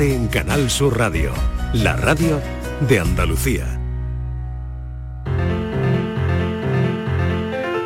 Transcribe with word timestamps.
En 0.00 0.28
Canal 0.28 0.70
Sur 0.70 0.96
Radio, 0.96 1.30
la 1.74 1.94
radio 1.94 2.40
de 2.88 3.00
Andalucía. 3.00 3.78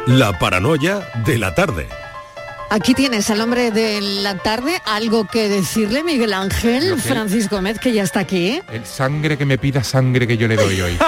La 0.07 0.39
paranoia 0.39 1.11
de 1.27 1.39
la 1.39 1.57
tarde. 1.57 1.89
Aquí 2.75 2.93
tienes 2.93 3.31
al 3.31 3.41
hombre 3.41 3.71
de 3.71 4.01
la 4.01 4.37
tarde, 4.39 4.73
algo 4.85 5.29
que 5.29 5.49
decirle, 5.49 6.03
Miguel 6.03 6.33
Ángel, 6.33 6.99
Francisco 7.01 7.55
Gómez, 7.55 7.79
que 7.79 7.93
ya 7.93 8.03
está 8.03 8.19
aquí. 8.19 8.61
El 8.73 8.85
sangre 8.85 9.39
que 9.39 9.47
me 9.47 9.59
pida 9.59 9.85
sangre 9.85 10.27
que 10.27 10.37
yo 10.37 10.49
le 10.49 10.57
doy 10.57 10.81
hoy. 10.81 10.99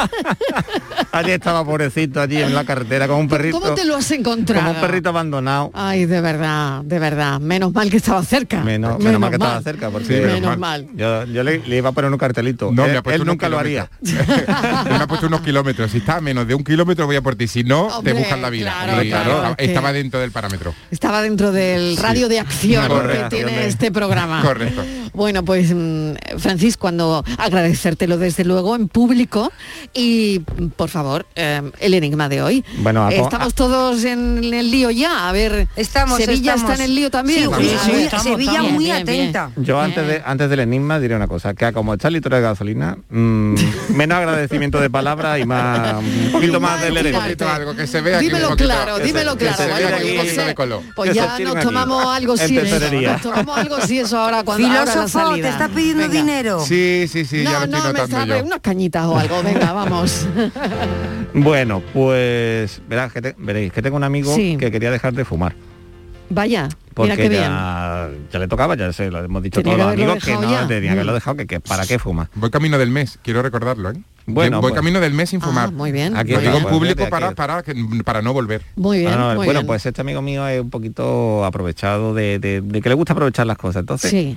Allí 1.10 1.32
estaba 1.32 1.64
pobrecito 1.64 2.20
allí 2.20 2.36
en 2.42 2.54
la 2.54 2.64
carretera 2.64 3.08
con 3.08 3.16
un 3.20 3.28
perrito. 3.28 3.58
¿Cómo 3.58 3.74
te 3.74 3.84
lo 3.86 3.96
has 3.96 4.10
encontrado? 4.10 4.66
Como 4.66 4.74
un 4.74 4.80
perrito 4.82 5.08
abandonado. 5.08 5.70
Ay, 5.72 6.04
de 6.04 6.20
verdad, 6.20 6.82
de 6.82 6.98
verdad. 6.98 7.40
Menos 7.40 7.72
mal 7.72 7.90
que 7.90 7.96
estaba 7.96 8.22
cerca. 8.22 8.62
Menos, 8.62 8.98
menos 8.98 9.18
mal 9.18 9.30
que 9.30 9.36
estaba 9.36 9.62
cerca, 9.62 9.88
porque 9.88 10.06
Sí, 10.06 10.12
menos 10.12 10.34
menos 10.34 10.58
mal. 10.58 10.84
mal. 10.84 10.94
yo, 10.94 11.24
yo 11.24 11.42
le, 11.42 11.58
le 11.66 11.76
iba 11.78 11.88
a 11.88 11.92
poner 11.92 12.12
un 12.12 12.18
cartelito. 12.18 12.70
No, 12.70 12.84
él 12.84 12.92
me 12.92 12.98
ha 12.98 13.02
puesto 13.02 13.22
él 13.22 13.26
nunca 13.26 13.48
lo 13.48 13.58
haría. 13.58 13.88
me 14.02 14.94
ha 14.96 15.06
puesto 15.06 15.26
unos 15.26 15.40
kilómetros. 15.40 15.90
Si 15.90 15.98
está 15.98 16.16
a 16.16 16.20
menos 16.20 16.46
de 16.46 16.54
un 16.54 16.62
kilómetro 16.62 17.06
voy 17.06 17.16
a 17.16 17.22
por 17.22 17.34
ti. 17.34 17.48
Si 17.48 17.64
no, 17.64 17.86
Hombre, 17.86 18.12
te 18.12 18.18
buscan 18.18 18.42
la 18.42 18.50
vida. 18.50 18.74
claro, 18.84 19.02
Y 19.02 19.08
claro, 19.08 19.54
estaba, 19.56 19.92
dentro 19.94 20.20
del 20.20 20.32
parámetro. 20.32 20.74
Estaba 20.90 21.22
dentro 21.22 21.50
del 21.56 21.96
radio 21.96 22.28
de 22.28 22.38
acción 22.38 22.86
Correcto. 22.86 23.28
que 23.30 23.36
tiene 23.36 23.66
este 23.66 23.90
programa. 23.90 24.42
Correcto. 24.42 24.84
Bueno, 25.16 25.42
pues 25.46 25.72
mm, 25.74 26.12
Francis, 26.38 26.76
cuando 26.76 27.24
agradecértelo 27.38 28.18
desde 28.18 28.44
luego 28.44 28.76
en 28.76 28.86
público 28.88 29.50
y 29.94 30.40
por 30.76 30.90
favor, 30.90 31.26
eh, 31.34 31.62
el 31.80 31.94
enigma 31.94 32.28
de 32.28 32.42
hoy. 32.42 32.64
Bueno, 32.78 33.06
a- 33.06 33.10
estamos 33.12 33.54
todos 33.54 34.04
en 34.04 34.44
el 34.52 34.70
lío 34.70 34.90
ya. 34.90 35.28
A 35.28 35.32
ver, 35.32 35.68
Estamos, 35.74 36.18
Sevilla 36.18 36.52
estamos. 36.54 36.70
está 36.70 36.84
en 36.84 36.90
el 36.90 36.94
lío 36.94 37.10
también. 37.10 37.44
Sí, 37.44 37.50
A 37.52 37.56
sí, 37.56 37.62
ver, 37.66 37.78
sí, 37.96 38.02
estamos, 38.04 38.24
Sevilla 38.24 38.50
estamos. 38.52 38.72
muy 38.72 38.84
Bien, 38.84 39.06
bien, 39.06 39.28
atenta. 39.30 39.50
Yo 39.56 39.80
antes, 39.80 40.06
de, 40.06 40.22
antes 40.24 40.50
del 40.50 40.60
enigma 40.60 41.00
diré 41.00 41.16
una 41.16 41.26
cosa, 41.28 41.54
que 41.54 41.72
como 41.72 41.94
está 41.94 42.08
el 42.08 42.14
litro 42.14 42.36
de 42.36 42.42
gasolina, 42.42 42.98
mm, 43.08 43.54
menos 43.94 44.18
agradecimiento 44.18 44.78
de 44.80 44.90
palabras 44.90 45.40
y 45.40 45.46
más 45.46 45.94
un 45.98 46.32
poquito 46.32 46.60
más 46.60 46.82
del 46.82 46.96
enigma. 46.98 47.24
algo 47.54 47.74
que 47.74 47.86
se 47.86 48.02
vea 48.02 48.18
Dímelo 48.18 48.54
claro, 48.54 48.96
que 48.96 49.04
dímelo 49.04 49.32
se- 49.32 49.38
claro. 49.38 49.56
que 49.56 49.62
se 49.62 49.70
Bueno, 49.70 49.88
vea 49.88 49.96
aquí 49.96 50.54
pues. 50.54 50.80
Pues 50.94 51.14
ya 51.14 51.38
nos 51.38 51.60
tomamos 51.60 52.04
algo 52.06 52.36
si 52.36 52.58
eso. 52.58 52.76
Nos 53.00 53.22
tomamos 53.22 53.56
algo 53.58 53.80
si 53.80 53.98
eso 53.98 54.18
ahora 54.18 54.42
cuando 54.42 54.66
ahora 54.68 55.05
salida. 55.08 55.46
te 55.48 55.52
está 55.52 55.68
pidiendo 55.68 56.02
Venga. 56.08 56.14
dinero. 56.14 56.60
Sí, 56.60 57.06
sí, 57.08 57.24
sí, 57.24 57.42
ya 57.44 57.52
no, 57.52 57.58
lo 57.60 57.64
estoy 57.64 57.70
no, 57.80 57.86
me 57.86 57.92
notando 57.92 58.16
sabe 58.16 58.38
yo. 58.40 58.44
unas 58.46 58.60
cañitas 58.60 59.06
o 59.06 59.16
algo. 59.18 59.42
Venga, 59.42 59.72
vamos. 59.72 60.26
Bueno, 61.34 61.82
pues 61.92 62.80
verás 62.88 63.12
que 63.12 63.20
te- 63.20 63.34
veréis 63.38 63.72
que 63.72 63.82
tengo 63.82 63.96
un 63.96 64.04
amigo 64.04 64.34
Sí. 64.34 64.56
que 64.58 64.70
quería 64.70 64.90
dejar 64.90 65.12
de 65.12 65.24
fumar. 65.24 65.54
Vaya, 66.28 66.68
Porque 66.94 67.12
mira 67.12 67.22
qué 67.22 67.28
bien. 67.28 67.42
ya, 67.42 68.08
ya 68.32 68.38
le 68.40 68.48
tocaba, 68.48 68.74
ya 68.74 68.92
se 68.92 69.10
lo 69.10 69.22
hemos 69.22 69.42
dicho 69.44 69.60
Tenía 69.62 69.76
todos 69.76 69.86
los 69.86 69.94
amigos 70.02 70.24
que 70.24 70.32
no 70.32 70.50
ya. 70.50 70.66
tenía 70.66 70.80
que 70.80 70.88
Mm. 70.88 70.92
haberlo 70.92 71.14
dejado, 71.14 71.36
que, 71.36 71.46
que 71.46 71.60
para 71.60 71.86
qué 71.86 71.98
fuma. 72.00 72.30
Voy 72.34 72.50
camino 72.50 72.78
del 72.78 72.90
mes, 72.90 73.18
quiero 73.22 73.42
recordarlo, 73.42 73.90
¿eh? 73.90 73.94
Bueno, 74.26 74.60
voy 74.60 74.70
pues- 74.72 74.80
camino 74.80 74.98
del 74.98 75.12
mes 75.12 75.30
sin 75.30 75.40
Ah, 75.42 75.46
fumar. 75.46 75.72
muy 75.72 75.92
bien. 75.92 76.16
Aquí 76.16 76.32
Lo 76.32 76.40
digo 76.40 76.56
en 76.56 76.64
público 76.64 77.08
para, 77.08 77.30
para, 77.32 77.62
para 78.04 78.22
no 78.22 78.32
volver. 78.32 78.62
Muy 78.74 79.00
bien, 79.00 79.12
Ah, 79.12 79.16
no, 79.16 79.26
muy 79.36 79.36
bueno, 79.46 79.52
bien. 79.60 79.66
pues 79.68 79.86
este 79.86 80.00
amigo 80.00 80.20
mío 80.20 80.48
es 80.48 80.60
un 80.60 80.70
poquito 80.70 81.44
aprovechado 81.44 82.12
de, 82.14 82.38
de- 82.40 82.60
de 82.60 82.80
que 82.80 82.88
le 82.88 82.94
gusta 82.96 83.12
aprovechar 83.12 83.46
las 83.46 83.58
cosas. 83.58 83.80
Entonces, 83.80 84.10
Sí. 84.10 84.36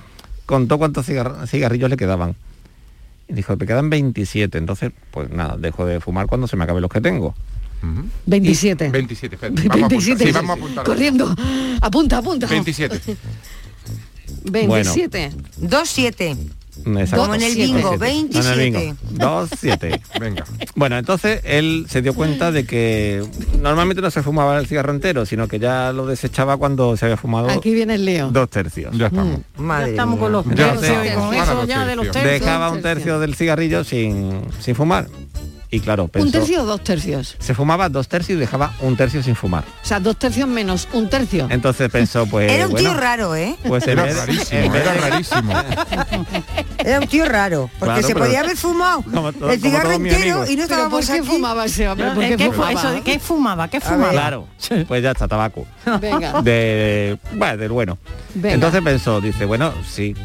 Contó 0.49 0.79
cuántos 0.79 1.05
cigar- 1.05 1.47
cigarrillos 1.47 1.89
le 1.91 1.95
quedaban. 1.97 2.35
Y 3.27 3.33
dijo, 3.33 3.55
me 3.55 3.67
quedan 3.67 3.91
27. 3.91 4.57
Entonces, 4.57 4.91
pues 5.11 5.29
nada, 5.29 5.55
dejo 5.57 5.85
de 5.85 5.99
fumar 5.99 6.25
cuando 6.25 6.47
se 6.47 6.57
me 6.57 6.63
acaben 6.63 6.81
los 6.81 6.89
que 6.89 6.99
tengo. 7.01 7.35
Ujú. 7.83 8.07
27. 8.25 8.89
27, 8.89 9.35
espérate, 9.35 9.67
vamos 9.67 9.83
a 9.83 9.85
apuntar. 9.85 9.89
27. 9.89 10.23
Sí, 10.25 10.31
vamos 10.33 10.49
a 10.49 10.53
apuntar. 10.53 10.83
Corriendo. 10.85 11.35
Apunta, 11.81 12.17
apunta. 12.17 12.47
27. 12.47 12.99
27. 14.45 15.31
2-7. 15.61 16.37
Exacto. 16.37 16.58
Como 16.83 17.35
en 17.35 17.41
el 17.41 17.55
bingo, 17.55 17.79
No, 17.79 17.93
en 17.93 17.93
el 17.93 17.99
27. 17.99 18.55
bingo. 18.63 18.95
Dos, 19.11 19.49
siete. 19.59 20.01
Venga. 20.19 20.43
Bueno, 20.75 20.97
entonces 20.97 21.41
él 21.43 21.85
se 21.89 22.01
dio 22.01 22.13
cuenta 22.13 22.51
de 22.51 22.65
que 22.65 23.23
normalmente 23.61 24.01
no 24.01 24.09
se 24.11 24.23
fumaba 24.23 24.57
el 24.59 24.67
cigarro 24.67 24.91
entero, 24.93 25.25
sino 25.25 25.47
que 25.47 25.59
ya 25.59 25.91
lo 25.91 26.05
desechaba 26.05 26.57
cuando 26.57 26.95
se 26.97 27.05
había 27.05 27.17
fumado 27.17 27.49
Aquí 27.49 27.73
viene 27.73 27.95
el 27.95 28.05
lío. 28.05 28.29
dos 28.31 28.49
tercios. 28.49 28.95
Ya 28.97 29.07
estamos. 29.07 29.39
Madre 29.57 29.91
estamos 29.91 30.15
mía. 30.15 30.23
con 30.23 30.31
los 30.31 30.45
Ya 30.45 30.73
tercios 30.75 31.05
y 31.05 31.15
con 31.15 31.33
eso 31.33 31.53
los 31.53 31.67
ya 31.67 31.85
de 31.85 31.95
los 31.95 32.05
tercios. 32.05 32.23
tercios. 32.23 32.41
Dejaba 32.41 32.71
un 32.71 32.81
tercio 32.81 33.19
del 33.19 33.35
cigarrillo 33.35 33.83
sin, 33.83 34.41
sin 34.59 34.75
fumar. 34.75 35.07
Y 35.71 35.81
claro, 35.81 36.07
pensó, 36.07 36.25
¿Un 36.25 36.31
tercio 36.31 36.63
o 36.63 36.65
dos 36.65 36.83
tercios? 36.83 37.35
se 37.37 37.53
fumaba 37.53 37.89
dos 37.89 38.07
tercios 38.07 38.37
y 38.37 38.39
dejaba 38.39 38.73
un 38.79 38.97
tercio 38.97 39.21
sin 39.21 39.35
fumar. 39.35 39.63
O 39.83 39.85
sea, 39.85 39.99
dos 39.99 40.17
tercios 40.17 40.47
menos 40.47 40.87
un 40.93 41.07
tercio. 41.09 41.47
Entonces 41.51 41.89
pensó, 41.91 42.25
pues 42.25 42.51
Era 42.51 42.67
un 42.67 42.73
tío 42.75 42.93
raro, 42.95 43.35
¿eh? 43.35 43.55
pues 43.67 43.85
Era 43.87 44.03
vez 44.03 44.17
rarísimo, 44.17 44.73
era 44.75 44.93
rarísimo. 44.95 45.53
Era 46.79 46.99
un 46.99 47.07
tío 47.07 47.25
raro. 47.25 47.69
Porque 47.77 47.85
Claro, 47.93 48.07
se 48.07 48.13
pero- 48.13 48.25
podía 48.25 48.39
haber 48.39 48.57
fumado 48.57 49.01
Como 49.03 49.31
todo- 49.33 49.51
el 49.51 49.61
cigarro 49.61 49.91
entero 49.91 50.45
y 50.47 50.55
no 50.55 50.67
¿Pero 50.67 50.89
por 50.89 51.01
estábamos 51.01 51.05
qué 51.07 51.13
aquí. 51.19 51.27
fumaba 51.27 51.65
ese 51.65 51.87
hombre? 51.89 52.11
¿Por 52.11 52.23
qué 52.23 52.37
¿Qué, 52.37 52.45
fu- 52.47 52.51
fumaba? 52.53 52.71
eso 52.71 53.03
¿Qué 53.03 53.19
fumaba? 53.19 53.67
¿Qué 53.67 53.81
fumaba? 53.81 54.09
Claro, 54.11 54.47
pues 54.87 55.03
ya 55.03 55.11
está, 55.11 55.27
tabaco. 55.27 55.67
Venga, 56.01 56.41
De, 56.43 57.17
bueno, 57.33 57.57
del 57.57 57.71
bueno. 57.71 57.97
venga. 58.33 58.55
Entonces 58.55 58.81
pensó, 58.81 59.21
dice, 59.21 59.45
bueno, 59.45 59.73
sí, 59.87 60.15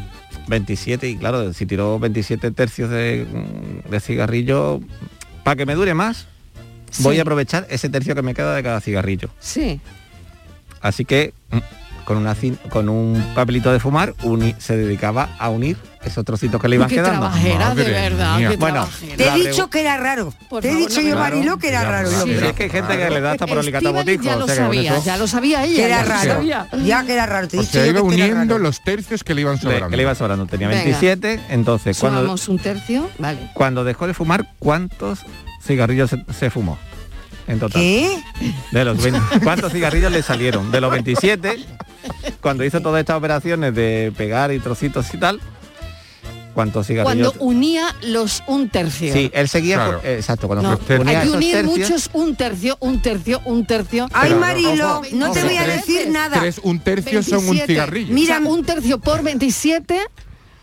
27 0.47 1.07
y 1.09 1.17
claro, 1.17 1.53
si 1.53 1.65
tiró 1.65 1.99
27 1.99 2.51
tercios 2.51 2.89
de, 2.89 3.25
de 3.89 3.99
cigarrillo, 3.99 4.79
para 5.45 5.57
que 5.57 5.67
me 5.67 5.75
dure 5.75 5.93
más, 5.93 6.25
voy 7.01 7.19
a 7.19 7.21
aprovechar 7.21 7.67
ese 7.69 7.87
tercio 7.87 8.15
que 8.15 8.23
me 8.23 8.33
queda 8.33 8.55
de 8.55 8.63
cada 8.63 8.81
cigarrillo. 8.81 9.29
Sí. 9.39 9.79
Así 10.81 11.05
que 11.05 11.35
mm, 11.51 11.57
con, 12.05 12.17
una, 12.17 12.35
cin- 12.35 12.57
con 12.69 12.87
un 12.89 13.21
papelito 13.35 13.71
de 13.73 13.79
fumar 13.79 14.13
uni- 14.23 14.55
se 14.59 14.77
dedicaba 14.77 15.29
a 15.39 15.49
unir 15.49 15.75
esos 16.03 16.23
trocitos 16.23 16.61
que 16.61 16.69
le 16.69 16.75
iban 16.75 16.87
qué 16.87 16.95
quedando. 16.97 17.19
trabajera, 17.21 17.73
de 17.73 17.83
verdad. 17.83 18.37
mía. 18.37 18.49
Bueno, 18.59 18.83
trabajera. 18.85 19.15
Te 19.17 19.27
he 19.27 19.47
dicho 19.47 19.69
que 19.71 19.81
era 19.81 19.97
raro. 19.97 20.31
Por 20.49 20.61
Te 20.61 20.69
he 20.69 20.75
dicho 20.75 21.01
no 21.01 21.07
yo, 21.09 21.15
Mariló, 21.15 21.57
que 21.57 21.69
era 21.69 21.81
Ya, 21.81 21.89
raro. 21.89 22.09
el 22.09 22.15
sí. 22.15 22.21
hombre. 22.21 22.39
Sí, 22.41 22.45
es 22.45 22.53
que 22.53 22.63
hay 22.65 22.69
gente 22.69 22.97
que 22.97 23.09
le 23.09 23.21
da 23.21 23.31
hasta 23.31 23.47
por 23.47 23.57
Estíbaliz 23.57 23.93
botijo. 23.93 24.23
ya 24.23 24.35
o 24.35 24.39
lo 24.39 24.45
sea 24.47 24.55
sabía, 24.55 24.99
ya 24.99 25.17
lo 25.17 25.27
sabía 25.27 25.63
ella. 25.65 25.75
Que 25.75 25.85
era 25.85 26.03
raro. 26.03 26.31
sabía. 26.33 26.67
Ya 26.83 27.03
que 27.05 27.13
era 27.13 27.25
raro. 27.25 27.47
Te 27.47 27.57
he 27.57 27.59
O 27.59 27.61
dicho 27.63 27.73
sea, 27.73 27.85
yo 27.85 27.89
iba 27.91 28.01
que 28.03 28.07
te 28.09 28.15
era 28.15 28.25
uniendo 28.25 28.53
raro. 28.53 28.63
los 28.63 28.83
tercios 28.83 29.23
que 29.23 29.33
le 29.33 29.41
iban 29.41 29.55
le, 29.55 29.61
sobrando. 29.61 29.89
que 29.89 29.97
le 29.97 30.03
iba 30.03 30.13
sobrando. 30.15 30.45
Tenía 30.45 30.67
Venga. 30.67 30.83
27, 30.83 31.39
entonces 31.49 31.97
cuando, 31.99 32.35
un 32.47 32.59
tercio, 32.59 33.09
vale. 33.17 33.49
cuando 33.55 33.83
dejó 33.83 34.05
de 34.05 34.13
fumar, 34.13 34.47
¿cuántos 34.59 35.19
cigarrillos 35.63 36.11
se, 36.11 36.23
se 36.37 36.49
fumó? 36.51 36.77
En 37.47 37.59
total. 37.59 37.81
¿Qué? 37.81 38.17
De 38.71 38.85
los 38.85 39.01
20 39.01 39.19
¿Cuántos 39.43 39.71
cigarrillos 39.71 40.11
le 40.11 40.21
salieron? 40.23 40.71
De 40.71 40.81
los 40.81 40.91
27, 40.91 41.57
cuando 42.41 42.63
hizo 42.63 42.81
todas 42.81 42.99
estas 43.01 43.17
operaciones 43.17 43.73
de 43.75 44.11
pegar 44.17 44.51
y 44.51 44.59
trocitos 44.59 45.13
y 45.13 45.17
tal, 45.17 45.39
¿cuántos 46.55 46.87
cigarrillos? 46.87 47.33
Cuando 47.33 47.45
unía 47.45 47.87
los 48.03 48.41
un 48.47 48.69
tercio. 48.69 49.13
Sí, 49.13 49.29
él 49.33 49.47
seguía, 49.49 49.75
Claro. 49.75 49.99
por- 49.99 50.07
eh, 50.09 50.15
exacto, 50.17 50.47
cuando 50.47 50.69
No, 50.71 50.77
tercios. 50.77 50.99
unía 51.01 51.19
hay 51.21 51.27
que 51.29 51.33
unir 51.35 51.51
tercios, 51.53 51.77
muchos 51.79 52.09
un 52.13 52.35
tercio, 52.35 52.77
un 52.79 53.01
tercio, 53.01 53.41
un 53.45 53.65
tercio. 53.67 54.07
Ay, 54.13 54.33
Marilo, 54.33 55.01
no 55.13 55.31
te 55.31 55.39
ojo. 55.41 55.47
voy 55.47 55.57
a 55.57 55.63
Tres- 55.65 55.85
decir 55.85 56.09
nada. 56.09 56.39
Tres, 56.39 56.59
un 56.63 56.79
tercio 56.79 57.21
son 57.21 57.39
un 57.39 57.45
27. 57.57 57.73
cigarrillo. 57.73 58.13
Mira, 58.13 58.37
O 58.37 58.41
sea, 58.41 58.49
un 58.51 58.63
tercio 58.65 58.99
por 58.99 59.21
27 59.21 59.99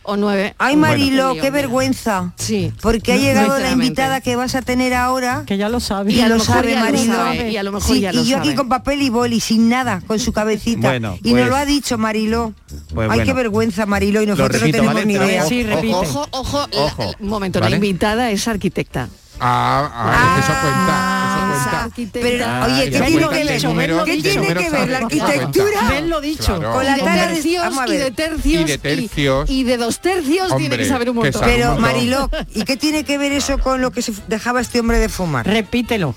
o 0.05 0.17
9. 0.17 0.55
Ay, 0.59 0.77
Marilo, 0.77 1.35
qué 1.41 1.51
vergüenza. 1.51 2.33
Sí. 2.37 2.73
Porque 2.81 3.13
ha 3.13 3.17
llegado 3.17 3.59
la 3.59 3.71
invitada 3.71 4.21
que 4.21 4.37
vas 4.37 4.55
a 4.55 4.63
tener 4.63 4.95
ahora. 4.95 5.45
Que 5.47 5.57
ya 5.57 5.69
lo 5.69 5.81
sabe. 5.81 6.13
Y 6.13 6.21
a 6.21 6.29
lo 6.29 6.39
sabe 6.41 6.73
ya 6.73 6.79
lo 6.81 6.85
Marilo. 6.85 7.15
sabe, 7.15 7.51
y 7.51 7.57
a 7.57 7.63
lo 7.63 7.73
mejor 7.73 7.95
Sí, 7.95 8.01
ya 8.01 8.13
lo 8.13 8.23
y 8.23 8.27
yo 8.27 8.39
aquí 8.39 8.55
con 8.55 8.69
papel 8.69 9.03
y 9.03 9.11
boli, 9.11 9.41
sin 9.41 9.69
nada, 9.69 10.03
con 10.07 10.19
su 10.19 10.33
cabecita. 10.33 10.89
Bueno, 10.89 11.17
y 11.23 11.31
nos 11.33 11.41
pues- 11.41 11.49
lo 11.51 11.57
ha 11.57 11.65
dicho 11.65 11.99
Mariló. 11.99 12.53
Pues 12.69 12.81
Ay, 13.11 13.17
bueno. 13.19 13.25
qué 13.25 13.33
vergüenza, 13.33 13.87
Mariló, 13.87 14.23
y 14.23 14.27
nosotros 14.27 14.61
repito, 14.61 14.79
no 14.83 14.93
tenemos 14.93 14.95
¿vale? 14.95 15.07
ni 15.07 15.15
idea. 15.15 15.41
ojo, 15.43 15.49
Sí, 15.49 15.63
repite. 15.65 15.95
Ojo, 15.95 16.27
ojo, 16.31 16.67
la- 16.73 16.81
Ojo. 16.83 17.03
la- 17.05 17.17
un 17.21 17.29
momento, 17.29 17.61
¿Vale? 17.61 17.71
la 17.71 17.77
invitada 17.77 18.31
es 18.31 18.47
arquitecta. 18.49 19.09
Ah, 19.41 19.91
ah, 19.93 20.33
cuenta, 20.35 20.41
esa 20.53 20.61
cuenta. 20.61 21.22
Arquitecta. 21.71 22.29
Pero, 22.29 22.45
Ah, 22.47 22.67
oye, 22.67 22.85
¿qué 22.85 22.91
tiene 22.91 23.07
que 23.29 23.45
ver? 23.45 23.63
números- 23.65 24.05
¿Qué 24.05 24.17
de 24.17 24.23
tiene 24.23 24.37
números 24.37 24.65
que 24.65 24.71
ver 24.71 24.89
la 24.89 24.99
arquitectura? 24.99 25.89
Ven 25.89 26.11
lo 26.11 26.21
dicho. 26.21 26.59
Claro. 26.59 26.73
Con 26.73 26.85
la 26.85 26.93
y 26.93 27.01
de 27.01 27.05
tara 27.07 27.27
de- 27.27 27.35
tercios, 27.35 27.87
de 27.89 28.11
tercios 28.11 28.63
Y 28.63 28.65
de 28.65 28.79
tercios. 28.79 29.51
y, 29.51 29.61
y 29.61 29.65
de 29.65 29.77
dos 29.77 30.01
tercios 30.01 30.57
tiene 30.57 30.77
que 30.77 30.85
saber 30.87 31.11
un 31.11 31.17
montón. 31.17 31.43
Pero. 31.45 31.77
Mariló, 31.79 32.31
¿y 32.55 32.65
qué 32.65 32.77
tiene 32.77 33.05
que 33.05 33.19
ver 33.19 33.33
eso 33.33 33.59
con 33.59 33.81
lo 33.81 33.91
que 33.91 34.03
se 34.03 34.13
dejaba 34.29 34.61
este 34.61 34.81
hombre 34.81 34.99
de 34.99 35.09
fumar? 35.09 35.47
Repítelo. 35.47 36.15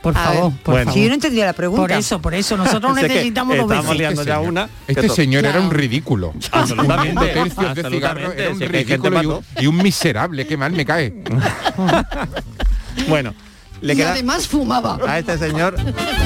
Por 0.00 0.16
A 0.16 0.22
favor, 0.22 0.52
ver. 0.52 0.62
por 0.62 0.74
Bueno. 0.74 0.92
Si 0.92 0.98
yo 1.00 1.04
no 1.04 1.08
favor. 1.08 1.14
entendía 1.14 1.44
la 1.46 1.52
pregunta. 1.54 1.82
Por 1.82 1.92
eso, 1.92 2.20
por 2.22 2.32
eso. 2.34 2.56
Nosotros 2.56 2.94
necesitamos 3.02 3.56
dos 3.56 3.64
estamos 3.64 3.84
veces. 3.86 3.98
liando 3.98 4.20
Este 4.22 4.30
ya 4.30 4.36
señor- 4.36 4.48
una. 4.48 4.68
Este 4.86 5.06
to- 5.08 5.14
señor 5.14 5.44
era 5.44 5.60
un 5.60 5.70
ridículo. 5.72 6.34
Absolutamente, 6.52 7.08
Fumando 7.14 7.32
tercios 7.32 7.74
de 7.74 7.82
cigarro 7.90 8.26
absolutamente, 8.26 8.42
era 8.42 8.52
un 8.52 8.60
ridículo 8.60 9.22
y 9.22 9.26
un, 9.26 9.42
para 9.42 9.62
y 9.62 9.66
un 9.66 9.76
miserable. 9.78 10.46
Qué 10.46 10.56
mal 10.56 10.72
me 10.72 10.84
cae. 10.84 11.12
Bueno, 13.08 13.34
le 13.80 13.94
y 13.94 14.02
además 14.02 14.46
fumaba. 14.48 14.98
a 15.06 15.18
este 15.18 15.38
señor 15.38 15.76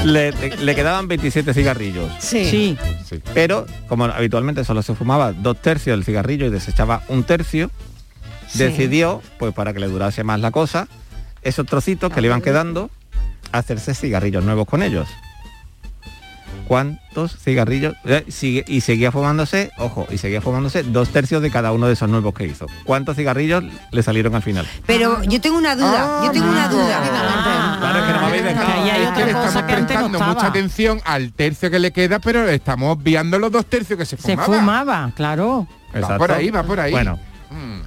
le, 0.05 0.31
le- 0.31 0.57
le 0.57 0.75
quedaban 0.75 1.07
27 1.07 1.53
cigarrillos. 1.53 2.11
Sí. 2.19 2.45
Sí. 2.49 2.77
Sí. 3.09 3.21
Pero 3.33 3.65
como 3.87 4.05
habitualmente 4.05 4.63
solo 4.63 4.81
se 4.81 4.95
fumaba 4.95 5.33
dos 5.33 5.61
tercios 5.61 5.95
del 5.97 6.03
cigarrillo 6.05 6.45
y 6.45 6.49
desechaba 6.49 7.03
un 7.09 7.23
tercio, 7.23 7.69
Sí. 8.47 8.59
decidió, 8.59 9.21
pues 9.39 9.53
para 9.53 9.73
que 9.73 9.79
le 9.79 9.87
durase 9.87 10.23
más 10.23 10.39
la 10.39 10.51
cosa, 10.51 10.87
esos 11.41 11.65
trocitos 11.65 12.11
que 12.13 12.21
le 12.21 12.27
iban 12.27 12.41
quedando, 12.41 12.89
hacerse 13.51 13.93
cigarrillos 13.95 14.43
nuevos 14.43 14.67
con 14.67 14.83
ellos. 14.83 15.07
Cuántos 16.67 17.37
cigarrillos 17.37 17.95
eh, 18.05 18.25
sigue, 18.29 18.63
y 18.67 18.81
seguía 18.81 19.11
fumándose, 19.11 19.71
ojo, 19.77 20.07
y 20.11 20.17
seguía 20.17 20.41
fumándose 20.41 20.83
dos 20.83 21.09
tercios 21.09 21.41
de 21.41 21.51
cada 21.51 21.71
uno 21.71 21.87
de 21.87 21.93
esos 21.93 22.09
nuevos 22.09 22.33
que 22.33 22.45
hizo. 22.45 22.65
¿Cuántos 22.83 23.15
cigarrillos 23.15 23.63
le 23.91 24.03
salieron 24.03 24.35
al 24.35 24.41
final? 24.41 24.67
Pero 24.85 25.21
yo 25.23 25.39
tengo 25.41 25.57
una 25.57 25.75
duda, 25.75 26.21
yo 26.25 26.31
tengo 26.31 26.49
una 26.49 26.67
duda. 26.67 27.01
Claro, 27.79 27.99
es 27.99 28.05
que 28.05 28.13
no 28.13 28.19
me 28.21 28.27
habéis 28.27 28.43
dejado. 28.43 28.73
Ahí 28.73 28.89
hay 28.89 29.03
Es 29.03 29.09
que 29.11 29.25
le 29.25 29.31
estamos 29.31 29.53
que 29.63 29.73
antes 29.73 29.95
no 29.99 30.09
prestando 30.09 30.19
mucha 30.33 30.47
atención 30.47 31.01
al 31.05 31.33
tercio 31.33 31.69
que 31.71 31.79
le 31.79 31.91
queda, 31.91 32.19
pero 32.19 32.47
estamos 32.49 33.01
viendo 33.01 33.37
los 33.39 33.51
dos 33.51 33.65
tercios 33.65 33.97
que 33.99 34.05
se 34.05 34.17
Se 34.17 34.35
fumaba. 34.37 34.45
fumaba, 34.59 35.11
claro. 35.15 35.67
Va 35.93 35.99
Exacto. 35.99 36.17
por 36.17 36.31
ahí, 36.31 36.49
va 36.49 36.63
por 36.63 36.79
ahí. 36.79 36.91
Bueno, 36.91 37.19
Mm. 37.51 37.81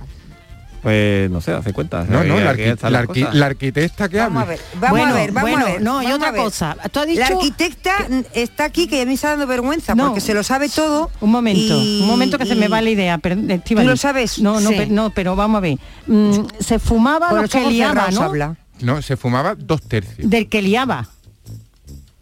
Pues 0.83 1.31
no 1.31 1.41
sé, 1.41 1.53
hace 1.53 1.73
cuenta. 1.73 2.05
No, 2.05 2.23
no, 2.25 2.39
la, 2.41 2.55
arqui- 2.55 2.89
la 2.91 3.03
arqui- 3.05 3.43
arquitecta 3.43 4.09
que 4.09 4.19
Vamos 4.19 4.43
a 4.43 4.47
ver, 4.47 4.61
vamos 4.75 4.91
bueno, 4.91 5.07
a 5.15 5.17
ver, 5.17 5.33
vamos 5.33 5.51
bueno, 5.51 5.67
a 5.67 5.71
ver. 5.71 5.83
no, 5.83 6.03
y 6.03 6.13
otra 6.13 6.29
a 6.29 6.33
cosa. 6.35 6.77
Tú 6.93 7.01
has 7.01 7.07
dicho... 7.07 7.21
La 7.21 7.27
arquitecta 7.27 7.93
está 8.35 8.65
aquí 8.65 8.87
que 8.87 8.99
ya 8.99 9.07
me 9.07 9.15
está 9.15 9.31
dando 9.31 9.47
vergüenza 9.47 9.95
No. 9.95 10.07
porque 10.07 10.21
se 10.21 10.35
lo 10.35 10.43
sabe 10.43 10.69
todo. 10.69 11.11
Un 11.21 11.31
momento, 11.31 11.75
y- 11.81 12.01
un 12.03 12.07
momento 12.09 12.39
que 12.39 12.47
se 12.47 12.55
me 12.55 12.69
va 12.69 12.81
la 12.81 12.91
idea. 12.91 13.19
Pero, 13.19 13.37
¿Tú 13.65 13.75
lo 13.75 13.97
sabes? 13.97 14.39
No, 14.39 14.61
no, 14.61 14.71
Sí. 14.71 14.77
pe- 14.77 14.87
no, 14.87 15.11
pero 15.11 15.35
vamos 15.37 15.59
a 15.59 15.61
ver. 15.61 15.79
Mm, 16.07 16.41
se 16.61 16.79
fumaba 16.79 17.29
Con 17.29 17.37
lo 17.37 17.43
los 17.43 17.51
que 17.51 17.67
liaba, 17.69 18.11
¿no? 18.11 18.23
habla. 18.23 18.57
No, 18.81 19.01
se 19.01 19.17
fumaba 19.17 19.55
dos 19.57 19.81
tercios. 19.83 20.29
Del 20.29 20.49
que 20.49 20.61
liaba. 20.63 21.09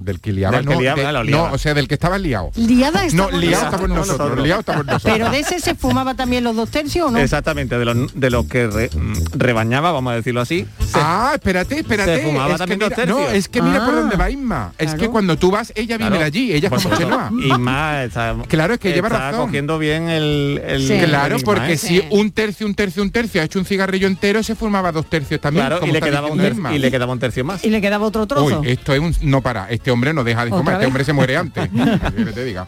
Del 0.04 0.20
que 0.20 0.32
liaba, 0.32 0.56
Del 0.58 0.66
que 0.66 0.74
no, 0.74 0.80
liaba, 0.80 1.00
de- 1.02 1.12
lo 1.12 1.18
no, 1.20 1.24
liaba. 1.24 1.52
o 1.52 1.58
sea, 1.58 1.72
del 1.72 1.88
que 1.88 1.94
estaba 1.94 2.18
liado. 2.18 2.50
Liada 2.56 3.02
No, 3.14 3.30
liado 3.30 3.32
nosotros. 3.32 3.52
estamos 3.64 3.88
nosotros, 3.88 4.18
nosotros. 4.18 4.44
liado 4.44 4.60
estamos 4.60 4.86
nosotros. 4.86 5.12
Pero 5.14 5.30
de 5.30 5.38
ese 5.40 5.60
se 5.60 5.74
fumaba 5.74 6.14
también 6.14 6.44
los 6.44 6.54
dos 6.54 6.70
tercios 6.70 7.08
o 7.08 7.10
no? 7.10 7.18
Exactamente, 7.18 7.78
de 7.78 7.84
los, 7.86 8.14
de 8.14 8.30
los 8.30 8.44
que 8.46 8.66
re- 8.66 8.90
mm, 8.94 9.14
rebañaba, 9.38 9.92
vamos 9.92 10.12
a 10.12 10.16
decirlo 10.16 10.42
así. 10.42 10.66
se- 10.78 10.92
Ah, 11.00 11.32
espérate, 11.34 11.78
espérate. 11.80 12.16
Se 12.18 12.22
fumaba 12.22 12.46
es 12.48 12.52
que 12.52 12.58
también 12.58 12.78
mira, 12.78 12.88
dos 12.90 12.96
tercios. 12.96 13.18
no, 13.18 13.28
es 13.30 13.48
que 13.48 13.62
mira 13.62 13.84
por 13.86 13.94
Ah, 13.94 14.00
dónde 14.00 14.16
va 14.16 14.30
Isma. 14.30 14.72
Es 14.78 14.94
que 14.94 15.08
cuando 15.08 15.36
tú 15.38 15.50
vas, 15.50 15.72
ella 15.74 15.96
vive 15.96 16.10
Claro, 16.10 16.24
allí, 16.24 16.52
ella 16.52 16.68
es 16.72 16.82
como. 16.82 16.96
Chenoa. 16.96 17.30
Más, 17.58 18.04
está, 18.06 18.36
Claro, 18.48 18.74
es 18.74 18.80
que 18.80 18.92
lleva 18.92 19.08
está 19.08 19.30
razón. 19.30 19.46
cogiendo 19.46 19.78
bien 19.78 20.08
el, 20.10 20.60
el 20.66 20.86
Sí. 20.86 20.98
Claro, 21.04 21.36
Isma, 21.36 21.44
porque 21.46 21.72
¿eh? 21.72 21.78
si 21.78 22.02
un 22.10 22.30
tercio, 22.30 22.66
un 22.66 22.74
tercio, 22.74 23.02
un 23.02 23.10
tercio 23.10 23.40
ha 23.40 23.44
hecho 23.44 23.58
un 23.58 23.64
cigarrillo 23.64 24.06
entero, 24.06 24.42
se 24.42 24.54
fumaba 24.54 24.92
dos 24.92 25.08
tercios 25.08 25.40
también. 25.40 25.64
Claro, 25.66 25.80
como 25.80 25.90
y 25.90 25.94
le, 25.94 26.00
quedaba 26.02 26.28
un 26.28 26.36
tercio, 26.38 26.52
Isma. 26.54 26.74
y 26.74 26.78
le 26.78 26.90
quedaba 26.90 27.12
un 27.12 27.18
tercio 27.18 27.44
más. 27.44 27.64
Y 27.64 27.70
le 27.70 27.80
quedaba 27.80 28.04
otro 28.06 28.26
trozo. 28.26 28.60
Uy, 28.60 28.68
esto 28.70 28.92
es 28.92 29.00
un 29.00 29.14
no 29.22 29.40
para. 29.40 29.70
Este 29.70 29.90
hombre 29.94 30.12
no 30.12 30.22
deja 30.24 30.44
de 30.44 30.50
¿Otra 30.50 30.58
fumar. 30.58 30.74
Este 30.74 30.86
hombre 30.86 31.04
se 31.04 31.12
muere 31.12 31.36
antes. 31.36 31.68
que 32.16 32.24
te 32.32 32.44
diga. 32.44 32.66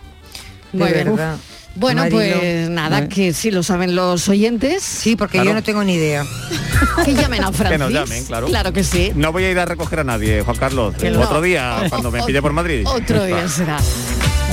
De 0.72 0.78
Bueno, 0.78 0.94
verdad. 1.16 1.36
Bueno, 1.78 2.04
pues 2.10 2.70
nada, 2.70 3.06
que 3.06 3.34
si 3.34 3.50
lo 3.50 3.62
saben 3.62 3.94
los 3.94 4.28
oyentes, 4.30 4.82
Sí, 4.82 5.14
porque 5.14 5.32
Claro. 5.32 5.50
yo 5.50 5.54
no 5.54 5.62
tengo 5.62 5.84
ni 5.84 5.94
idea. 5.94 6.24
que 7.04 7.12
llamen 7.14 7.44
a 7.44 7.52
Francis. 7.52 7.70
Que 7.72 7.78
nos 7.78 7.92
llamen, 7.92 8.24
claro. 8.24 8.46
Claro 8.46 8.72
que 8.72 8.82
sí. 8.82 9.12
No 9.14 9.30
voy 9.30 9.44
a 9.44 9.50
ir 9.50 9.58
a 9.58 9.66
recoger 9.66 10.00
a 10.00 10.04
nadie, 10.04 10.40
Juan 10.42 10.56
Carlos. 10.56 10.94
Que 10.96 11.10
no. 11.10 11.20
Otro 11.20 11.42
día, 11.42 11.82
cuando 11.90 12.10
me 12.10 12.22
pille 12.22 12.40
por 12.40 12.54
Madrid. 12.54 12.86
Otro 12.86 13.24
día 13.24 13.46
será. 13.48 13.76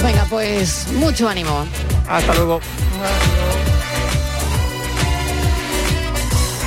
Venga, 0.03 0.25
pues 0.29 0.87
mucho 0.95 1.29
ánimo. 1.29 1.65
Hasta 2.09 2.33
luego. 2.35 2.59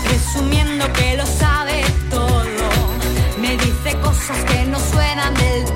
presumiendo 0.05 0.91
que 0.93 1.17
lo 1.17 1.27
sabe 1.27 1.83
todo. 2.11 2.71
Me 3.41 3.57
dice 3.57 3.97
cosas 4.03 4.39
que 4.45 4.65
no 4.65 4.79
suenan 4.81 5.35
del 5.35 5.76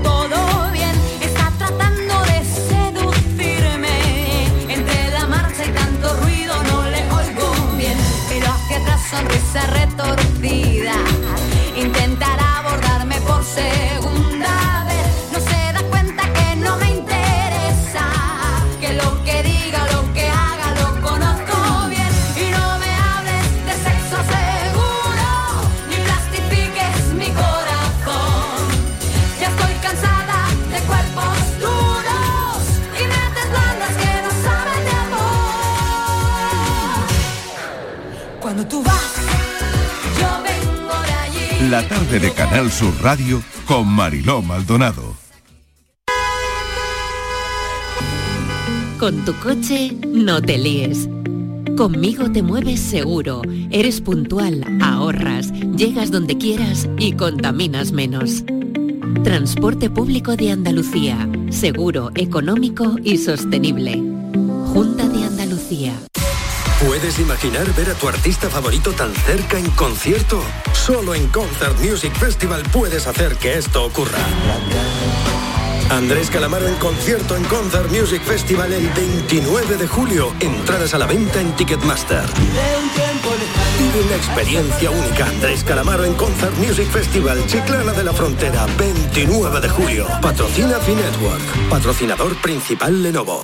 sonrisa 9.51 9.67
retorcida. 9.67 11.10
De 42.19 42.33
Canal 42.33 42.73
Sur 42.73 42.93
Radio 43.03 43.41
con 43.67 43.87
Mariló 43.87 44.43
Maldonado. 44.43 45.15
Con 48.99 49.25
tu 49.25 49.33
coche 49.35 49.97
no 50.09 50.43
te 50.43 50.59
líes. 50.59 51.09
Conmigo 51.77 52.33
te 52.33 52.43
mueves 52.43 52.81
seguro, 52.81 53.43
eres 53.71 54.01
puntual, 54.01 54.65
ahorras, 54.83 55.53
llegas 55.77 56.11
donde 56.11 56.37
quieras 56.37 56.89
y 56.99 57.13
contaminas 57.13 57.93
menos. 57.93 58.43
Transporte 59.23 59.89
público 59.89 60.35
de 60.35 60.51
Andalucía, 60.51 61.29
seguro, 61.51 62.11
económico 62.17 62.97
y 63.05 63.19
sostenible. 63.19 64.03
Junta 64.73 65.09
de 65.09 65.25
Andalucía. 65.25 65.95
¿Puedes 66.87 67.19
imaginar 67.19 67.71
ver 67.75 67.91
a 67.91 67.95
tu 67.95 68.09
artista 68.09 68.49
favorito 68.49 68.93
tan 68.93 69.15
cerca 69.15 69.59
en 69.59 69.71
concierto? 69.73 70.43
Solo 70.73 71.15
en 71.15 71.29
Concert 71.29 71.79
Music 71.79 72.15
Festival 72.15 72.63
puedes 72.73 73.07
hacer 73.07 73.37
que 73.37 73.59
esto 73.59 73.85
ocurra. 73.85 74.19
Andrés 75.91 76.31
Calamaro 76.31 76.67
en 76.67 76.77
concierto 76.77 77.37
en 77.37 77.45
Concert 77.45 77.91
Music 77.91 78.23
Festival 78.23 78.73
el 78.73 78.89
29 78.89 79.77
de 79.77 79.87
julio. 79.87 80.33
Entradas 80.41 80.95
a 80.95 80.99
la 80.99 81.07
venta 81.07 81.41
en 81.41 81.55
Ticketmaster. 81.55 82.25
Vive 83.79 84.07
una 84.07 84.17
experiencia 84.17 84.91
única. 84.91 85.27
Andrés 85.27 85.63
Calamaro 85.65 86.05
en 86.05 86.15
Concert 86.15 86.57
Music 86.57 86.89
Festival 86.91 87.45
Chiclana 87.47 87.93
de 87.93 88.05
la 88.05 88.15
Frontera, 88.15 88.67
29 88.79 89.61
de 89.61 89.69
julio. 89.69 90.07
Patrocina 90.23 90.79
Finetwork. 90.79 91.69
Patrocinador 91.69 92.37
principal 92.37 93.03
Lenovo. 93.03 93.43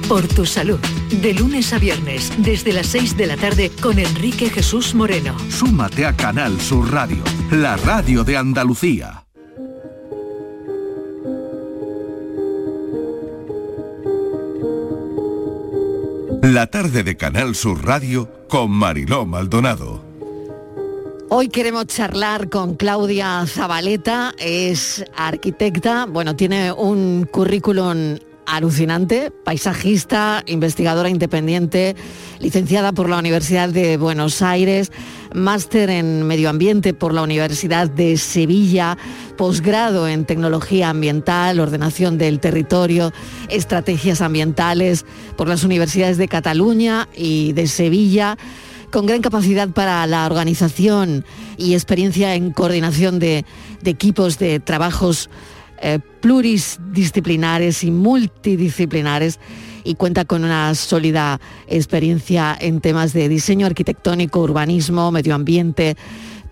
Por 0.08 0.28
tu 0.28 0.46
salud. 0.46 0.78
De 1.10 1.34
lunes 1.34 1.72
a 1.72 1.78
viernes, 1.78 2.32
desde 2.38 2.72
las 2.72 2.86
6 2.88 3.16
de 3.16 3.26
la 3.26 3.36
tarde, 3.36 3.70
con 3.80 3.98
Enrique 3.98 4.50
Jesús 4.50 4.94
Moreno. 4.94 5.36
Súmate 5.50 6.06
a 6.06 6.14
Canal 6.14 6.60
Sur 6.60 6.92
Radio, 6.92 7.24
la 7.50 7.76
radio 7.76 8.22
de 8.24 8.36
Andalucía. 8.36 9.23
La 16.54 16.68
tarde 16.68 17.02
de 17.02 17.16
Canal 17.16 17.56
Sur 17.56 17.84
Radio 17.84 18.46
con 18.48 18.70
Mariló 18.70 19.26
Maldonado. 19.26 20.00
Hoy 21.28 21.48
queremos 21.48 21.88
charlar 21.88 22.48
con 22.48 22.76
Claudia 22.76 23.44
Zabaleta, 23.44 24.32
es 24.38 25.04
arquitecta, 25.16 26.06
bueno, 26.06 26.36
tiene 26.36 26.70
un 26.70 27.26
currículum 27.28 28.18
alucinante, 28.46 29.30
paisajista, 29.30 30.42
investigadora 30.46 31.08
independiente, 31.08 31.96
licenciada 32.40 32.92
por 32.92 33.08
la 33.08 33.18
Universidad 33.18 33.68
de 33.68 33.96
Buenos 33.96 34.42
Aires, 34.42 34.92
máster 35.34 35.90
en 35.90 36.22
medio 36.22 36.48
ambiente 36.48 36.94
por 36.94 37.14
la 37.14 37.22
Universidad 37.22 37.88
de 37.88 38.16
Sevilla, 38.16 38.96
posgrado 39.36 40.08
en 40.08 40.24
tecnología 40.24 40.90
ambiental, 40.90 41.60
ordenación 41.60 42.18
del 42.18 42.40
territorio, 42.40 43.12
estrategias 43.48 44.20
ambientales 44.20 45.04
por 45.36 45.48
las 45.48 45.64
universidades 45.64 46.18
de 46.18 46.28
Cataluña 46.28 47.08
y 47.14 47.52
de 47.52 47.66
Sevilla 47.66 48.36
con 48.90 49.06
gran 49.06 49.22
capacidad 49.22 49.68
para 49.70 50.06
la 50.06 50.24
organización 50.24 51.24
y 51.56 51.74
experiencia 51.74 52.36
en 52.36 52.52
coordinación 52.52 53.18
de, 53.18 53.44
de 53.82 53.90
equipos 53.90 54.38
de 54.38 54.60
trabajos 54.60 55.28
eh, 55.86 55.98
pluridisciplinares 56.20 57.84
y 57.84 57.90
multidisciplinares 57.90 59.38
y 59.84 59.96
cuenta 59.96 60.24
con 60.24 60.42
una 60.42 60.74
sólida 60.74 61.38
experiencia 61.68 62.56
en 62.58 62.80
temas 62.80 63.12
de 63.12 63.28
diseño 63.28 63.66
arquitectónico, 63.66 64.40
urbanismo, 64.40 65.12
medio 65.12 65.34
ambiente, 65.34 65.98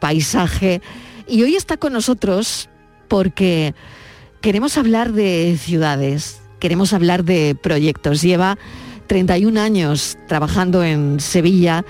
paisaje. 0.01 0.83
Y 1.27 1.43
hoy 1.45 1.57
está 1.57 1.79
con 1.79 1.95
nosotros 1.95 2.69
porque 3.09 3.75
queremos 4.43 4.77
hablar 4.77 5.15
de 5.15 5.57
ciudades, 5.59 6.43
queremos 6.61 6.93
hablar 6.93 7.25
de 7.25 7.55
proyectos. 7.55 8.21
Lleva 8.21 8.59
31 9.07 9.59
años 9.59 10.19
trabajando 10.29 10.85
en 10.85 11.21
Sevilla, 11.21 11.87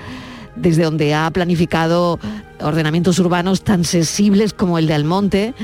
desde 0.56 0.84
donde 0.84 1.14
ha 1.14 1.30
planificado 1.30 2.18
ordenamientos 2.60 3.18
urbanos 3.18 3.62
tan 3.62 3.84
sensibles 3.84 4.52
como 4.52 4.78
el 4.78 4.86
de 4.86 4.94
Almonte 4.94 5.54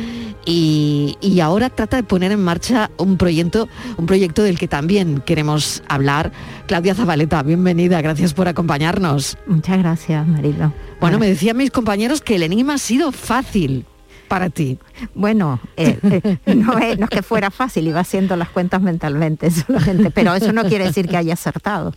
y, 0.45 1.17
y 1.21 1.41
ahora 1.41 1.71
trata 1.71 1.97
de 1.99 2.03
poner 2.03 2.33
en 2.33 2.43
marcha 2.43 2.91
un 2.97 3.17
proyecto, 3.17 3.69
un 3.97 4.07
proyecto 4.07 4.43
del 4.43 4.59
que 4.59 4.67
también 4.67 5.21
queremos 5.21 5.83
hablar. 5.89 6.33
Claudia 6.67 6.95
Zabaleta, 6.95 7.43
bienvenida, 7.43 8.01
gracias 8.01 8.35
por 8.35 8.49
acompañarnos. 8.49 9.37
Muchas 9.47 9.79
gracias, 9.79 10.27
Marilo. 10.27 10.73
Bueno, 11.01 11.19
me 11.19 11.29
decían 11.29 11.57
mis 11.57 11.71
compañeros 11.71 12.21
que 12.21 12.37
el 12.37 12.43
enigma 12.43 12.75
ha 12.75 12.79
sido 12.79 13.13
fácil 13.13 13.85
para 14.29 14.51
ti. 14.51 14.79
Bueno, 15.15 15.61
eh, 15.77 15.99
eh, 16.03 16.55
no, 16.55 16.79
es, 16.79 16.99
no 16.99 17.05
es 17.05 17.11
que 17.11 17.23
fuera 17.23 17.51
fácil, 17.51 17.89
iba 17.89 18.01
haciendo 18.01 18.37
las 18.37 18.51
cuentas 18.51 18.81
mentalmente 18.83 19.51
solamente, 19.51 20.11
pero 20.11 20.35
eso 20.35 20.53
no 20.53 20.65
quiere 20.65 20.85
decir 20.85 21.09
que 21.09 21.17
haya 21.17 21.35
acertado. 21.35 21.93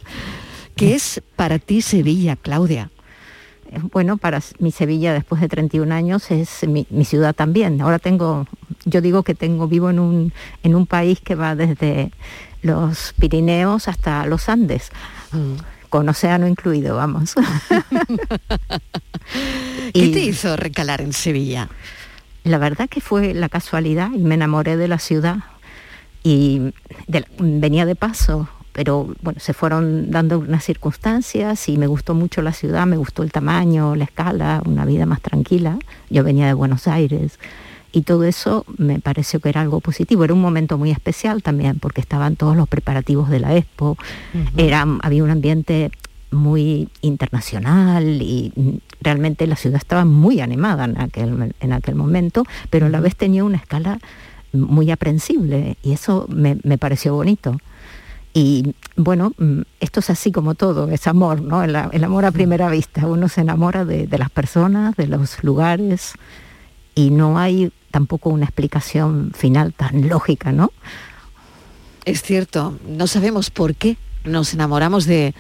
¿Qué 0.76 0.96
es 0.96 1.22
para 1.36 1.60
ti 1.60 1.82
Sevilla, 1.82 2.36
Claudia? 2.36 2.90
Eh, 3.72 3.80
Bueno, 3.92 4.18
para 4.18 4.42
mi 4.60 4.72
Sevilla 4.72 5.14
después 5.14 5.42
de 5.42 5.48
31 5.48 5.92
años 5.94 6.32
es 6.32 6.68
mi, 6.68 6.88
mi 6.90 7.06
ciudad 7.06 7.34
también. 7.36 7.82
Ahora 7.82 8.00
tengo, 8.00 8.48
yo 8.86 9.02
digo 9.02 9.24
que 9.24 9.36
tengo, 9.36 9.68
vivo 9.68 9.90
en 9.90 10.00
un, 10.00 10.34
en 10.64 10.76
un 10.76 10.86
país 10.88 11.20
que 11.22 11.36
va 11.36 11.56
desde 11.56 12.12
los 12.64 13.14
Pirineos 13.20 13.88
hasta 13.88 14.26
los 14.26 14.48
Andes, 14.50 14.92
con 15.90 16.08
océano 16.10 16.48
incluido, 16.48 16.96
vamos. 16.96 17.36
¿Qué 19.94 20.00
Y- 20.06 20.12
te 20.12 20.20
hizo 20.22 20.56
recalar 20.58 21.02
en 21.02 21.14
Sevilla? 21.14 21.70
La 22.44 22.58
verdad 22.58 22.90
que 22.90 23.02
fue 23.02 23.34
la 23.34 23.50
casualidad 23.50 24.10
y 24.14 24.18
me 24.20 24.34
enamoré 24.36 24.76
de 24.78 24.88
la 24.88 24.98
ciudad 25.00 25.38
y 26.24 26.72
de 27.08 27.20
la- 27.22 27.28
venía 27.40 27.86
de 27.86 27.96
paso, 27.96 28.48
pero 28.74 29.14
bueno, 29.22 29.40
se 29.40 29.54
fueron 29.54 30.12
dando 30.12 30.40
unas 30.40 30.64
circunstancias 30.64 31.68
y 31.68 31.78
me 31.78 31.88
gustó 31.88 32.14
mucho 32.14 32.42
la 32.42 32.54
ciudad, 32.54 32.86
me 32.88 32.98
gustó 32.98 33.24
el 33.24 33.32
tamaño, 33.32 33.96
la 33.96 34.06
escala, 34.06 34.62
una 34.66 34.86
vida 34.86 35.06
más 35.06 35.22
tranquila. 35.22 35.78
Yo 36.10 36.24
venía 36.24 36.48
de 36.48 36.54
Buenos 36.54 36.88
Aires 36.88 37.38
y 37.92 38.04
todo 38.04 38.24
eso 38.24 38.66
me 38.78 39.00
pareció 39.00 39.40
que 39.40 39.50
era 39.50 39.62
algo 39.62 39.82
positivo. 39.82 40.24
Era 40.24 40.34
un 40.34 40.42
momento 40.42 40.78
muy 40.78 40.92
especial 40.92 41.44
también 41.44 41.80
porque 41.80 42.02
estaban 42.02 42.36
todos 42.36 42.56
los 42.56 42.68
preparativos 42.70 43.30
de 43.30 43.40
la 43.40 43.56
Expo, 43.56 43.98
era, 44.56 44.86
había 45.02 45.24
un 45.24 45.30
ambiente 45.30 45.92
muy 46.32 46.88
internacional 47.02 48.22
y 48.22 48.54
realmente 49.02 49.46
la 49.48 49.58
ciudad 49.58 49.78
estaba 49.78 50.06
muy 50.06 50.40
animada 50.40 50.86
en 50.86 51.00
aquel, 51.00 51.54
en 51.60 51.74
aquel 51.74 51.96
momento, 51.96 52.46
pero 52.70 52.86
a 52.86 52.90
la 52.90 53.02
vez 53.02 53.18
tenía 53.18 53.44
una 53.44 53.58
escala 53.58 54.00
muy 54.54 54.92
aprensible 54.92 55.78
y 55.84 55.92
eso 55.92 56.26
me, 56.30 56.58
me 56.64 56.78
pareció 56.78 57.14
bonito. 57.14 57.58
Y 58.34 58.76
bueno, 58.96 59.34
mm, 59.38 59.62
esto 59.80 60.00
es 60.00 60.10
así 60.10 60.32
como 60.32 60.56
todo, 60.56 60.90
es 60.90 61.08
amor, 61.08 61.42
¿no? 61.42 61.64
El, 61.64 61.76
amor 61.76 62.26
a 62.26 62.32
primera 62.32 62.70
vista. 62.70 63.08
Uno 63.08 63.28
se 63.28 63.42
enamora 63.42 63.84
de, 63.84 64.08
de 64.08 64.18
las 64.18 64.30
personas, 64.30 64.96
de 64.96 65.08
los 65.08 65.44
lugares 65.44 66.14
y 66.96 67.10
no 67.10 67.38
hay 67.38 67.72
tampoco 67.92 68.30
una 68.30 68.46
explicación 68.46 69.32
final 69.36 69.74
tan 69.74 70.08
lógica, 70.08 70.52
¿no? 70.52 70.72
Es 72.06 72.24
cierto, 72.24 72.80
no 72.88 73.06
sabemos 73.08 73.50
por 73.50 73.76
qué 73.76 73.98
nos 74.24 74.54
enamoramos 74.54 75.06
de, 75.06 75.36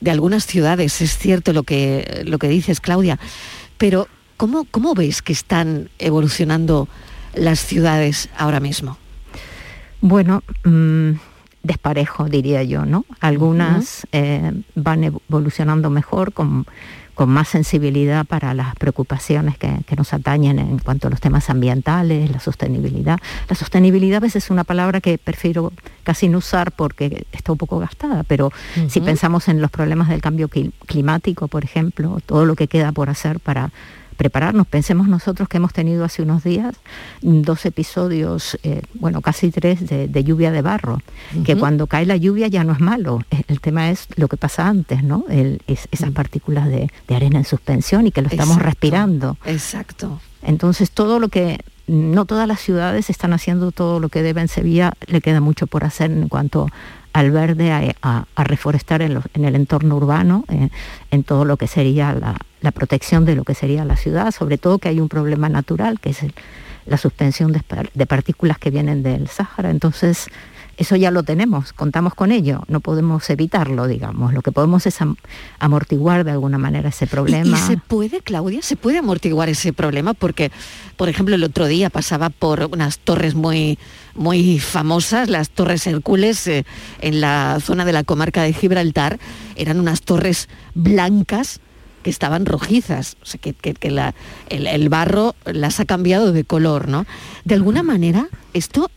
de 0.00 0.10
algunas 0.10 0.46
ciudades, 0.46 1.00
es 1.00 1.16
cierto 1.16 1.52
lo 1.52 1.62
que, 1.62 2.24
lo 2.26 2.38
que 2.38 2.48
dices, 2.48 2.80
Claudia, 2.80 3.18
pero 3.78 4.06
¿cómo, 4.36 4.66
¿cómo 4.70 4.94
ves 4.94 5.22
que 5.22 5.32
están 5.32 5.88
evolucionando 5.98 6.88
las 7.34 7.60
ciudades 7.60 8.28
ahora 8.36 8.60
mismo? 8.60 8.98
Bueno, 10.00 10.42
mm, 10.64 11.12
desparejo 11.64 12.28
diría 12.28 12.62
yo, 12.62 12.84
¿no? 12.84 13.04
Algunas 13.20 14.06
eh, 14.12 14.52
van 14.76 15.02
evolucionando 15.02 15.90
mejor 15.90 16.32
con, 16.32 16.66
con 17.14 17.30
más 17.30 17.48
sensibilidad 17.48 18.24
para 18.26 18.54
las 18.54 18.74
preocupaciones 18.76 19.56
que, 19.58 19.78
que 19.86 19.96
nos 19.96 20.12
atañen 20.12 20.58
en 20.58 20.78
cuanto 20.78 21.06
a 21.08 21.10
los 21.10 21.20
temas 21.20 21.48
ambientales, 21.50 22.30
la 22.30 22.38
sostenibilidad. 22.38 23.18
La 23.48 23.56
sostenibilidad 23.56 24.18
a 24.18 24.20
veces 24.20 24.44
es 24.44 24.50
una 24.50 24.64
palabra 24.64 25.00
que 25.00 25.16
prefiero 25.18 25.72
casi 26.02 26.28
no 26.28 26.38
usar 26.38 26.70
porque 26.70 27.26
está 27.32 27.52
un 27.52 27.58
poco 27.58 27.78
gastada, 27.78 28.22
pero 28.24 28.52
si 28.88 29.00
pensamos 29.00 29.48
en 29.48 29.60
los 29.60 29.70
problemas 29.70 30.08
del 30.08 30.20
cambio 30.20 30.48
cli- 30.48 30.72
climático, 30.86 31.48
por 31.48 31.64
ejemplo, 31.64 32.18
todo 32.26 32.44
lo 32.44 32.56
que 32.56 32.68
queda 32.68 32.92
por 32.92 33.08
hacer 33.08 33.40
para 33.40 33.70
prepararnos. 34.16 34.66
Pensemos 34.66 35.08
nosotros 35.08 35.48
que 35.48 35.56
hemos 35.58 35.72
tenido 35.72 36.04
hace 36.04 36.22
unos 36.22 36.42
días 36.44 36.74
mm, 37.22 37.42
dos 37.42 37.64
episodios, 37.66 38.58
eh, 38.62 38.82
bueno, 38.94 39.20
casi 39.20 39.50
tres, 39.50 39.86
de, 39.88 40.08
de 40.08 40.24
lluvia 40.24 40.50
de 40.52 40.62
barro, 40.62 41.00
que 41.44 41.56
cuando 41.56 41.86
cae 41.86 42.06
la 42.06 42.16
lluvia 42.16 42.48
ya 42.48 42.64
no 42.64 42.72
es 42.72 42.80
malo. 42.80 43.20
El 43.48 43.60
tema 43.60 43.90
es 43.90 44.06
lo 44.16 44.28
que 44.28 44.36
pasa 44.36 44.66
antes, 44.68 45.02
¿no? 45.02 45.24
El- 45.28 45.60
es- 45.66 45.88
esas 45.90 46.10
partículas 46.12 46.68
de, 46.68 46.90
de 47.08 47.14
arena 47.16 47.38
en 47.38 47.44
suspensión 47.44 48.06
y 48.06 48.10
que 48.12 48.22
lo 48.22 48.28
estamos 48.28 48.56
Exacto, 48.56 48.70
respirando. 48.70 49.36
Exacto. 49.44 50.20
Entonces 50.42 50.90
todo 50.90 51.18
lo 51.18 51.28
que 51.28 51.58
no 51.86 52.24
todas 52.24 52.48
las 52.48 52.60
ciudades 52.60 53.10
están 53.10 53.32
haciendo 53.34 53.70
todo 53.72 54.00
lo 54.00 54.08
que 54.08 54.22
deben. 54.22 54.48
Sevilla 54.48 54.92
le 55.06 55.20
queda 55.20 55.40
mucho 55.40 55.66
por 55.66 55.84
hacer 55.84 56.10
en 56.10 56.28
cuanto 56.28 56.68
al 57.14 57.30
verde, 57.30 57.94
a, 58.02 58.26
reforestar 58.36 59.00
en, 59.00 59.20
en 59.34 59.44
el 59.44 59.54
entorno 59.54 59.96
urbano, 59.96 60.44
eh, 60.48 60.68
en 61.12 61.22
todo 61.22 61.44
lo 61.44 61.56
que 61.56 61.68
sería 61.68 62.12
la, 62.12 62.72
protección 62.72 63.24
de 63.24 63.36
lo 63.36 63.44
que 63.44 63.54
sería 63.54 63.84
la 63.84 63.96
ciudad, 63.96 64.32
sobre 64.32 64.58
todo 64.58 64.78
que 64.78 64.88
hay 64.88 64.98
un 64.98 65.08
problema 65.08 65.48
natural, 65.48 66.00
que 66.00 66.10
es 66.10 66.18
la 66.86 66.96
suspensión 66.96 67.52
de, 67.52 67.62
de 67.94 68.06
partículas 68.06 68.58
que 68.58 68.70
vienen 68.70 69.04
del 69.04 69.28
Sáhara. 69.28 69.70
Entonces, 69.70 70.28
eso 70.76 70.96
ya 70.96 71.10
lo 71.10 71.22
tenemos, 71.22 71.72
contamos 71.72 72.14
con 72.14 72.32
ello, 72.32 72.62
no 72.68 72.80
podemos 72.80 73.28
evitarlo, 73.30 73.86
digamos. 73.86 74.32
Lo 74.34 74.42
que 74.42 74.52
podemos 74.52 74.86
es 74.86 75.00
am- 75.00 75.16
amortiguar 75.58 76.24
de 76.24 76.32
alguna 76.32 76.58
manera 76.58 76.88
ese 76.88 77.04
¿Y, 77.04 77.08
problema. 77.08 77.56
y 77.56 77.60
se 77.60 77.76
puede, 77.76 78.20
Claudia, 78.20 78.60
se 78.62 78.76
puede 78.76 78.98
amortiguar 78.98 79.48
ese 79.48 79.72
problema? 79.72 80.14
Porque, 80.14 80.50
por 80.96 81.08
ejemplo, 81.08 81.34
el 81.34 81.44
otro 81.44 81.66
día 81.66 81.90
pasaba 81.90 82.30
por 82.30 82.68
unas 82.72 82.98
torres 82.98 83.34
muy, 83.34 83.78
muy 84.14 84.58
famosas, 84.58 85.28
las 85.28 85.50
Torres 85.50 85.86
Hércules, 85.86 86.46
eh, 86.46 86.64
en 87.00 87.20
la 87.20 87.58
zona 87.60 87.84
de 87.84 87.92
la 87.92 88.04
comarca 88.04 88.42
de 88.42 88.52
Gibraltar, 88.52 89.18
eran 89.56 89.80
unas 89.80 90.02
torres 90.02 90.48
blancas 90.74 91.60
que 92.02 92.10
estaban 92.10 92.44
rojizas, 92.44 93.16
o 93.22 93.26
sea, 93.26 93.40
que, 93.40 93.54
que- 93.54 93.72
que 93.74 93.90
la- 93.90 94.14
el, 94.50 94.66
el 94.66 94.88
barro 94.90 95.34
las 95.46 95.80
ha 95.80 95.86
cambiado 95.86 96.32
de 96.32 96.44
color, 96.44 96.86
¿no? 96.88 97.06
De 97.44 97.54
alguna 97.54 97.82
manera, 97.82 98.28
esto 98.52 98.90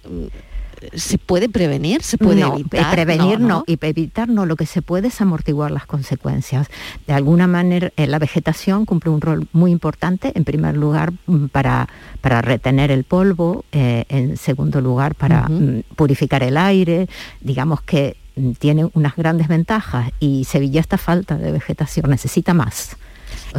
se 0.93 1.17
puede 1.17 1.50
prevenir, 1.50 2.03
se 2.03 2.17
puede 2.17 2.41
no, 2.41 2.53
evitar. 2.53 2.91
prevenir 2.91 3.39
no, 3.39 3.63
y 3.67 3.77
evitar 3.81 4.29
no, 4.29 4.46
lo 4.46 4.55
que 4.55 4.65
se 4.65 4.81
puede 4.81 5.07
es 5.07 5.22
amortiguar 5.22 5.72
las 5.72 5.86
consecuencias. 5.86 6.67
De 7.07 7.13
alguna 7.13 7.48
manera, 7.48 7.91
eh, 7.98 8.07
la 8.07 8.19
vegetación 8.19 8.86
cumple 8.86 9.12
un 9.12 9.22
rol 9.22 9.48
muy 9.53 9.72
importante, 9.72 10.31
en 10.36 10.43
primer 10.43 10.77
lugar, 10.77 11.13
mm, 11.25 11.48
para, 11.48 11.88
para 12.22 12.41
retener 12.41 12.91
el 12.91 13.03
polvo, 13.03 13.65
eh, 13.72 14.05
en 14.10 14.38
segundo 14.38 14.81
lugar, 14.81 15.15
para 15.15 15.48
mm, 15.48 15.84
purificar 15.96 16.43
el 16.43 16.57
aire, 16.57 17.07
digamos 17.41 17.81
que 17.81 18.17
mm, 18.36 18.51
tiene 18.53 18.89
unas 18.93 19.15
grandes 19.15 19.48
ventajas 19.48 20.12
y 20.19 20.46
Sevilla 20.46 20.81
está 20.81 20.98
falta 20.98 21.38
de 21.38 21.51
vegetación, 21.51 22.10
necesita 22.10 22.53
más. 22.53 22.98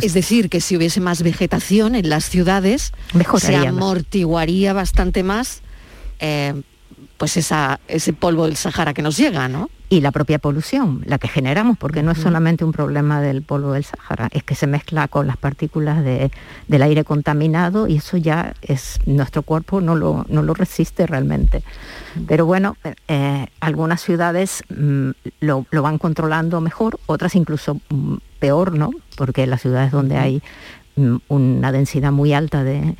Es 0.01 0.15
decir, 0.15 0.49
que 0.49 0.61
si 0.61 0.77
hubiese 0.77 1.01
más 1.01 1.23
vegetación 1.23 1.95
en 1.95 2.09
las 2.09 2.25
ciudades, 2.29 2.93
se 3.39 3.53
más. 3.53 3.67
amortiguaría 3.67 4.73
bastante 4.73 5.23
más 5.23 5.63
eh, 6.21 6.63
pues 7.19 7.37
esa, 7.37 7.81
ese 7.89 8.13
polvo 8.15 8.47
del 8.47 8.57
Sahara 8.57 8.95
que 8.95 9.03
nos 9.03 9.17
llega, 9.19 9.49
¿no? 9.49 9.69
y 9.91 10.03
la 10.03 10.13
propia 10.13 10.39
polución, 10.39 11.03
la 11.07 11.17
que 11.19 11.29
generamos, 11.29 11.79
porque 11.79 12.03
no 12.03 12.11
es 12.11 12.19
solamente 12.19 12.63
un 12.63 12.73
problema 12.73 13.23
del 13.23 13.41
polvo 13.41 13.73
del 13.73 13.85
Sáhara, 13.85 14.29
es 14.33 14.43
que 14.43 14.55
se 14.55 14.67
mezcla 14.67 15.09
con 15.09 15.27
las 15.27 15.39
partículas 15.39 16.05
de- 16.05 16.31
del 16.69 16.83
aire 16.83 17.05
contaminado 17.05 17.89
y 17.89 17.97
eso 17.97 18.19
ya 18.19 18.53
es 18.61 18.99
nuestro 19.07 19.41
cuerpo 19.41 19.81
no 19.81 19.95
lo, 19.95 20.27
no 20.29 20.43
lo 20.43 20.53
resiste 20.53 21.07
realmente. 21.07 21.63
Pero 22.27 22.45
bueno, 22.45 22.77
eh, 23.09 23.47
algunas 23.61 24.03
ciudades 24.03 24.63
mm, 24.69 25.11
lo, 25.41 25.65
lo 25.71 25.81
van 25.83 25.97
controlando 25.97 26.61
mejor, 26.61 27.01
otras 27.07 27.35
incluso 27.35 27.81
mm, 27.89 28.17
peor, 28.41 28.77
¿no? 28.77 28.91
Porque 29.17 29.47
las 29.47 29.63
ciudades 29.63 29.91
donde 29.91 30.19
hay 30.19 30.43
mm, 30.97 31.17
una 31.29 31.73
densidad 31.73 32.13
muy 32.13 32.35
alta 32.35 32.63
de, 32.63 32.95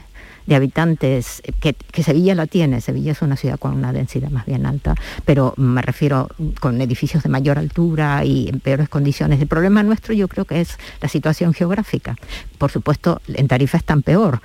de 0.49 0.55
habitantes, 0.57 1.41
eh, 1.45 1.53
que, 1.61 1.75
que 1.75 2.03
Sevilla 2.03 2.35
la 2.35 2.47
tiene, 2.47 2.81
Sevilla 2.81 3.13
es 3.13 3.21
una 3.23 3.37
ciudad 3.37 3.59
con 3.59 3.75
una 3.75 3.93
densidad 3.93 4.31
más 4.31 4.47
bien 4.47 4.65
alta, 4.67 4.95
pero 5.25 5.53
me 5.59 5.83
refiero 5.83 6.29
con 6.61 6.81
edificios 6.81 7.23
de 7.23 7.29
mayor 7.29 7.59
altura 7.59 8.25
y 8.25 8.49
en 8.49 8.61
peores 8.61 8.89
condiciones. 8.89 9.41
El 9.41 9.47
problema 9.47 9.83
nuestro 9.83 10.15
yo 10.15 10.27
creo 10.27 10.47
que 10.47 10.61
es 10.63 10.79
la 11.03 11.09
situación 11.09 11.53
geográfica. 11.53 12.17
Por 12.57 12.71
supuesto, 12.71 13.21
en 13.29 13.47
Tarifa 13.47 13.77
están 13.79 14.03
peor. 14.03 14.41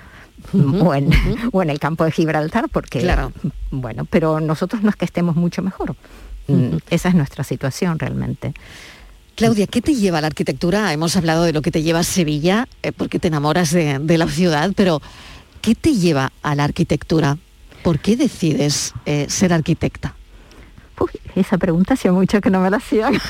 Ujú, 0.52 0.90
o, 0.90 0.94
en, 0.94 1.10
o 1.54 1.64
en 1.64 1.70
el 1.70 1.80
campo 1.80 2.04
de 2.04 2.12
Gibraltar, 2.12 2.68
porque, 2.68 3.00
Claro. 3.00 3.32
bueno, 3.72 4.06
pero 4.10 4.42
nosotros 4.42 4.84
no 4.84 4.90
es 4.90 4.98
que 4.98 5.06
estemos 5.06 5.38
mucho 5.38 5.62
mejor. 5.62 5.96
Mm, 6.48 6.78
Esa 6.90 7.08
es 7.10 7.16
nuestra 7.16 7.46
situación 7.46 7.98
realmente. 7.98 8.54
Claudia, 9.36 9.66
¿qué 9.68 9.82
te 9.82 9.96
lleva 9.96 10.20
la 10.20 10.28
arquitectura? 10.28 10.92
Hemos 10.92 11.16
hablado 11.16 11.44
de 11.44 11.54
lo 11.54 11.62
que 11.62 11.72
te 11.72 11.82
lleva 11.82 12.00
a 12.00 12.04
Sevilla, 12.04 12.68
eh, 12.84 12.92
porque 12.92 13.18
te 13.20 13.30
enamoras 13.30 13.72
de, 13.72 14.00
de 14.00 14.18
la 14.18 14.28
ciudad, 14.28 14.74
pero 14.76 15.02
¿qué 15.64 15.74
te 15.76 15.96
lleva 15.96 16.32
a 16.44 16.56
la 16.56 16.66
arquitectura? 16.66 17.38
¿Por 17.84 18.00
qué 18.00 18.18
decides 18.18 18.94
eh, 19.06 19.26
ser 19.30 19.54
arquitecta? 19.54 20.14
Uy, 21.00 21.10
esa 21.36 21.58
pregunta 21.58 21.96
hacía 21.96 22.12
mucho 22.12 22.42
que 22.42 22.50
no 22.52 22.60
me 22.60 22.70
la 22.70 22.78
hacían. 22.78 23.14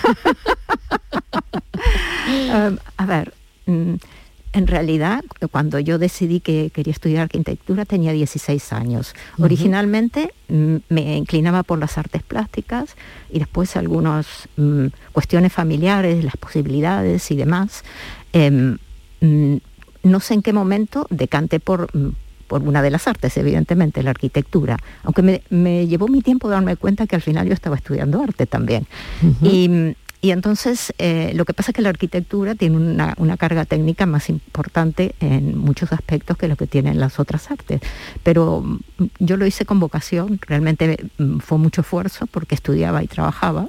Um, 2.25 2.78
a 2.98 3.06
ver, 3.06 3.34
mm, 3.66 3.96
en 4.54 4.68
realidad, 4.68 5.24
cuando 5.52 5.80
yo 5.80 5.98
decidí 5.98 6.40
que 6.40 6.70
quería 6.74 6.92
estudiar 6.92 7.24
arquitectura 7.24 7.86
tenía 7.86 8.13
16 8.13 8.72
años. 8.72 9.13
Originalmente 9.40 10.34
mm, 10.48 10.75
me 10.90 11.18
inclinaba 11.18 11.63
por 11.63 11.80
las 11.80 11.98
artes 11.98 12.24
plásticas 12.24 12.96
y 13.30 13.40
después 13.40 13.75
algunas 13.75 14.48
mm, 14.56 14.88
cuestiones 15.12 15.52
familiares, 15.52 16.24
las 16.24 16.38
posibilidades 16.38 17.30
y 17.32 17.36
demás. 17.36 17.84
Em, 18.32 18.78
no 20.04 20.20
sé 20.20 20.36
en 20.36 20.42
qué 20.42 20.54
momento 20.54 21.08
decanté 21.10 21.60
por, 21.60 21.90
por 22.48 22.64
una 22.64 22.82
de 22.82 22.92
las 22.92 23.08
artes, 23.08 23.38
evidentemente, 23.38 24.04
la 24.04 24.12
arquitectura, 24.12 24.78
aunque 25.04 25.22
me, 25.22 25.44
me 25.50 25.88
llevó 25.88 26.08
mi 26.08 26.22
tiempo 26.22 26.50
darme 26.50 26.76
cuenta 26.76 27.08
que 27.08 27.16
al 27.16 27.22
final 27.22 27.48
yo 27.48 27.54
estaba 27.54 27.76
estudiando 27.76 28.22
arte 28.22 28.46
también. 28.46 28.88
y, 29.42 29.96
y 30.24 30.32
entonces 30.32 30.94
eh, 31.00 31.34
lo 31.36 31.44
que 31.44 31.54
pasa 31.54 31.72
es 31.72 31.76
que 31.76 31.82
la 31.82 31.90
arquitectura 31.90 32.56
tiene 32.56 32.78
una, 32.78 33.14
una 33.18 33.36
carga 33.36 33.66
técnica 33.66 34.06
más 34.06 34.30
importante 34.30 35.16
en 35.20 35.58
muchos 35.58 35.92
aspectos 35.92 36.38
que 36.38 36.48
lo 36.48 36.56
que 36.56 36.66
tienen 36.66 36.98
las 36.98 37.20
otras 37.20 37.52
artes. 37.52 37.82
Pero 38.24 38.62
mm, 38.62 39.06
yo 39.20 39.36
lo 39.36 39.46
hice 39.46 39.66
con 39.66 39.82
vocación, 39.82 40.40
realmente 40.48 40.98
mm, 41.18 41.40
fue 41.40 41.58
mucho 41.58 41.82
esfuerzo 41.82 42.26
porque 42.28 42.56
estudiaba 42.56 43.04
y 43.04 43.08
trabajaba 43.08 43.68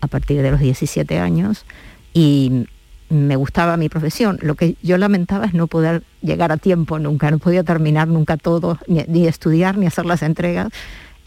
a 0.00 0.06
partir 0.08 0.42
de 0.42 0.50
los 0.50 0.58
17 0.58 1.18
años 1.20 1.64
y 2.12 2.66
me 3.08 3.36
gustaba 3.36 3.76
mi 3.76 3.88
profesión. 3.88 4.38
Lo 4.42 4.54
que 4.56 4.76
yo 4.82 4.98
lamentaba 4.98 5.46
es 5.46 5.54
no 5.54 5.66
poder 5.66 6.02
llegar 6.22 6.50
a 6.52 6.56
tiempo 6.56 6.98
nunca, 6.98 7.30
no 7.30 7.38
podía 7.38 7.62
terminar 7.62 8.08
nunca 8.08 8.36
todo, 8.36 8.78
ni, 8.88 9.04
ni 9.08 9.26
estudiar, 9.26 9.78
ni 9.78 9.86
hacer 9.86 10.06
las 10.06 10.22
entregas. 10.22 10.68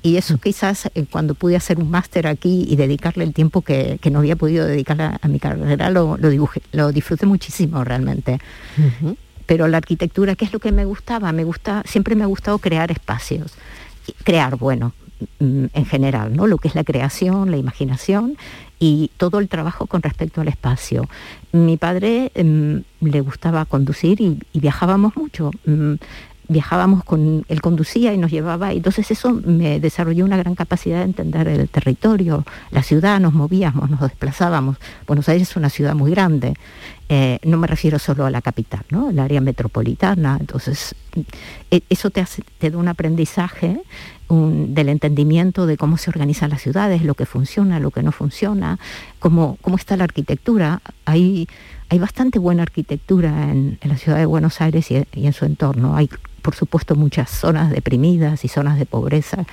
Y 0.01 0.15
eso 0.15 0.37
quizás 0.37 0.89
eh, 0.95 1.05
cuando 1.11 1.33
pude 1.35 1.57
hacer 1.57 1.77
un 1.77 1.91
máster 1.91 2.25
aquí 2.27 2.65
y 2.69 2.77
dedicarle 2.77 3.25
el 3.25 3.33
tiempo 3.33 3.61
que, 3.61 3.97
que 4.01 4.09
no 4.11 4.19
había 4.19 4.37
podido 4.37 4.65
dedicar 4.65 5.01
a, 5.01 5.19
a 5.21 5.27
mi 5.27 5.39
carrera, 5.39 5.89
lo, 5.89 6.17
lo, 6.17 6.31
dibujé- 6.31 6.61
lo 6.71 6.91
disfruté 6.93 7.25
muchísimo 7.25 7.83
realmente. 7.83 8.39
Pero 9.45 9.67
la 9.67 9.77
arquitectura, 9.77 10.35
¿qué 10.35 10.45
es 10.45 10.53
lo 10.53 10.59
que 10.59 10.71
me 10.71 10.85
gustaba? 10.85 11.31
Me 11.31 11.43
gusta, 11.43 11.83
siempre 11.85 12.15
me 12.15 12.23
ha 12.23 12.27
gustado 12.27 12.59
crear 12.59 12.91
espacios. 12.91 13.53
Crear, 14.23 14.55
bueno, 14.57 14.93
mm, 15.05 15.08
en 15.39 15.85
general, 15.85 16.35
¿no? 16.35 16.47
Lo 16.47 16.57
que 16.57 16.67
es 16.67 16.75
la 16.75 16.83
creación, 16.83 17.51
la 17.51 17.57
imaginación 17.57 18.37
y 18.79 19.11
todo 19.17 19.39
el 19.39 19.49
trabajo 19.49 19.87
con 19.87 20.01
respecto 20.01 20.41
al 20.41 20.47
espacio. 20.47 21.07
Mi 21.51 21.77
padre 21.77 22.31
mm, 22.35 23.05
le 23.05 23.21
gustaba 23.21 23.65
conducir 23.65 24.21
y, 24.21 24.39
viajábamos 24.53 25.15
mucho. 25.17 25.51
Mm, 25.65 25.95
viajábamos 26.49 27.03
con, 27.03 27.45
él 27.47 27.61
conducía 27.61 28.11
y 28.11 28.17
nos 28.17 28.31
llevaba, 28.31 28.73
y 28.73 28.77
entonces 28.77 29.11
eso 29.11 29.31
me 29.45 29.79
desarrolló 29.79 30.25
una 30.25 30.35
gran 30.35 30.55
capacidad 30.55 30.97
de 30.97 31.03
entender 31.03 31.47
el 31.47 31.69
territorio, 31.69 32.43
la 32.71 32.81
ciudad, 32.81 33.19
nos 33.19 33.33
movíamos, 33.33 33.87
nos 33.89 34.01
desplazábamos. 34.01 34.77
Buenos 35.05 35.29
Aires 35.29 35.51
es 35.51 35.55
una 35.55 35.69
ciudad 35.69 35.93
muy 35.93 36.09
grande, 36.09 36.55
eh, 37.07 37.37
no 37.43 37.57
me 37.57 37.67
refiero 37.67 37.99
solo 37.99 38.25
a 38.25 38.31
la 38.31 38.41
capital, 38.41 38.81
¿no? 38.89 39.11
el 39.11 39.19
área 39.19 39.41
metropolitana, 39.41 40.37
entonces 40.39 40.95
e- 41.69 41.83
eso 41.89 42.09
te, 42.09 42.21
hace, 42.21 42.41
te 42.57 42.71
da 42.71 42.77
un 42.79 42.87
aprendizaje 42.87 43.81
un- 44.29 44.73
del 44.73 44.89
entendimiento 44.89 45.65
de 45.65 45.75
cómo 45.77 45.97
se 45.97 46.09
organizan 46.09 46.49
las 46.51 46.61
ciudades, 46.61 47.03
lo 47.03 47.15
que 47.15 47.25
funciona, 47.25 47.79
lo 47.79 47.91
que 47.91 48.03
no 48.03 48.11
funciona, 48.11 48.79
cómo, 49.19 49.57
cómo 49.61 49.75
está 49.75 49.97
la 49.97 50.05
arquitectura. 50.05 50.81
Hay, 51.05 51.47
hay 51.89 51.99
bastante 51.99 52.39
buena 52.39 52.63
arquitectura 52.63 53.51
en, 53.51 53.77
en 53.81 53.89
la 53.89 53.97
ciudad 53.97 54.17
de 54.17 54.25
Buenos 54.25 54.61
Aires 54.61 54.89
y, 54.91 55.03
en 55.13 55.33
su 55.33 55.45
entorno. 55.45 55.95
Hay, 55.95 56.09
por 56.41 56.55
supuesto, 56.55 56.95
muchas 56.95 57.29
zonas 57.29 57.71
deprimidas 57.71 58.45
y 58.45 58.47
zonas 58.47 58.79
de 58.79 58.85
pobreza, 58.85 59.45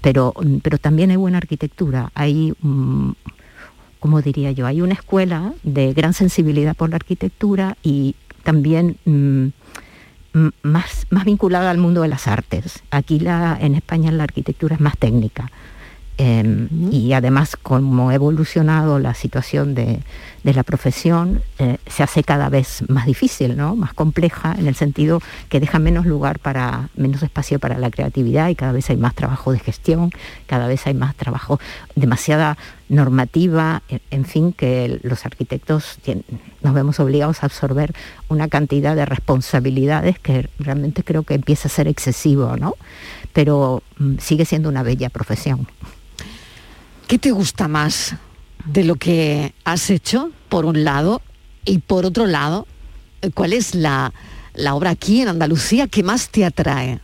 pero, 0.00 0.32
pero 0.62 0.78
también 0.78 1.10
hay 1.10 1.16
buena 1.16 1.38
arquitectura. 1.38 2.10
Hay, 2.14 2.54
mm, 2.62 3.10
como 4.00 4.22
diría 4.22 4.50
yo, 4.52 4.66
hay 4.66 4.80
una 4.80 4.94
escuela 4.94 5.52
de 5.62 5.92
gran 5.92 6.14
sensibilidad 6.14 6.74
por 6.74 6.90
la 6.90 6.96
arquitectura 6.96 7.76
y 7.82 8.14
también 8.42 8.96
mm, 9.04 9.46
más, 10.62 11.06
más 11.10 11.24
vinculada 11.24 11.70
al 11.70 11.78
mundo 11.78 12.02
de 12.02 12.08
las 12.08 12.26
artes. 12.28 12.82
Aquí 12.90 13.18
la, 13.18 13.56
en 13.60 13.74
España 13.74 14.10
la 14.12 14.24
arquitectura 14.24 14.74
es 14.74 14.80
más 14.80 14.96
técnica. 14.98 15.50
Eh, 16.24 16.68
Y 16.92 17.14
además, 17.14 17.56
como 17.60 18.10
ha 18.10 18.14
evolucionado 18.14 19.00
la 19.00 19.12
situación 19.12 19.74
de, 19.74 19.98
de 20.44 20.54
la 20.54 20.62
profesión, 20.62 21.42
eh, 21.58 21.78
se 21.88 22.04
hace 22.04 22.22
cada 22.22 22.48
vez 22.48 22.84
más 22.88 23.06
difícil, 23.06 23.56
¿no? 23.56 23.74
más 23.74 23.92
compleja, 23.92 24.54
en 24.56 24.68
el 24.68 24.76
sentido 24.76 25.20
que 25.48 25.58
deja 25.58 25.80
menos 25.80 26.06
lugar 26.06 26.38
para, 26.38 26.90
menos 26.94 27.24
espacio 27.24 27.58
para 27.58 27.76
la 27.76 27.90
creatividad 27.90 28.48
y 28.50 28.54
cada 28.54 28.70
vez 28.70 28.88
hay 28.90 28.98
más 28.98 29.16
trabajo 29.16 29.50
de 29.50 29.58
gestión, 29.58 30.10
cada 30.46 30.68
vez 30.68 30.86
hay 30.86 30.94
más 30.94 31.16
trabajo, 31.16 31.58
demasiada 31.96 32.56
normativa, 32.88 33.82
en, 33.88 34.00
en 34.12 34.24
fin, 34.24 34.52
que 34.52 35.00
los 35.02 35.26
arquitectos 35.26 35.98
nos 36.62 36.74
vemos 36.74 37.00
obligados 37.00 37.42
a 37.42 37.46
absorber 37.46 37.94
una 38.28 38.46
cantidad 38.46 38.94
de 38.94 39.06
responsabilidades 39.06 40.20
que 40.20 40.48
realmente 40.60 41.02
creo 41.02 41.24
que 41.24 41.34
empieza 41.34 41.66
a 41.66 41.70
ser 41.70 41.88
excesivo, 41.88 42.56
¿no? 42.56 42.74
Pero 43.32 43.82
mm, 43.98 44.18
sigue 44.18 44.44
siendo 44.44 44.68
una 44.68 44.84
bella 44.84 45.08
profesión. 45.10 45.66
¿Qué 47.06 47.18
te 47.18 47.30
gusta 47.30 47.68
más 47.68 48.14
de 48.64 48.84
lo 48.84 48.94
que 48.96 49.52
has 49.64 49.90
hecho, 49.90 50.30
por 50.48 50.64
un 50.64 50.84
lado, 50.84 51.20
y 51.64 51.78
por 51.78 52.04
otro 52.06 52.26
lado, 52.26 52.66
eh, 53.20 53.30
cuál 53.32 53.52
es 53.52 53.74
la, 53.74 54.12
la 54.54 54.74
obra 54.74 54.90
aquí 54.90 55.20
en 55.20 55.28
Andalucía 55.28 55.86
que 55.88 56.02
más 56.02 56.30
te 56.30 56.44
atrae? 56.44 57.00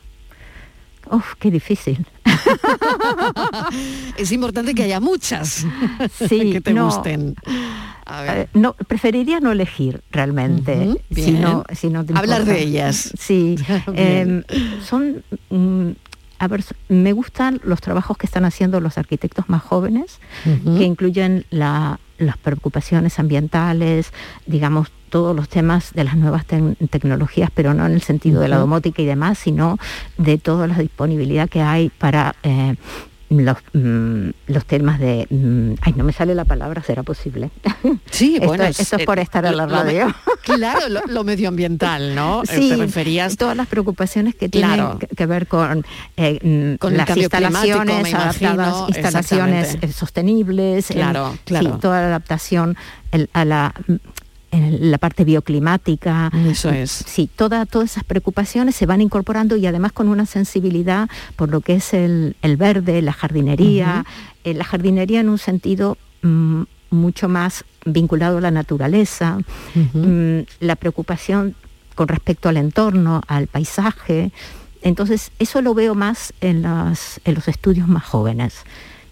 Uf, 1.10 1.34
qué 1.38 1.50
difícil. 1.50 2.06
es 4.16 4.30
importante 4.32 4.74
que 4.74 4.82
haya 4.84 5.00
muchas 5.00 5.66
Sí, 6.28 6.52
que 6.52 6.60
te 6.60 6.74
no. 6.74 6.84
gusten. 6.86 7.34
A 8.04 8.22
ver. 8.22 8.38
Eh, 8.38 8.48
no, 8.54 8.74
preferiría 8.74 9.40
no 9.40 9.50
elegir 9.52 10.02
realmente, 10.10 10.76
Ujú, 10.88 11.00
si 11.14 11.22
bien. 11.22 11.40
no, 11.40 11.64
si 11.74 11.88
no 11.88 12.04
te 12.04 12.16
Hablar 12.16 12.44
de 12.44 12.60
ellas. 12.60 13.12
Sí, 13.18 13.56
eh, 13.94 14.42
son, 14.86 15.22
mm, 15.50 15.90
a 16.38 16.48
ver, 16.48 16.64
me 16.88 17.12
gustan 17.12 17.60
los 17.64 17.80
trabajos 17.80 18.16
que 18.16 18.26
están 18.26 18.44
haciendo 18.44 18.80
los 18.80 18.96
arquitectos 18.98 19.48
más 19.48 19.62
jóvenes, 19.62 20.20
que 20.44 20.84
incluyen 20.84 21.44
la- 21.50 21.98
las 22.18 22.36
preocupaciones 22.36 23.18
ambientales, 23.18 24.12
digamos, 24.46 24.90
todos 25.08 25.34
los 25.34 25.48
temas 25.48 25.92
de 25.94 26.04
las 26.04 26.16
nuevas 26.16 26.46
tec- 26.46 26.76
tecnologías, 26.90 27.50
pero 27.54 27.72
no 27.74 27.86
en 27.86 27.92
el 27.92 28.02
sentido 28.02 28.40
de 28.40 28.48
la 28.48 28.56
domótica 28.58 29.00
y 29.02 29.06
demás, 29.06 29.38
sino 29.38 29.78
de 30.18 30.36
toda 30.36 30.66
la 30.66 30.76
disponibilidad 30.78 31.48
que 31.48 31.62
hay 31.62 31.88
para 31.90 32.34
eh, 32.42 32.74
los, 33.30 33.58
mm, 33.74 34.30
los 34.46 34.64
temas 34.64 34.98
de... 34.98 35.26
mm, 35.28 35.74
ay, 35.82 35.92
no 35.96 36.04
me 36.04 36.12
sale 36.12 36.34
la 36.34 36.44
palabra, 36.44 36.82
¿será 36.82 37.02
posible? 37.02 37.50
Sí, 38.10 38.34
Esto- 38.36 38.46
bueno, 38.46 38.64
esto 38.64 38.96
es 38.96 39.04
por 39.04 39.18
eh, 39.18 39.22
estar 39.22 39.44
en 39.44 39.56
la 39.56 39.66
lo 39.66 39.72
radio. 39.72 40.14
claro, 40.44 40.88
lo, 40.88 41.00
lo 41.06 41.24
medioambiental, 41.24 42.14
¿no? 42.14 42.42
Eh, 42.42 42.46
Sí, 42.46 42.68
Te 42.70 42.76
referías 42.76 43.36
todas 43.36 43.56
las 43.56 43.66
preocupaciones 43.66 44.34
que 44.34 44.48
tienen 44.48 44.74
Claro. 44.74 44.98
que, 44.98 45.06
que 45.08 45.26
ver 45.26 45.46
con, 45.46 45.84
eh, 46.16 46.38
mm, 46.42 46.76
Con 46.78 46.96
las 46.96 47.16
instalaciones 47.16 48.08
imagino, 48.10 48.18
adaptadas, 48.20 48.88
instalaciones 48.88 49.78
sostenibles, 49.94 50.90
el- 50.90 50.96
Claro, 50.96 51.36
claro. 51.44 51.74
sí, 51.74 51.80
toda 51.80 52.00
la 52.00 52.06
adaptación 52.08 52.76
el- 53.12 53.28
a 53.32 53.44
la 53.44 53.74
en 54.50 54.90
la 54.90 54.98
parte 54.98 55.24
bioclimática. 55.24 56.30
Eso 56.46 56.70
es. 56.70 56.90
Sí, 56.90 57.28
toda, 57.34 57.66
todas 57.66 57.90
esas 57.92 58.04
preocupaciones 58.04 58.74
se 58.76 58.86
van 58.86 59.00
incorporando 59.00 59.56
y 59.56 59.66
además 59.66 59.92
con 59.92 60.08
una 60.08 60.26
sensibilidad 60.26 61.08
por 61.36 61.50
lo 61.50 61.60
que 61.60 61.74
es 61.74 61.92
el, 61.94 62.36
el 62.42 62.56
verde, 62.56 63.02
la 63.02 63.12
jardinería, 63.12 64.04
eh, 64.44 64.54
la 64.54 64.64
jardinería 64.64 65.20
en 65.20 65.28
un 65.28 65.38
sentido 65.38 65.98
mm, 66.22 66.62
mucho 66.90 67.28
más 67.28 67.64
vinculado 67.84 68.38
a 68.38 68.40
la 68.40 68.50
naturaleza, 68.50 69.38
mm, 69.74 70.38
la 70.60 70.76
preocupación 70.76 71.54
con 71.94 72.08
respecto 72.08 72.48
al 72.48 72.56
entorno, 72.56 73.20
al 73.28 73.46
paisaje. 73.48 74.30
Entonces, 74.82 75.30
eso 75.38 75.60
lo 75.60 75.74
veo 75.74 75.94
más 75.94 76.32
en, 76.40 76.62
las- 76.62 77.20
en 77.24 77.34
los 77.34 77.48
estudios 77.48 77.88
más 77.88 78.04
jóvenes, 78.04 78.62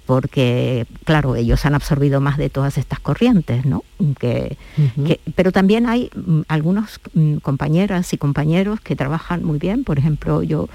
porque, 0.07 0.87
claro, 1.05 1.35
ellos 1.37 1.67
han 1.67 1.75
absorbido 1.75 2.21
más 2.21 2.37
de 2.39 2.49
todas 2.49 2.79
estas 2.79 3.01
corrientes, 3.01 3.65
¿no? 3.67 3.83
Que, 4.19 4.57
que- 5.05 5.21
pero 5.35 5.51
también 5.53 5.87
hay 5.87 6.11
mm, 6.15 6.43
algunos 6.49 7.01
mm, 7.15 7.37
compañeras 7.39 8.13
y 8.13 8.17
compañeros 8.19 8.81
que 8.81 8.95
trabajan 8.97 9.43
muy 9.45 9.59
bien. 9.59 9.83
Por 9.85 9.99
ejemplo, 9.99 10.43
yo 10.45 10.69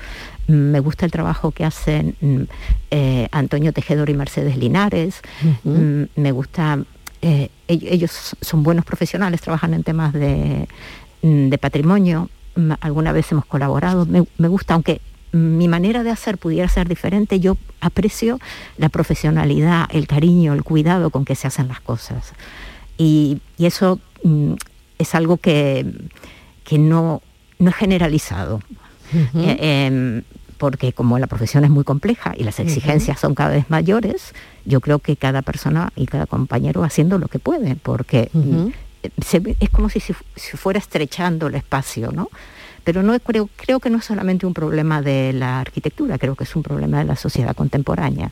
mm, 0.48 0.52
me 0.54 0.80
gusta 0.82 1.06
el 1.06 1.12
trabajo 1.12 1.52
que 1.52 1.64
hacen 1.66 2.16
eh, 2.92 3.28
Antonio 3.32 3.72
Tejedor 3.74 4.10
y 4.10 4.14
Mercedes 4.14 4.58
Linares. 4.58 5.22
Me 5.64 6.32
gusta, 6.32 6.80
eh, 7.22 7.50
ell- 7.68 7.88
ellos 7.90 8.36
son 8.42 8.64
buenos 8.64 8.84
profesionales, 8.86 9.42
trabajan 9.42 9.74
en 9.74 9.84
temas 9.84 10.14
de, 10.14 10.68
de 11.22 11.58
patrimonio. 11.58 12.30
Alguna 12.82 13.14
vez 13.14 13.32
hemos 13.32 13.46
colaborado. 13.46 14.06
Me, 14.06 14.26
me 14.38 14.48
gusta, 14.50 14.74
aunque 14.74 15.00
mi 15.32 15.68
manera 15.68 16.04
de 16.04 16.12
hacer 16.12 16.38
pudiera 16.38 16.68
ser 16.68 16.88
diferente, 16.88 17.40
yo 17.40 17.58
aprecio 17.80 18.40
la 18.78 18.90
profesionalidad, 18.90 19.88
el 19.92 20.08
cariño, 20.08 20.54
el 20.54 20.64
cuidado 20.64 21.10
con 21.10 21.26
que 21.26 21.36
se 21.36 21.48
hacen 21.48 21.68
las 21.68 21.80
cosas. 21.80 22.34
Y, 22.98 23.40
y 23.58 23.66
eso 23.66 24.00
mm, 24.24 24.54
es 24.98 25.16
algo 25.16 25.38
que, 25.38 25.86
que 26.64 26.78
no, 26.78 27.22
no 27.60 27.70
es 27.70 27.76
generalizado. 27.76 28.62
Eh, 29.36 29.88
em, 29.88 30.24
porque 30.58 30.94
como 30.94 31.20
la 31.20 31.28
profesión 31.28 31.66
es 31.66 31.70
muy 31.70 31.84
compleja 31.84 32.34
y 32.38 32.44
las 32.44 32.60
exigencias 32.60 33.20
son 33.20 33.36
cada 33.36 33.50
vez 33.50 33.70
mayores, 33.70 34.34
yo 34.64 34.80
creo 34.80 35.00
que 35.00 35.18
cada 35.18 35.42
persona 35.42 35.92
y 35.96 36.06
cada 36.06 36.28
compañero 36.28 36.84
haciendo 36.84 37.18
lo 37.18 37.28
que 37.28 37.40
puede, 37.40 37.76
porque 37.76 38.30
mm, 38.32 38.68
se 39.22 39.42
es 39.60 39.70
como 39.70 39.90
si 39.90 40.00
se, 40.00 40.16
se 40.36 40.56
fuera 40.58 40.80
estrechando 40.80 41.48
el 41.48 41.56
espacio, 41.56 42.12
¿no? 42.12 42.30
Pero 42.84 43.04
no 43.04 43.18
creo, 43.20 43.50
creo 43.56 43.80
que 43.80 43.90
no 43.90 44.00
es 44.00 44.06
solamente 44.06 44.46
un 44.46 44.54
problema 44.54 45.02
de 45.02 45.34
la 45.34 45.60
arquitectura, 45.60 46.18
creo 46.18 46.36
que 46.36 46.44
es 46.46 46.56
un 46.56 46.64
problema 46.64 47.00
de 47.00 47.06
la 47.06 47.16
sociedad 47.16 47.56
contemporánea. 47.56 48.30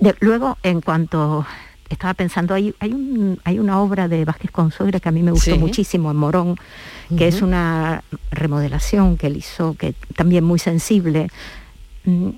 De- 0.00 0.16
luego, 0.20 0.58
en 0.62 0.80
cuanto 0.80 1.46
estaba 1.88 2.14
pensando, 2.14 2.54
hay, 2.54 2.74
hay, 2.80 2.92
un- 2.92 3.38
hay 3.44 3.58
una 3.60 3.80
obra 3.80 4.08
de 4.08 4.24
Vázquez 4.24 4.50
Consuegra 4.50 4.98
que 4.98 5.08
a 5.08 5.12
mí 5.12 5.22
me 5.22 5.30
gustó 5.30 5.52
Sí. 5.52 5.58
muchísimo 5.58 6.10
en 6.10 6.16
Morón, 6.16 6.56
que 7.16 7.28
es 7.28 7.40
una 7.42 8.02
remodelación 8.32 9.16
que 9.16 9.28
él 9.28 9.36
hizo, 9.36 9.74
que 9.74 9.94
también 10.16 10.42
muy 10.44 10.58
sensible. 10.58 11.28
Mm, 12.04 12.30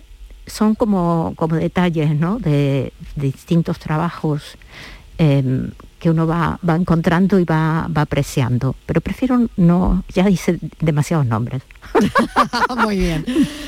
Son 0.47 0.75
como, 0.75 1.35
como 1.37 1.57
detalles 1.57 2.15
¿no? 2.15 2.39
de, 2.39 2.93
de 3.17 3.27
distintos 3.27 3.79
trabajos 3.79 4.57
em, 5.19 5.73
que 5.99 6.11
uno 6.11 6.27
va, 6.27 6.59
va 6.69 6.77
encontrando 6.77 7.39
y 7.41 7.45
va, 7.45 7.89
va 7.89 8.03
apreciando. 8.03 8.77
Pero 8.87 9.01
prefiero 9.01 9.49
no, 9.57 10.05
ya 10.15 10.29
hice 10.31 10.59
demasiados 10.81 11.27
nombres. 11.27 11.63
Muy 12.85 12.97
bien. 12.99 13.25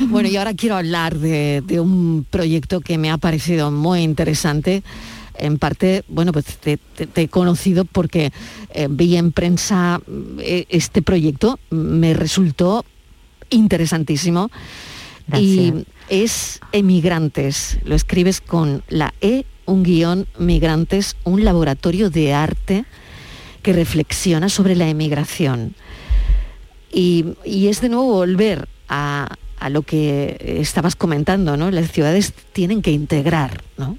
Bueno, 0.09 0.29
y 0.29 0.37
ahora 0.37 0.55
quiero 0.55 0.77
hablar 0.77 1.19
de, 1.19 1.63
de 1.67 1.81
un 1.81 2.25
proyecto 2.29 2.81
que 2.81 2.99
me 2.99 3.11
ha 3.11 3.19
parecido 3.19 3.71
muy 3.71 4.01
interesante. 4.03 4.83
En 5.35 5.59
parte, 5.59 6.05
bueno, 6.09 6.33
pues 6.33 6.45
te, 6.59 6.77
te- 6.77 7.07
te 7.07 7.23
he 7.23 7.29
conocido 7.29 7.85
porque 7.87 8.31
eh, 8.75 8.89
vi 8.91 9.17
en 9.17 9.33
prensa 9.33 10.01
eh, 10.39 10.67
este 10.69 11.01
proyecto, 11.03 11.59
me 11.71 12.13
resultó 12.15 12.85
interesantísimo. 13.49 14.51
Y 15.37 15.73
es 16.09 16.61
Emigrantes, 16.73 17.79
lo 17.85 17.95
escribes 17.95 18.41
con 18.41 18.83
la 18.89 19.15
E, 19.21 19.45
un 19.71 19.83
guion, 19.83 20.27
Migrantes, 20.39 21.17
un 21.25 21.45
laboratorio 21.45 22.11
de 22.11 22.35
arte 22.35 22.85
que 23.63 23.73
reflexiona 23.73 24.49
sobre 24.49 24.75
la 24.75 24.89
emigración. 24.89 25.75
Y, 26.93 27.35
y 27.45 27.69
es 27.69 27.81
de 27.81 27.89
nuevo 27.89 28.13
volver 28.13 28.69
a, 28.89 29.37
a 29.61 29.71
lo 29.71 29.83
que 29.83 30.59
estabas 30.61 30.97
comentando, 30.97 31.57
¿no? 31.57 31.71
Las 31.71 31.93
ciudades 31.93 32.33
tienen 32.53 32.83
que 32.83 32.91
integrar, 32.91 33.63
¿no? 33.77 33.97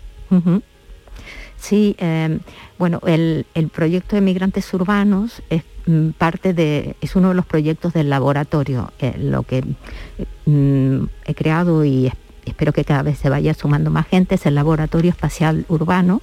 Sí, 1.58 1.96
eh, 2.00 2.40
bueno, 2.80 3.00
el, 3.06 3.46
el 3.54 3.68
proyecto 3.70 4.16
de 4.16 4.22
migrantes 4.22 4.74
urbanos 4.74 5.44
es 5.50 5.64
mm, 5.86 6.10
parte 6.12 6.54
de, 6.54 6.96
es 7.02 7.16
uno 7.16 7.30
de 7.30 7.36
los 7.36 7.46
proyectos 7.46 7.94
del 7.94 8.10
laboratorio. 8.10 8.92
Eh, 8.98 9.14
lo 9.20 9.44
que 9.44 9.64
mm, 10.46 11.04
he 11.26 11.36
creado 11.36 11.86
y 11.86 12.12
espero 12.45 12.73
que 12.73 12.84
cada 12.86 13.04
vez 13.04 13.17
se 13.17 13.30
vaya 13.30 13.54
sumando 13.54 13.91
más 13.91 14.08
gente 14.08 14.36
es 14.36 14.45
el 14.45 14.56
laboratorio 14.56 15.12
espacial 15.12 15.65
urbano, 15.67 16.21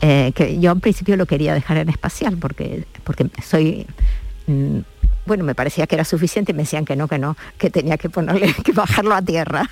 eh, 0.00 0.32
que 0.34 0.58
yo 0.58 0.72
al 0.72 0.80
principio 0.80 1.16
lo 1.16 1.26
quería 1.26 1.54
dejar 1.54 1.78
en 1.78 1.88
espacial 1.88 2.36
porque, 2.36 2.84
porque 3.04 3.30
soy 3.42 3.86
mm, 4.46 4.80
bueno, 5.26 5.44
me 5.44 5.54
parecía 5.54 5.86
que 5.86 5.96
era 5.96 6.04
suficiente 6.04 6.52
y 6.52 6.54
me 6.54 6.62
decían 6.62 6.84
que 6.84 6.96
no, 6.96 7.08
que 7.08 7.18
no, 7.18 7.36
que 7.58 7.68
tenía 7.68 7.98
que 7.98 8.08
ponerle, 8.08 8.54
que 8.64 8.72
bajarlo 8.72 9.14
a 9.14 9.22
tierra. 9.22 9.68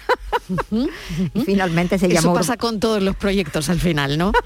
y 1.32 1.40
finalmente 1.42 1.98
se 1.98 2.06
Eso 2.06 2.14
llamó 2.14 2.34
pasa 2.34 2.56
con 2.56 2.80
todos 2.80 3.02
los 3.02 3.16
proyectos 3.16 3.70
al 3.70 3.80
final, 3.80 4.18
¿no? 4.18 4.32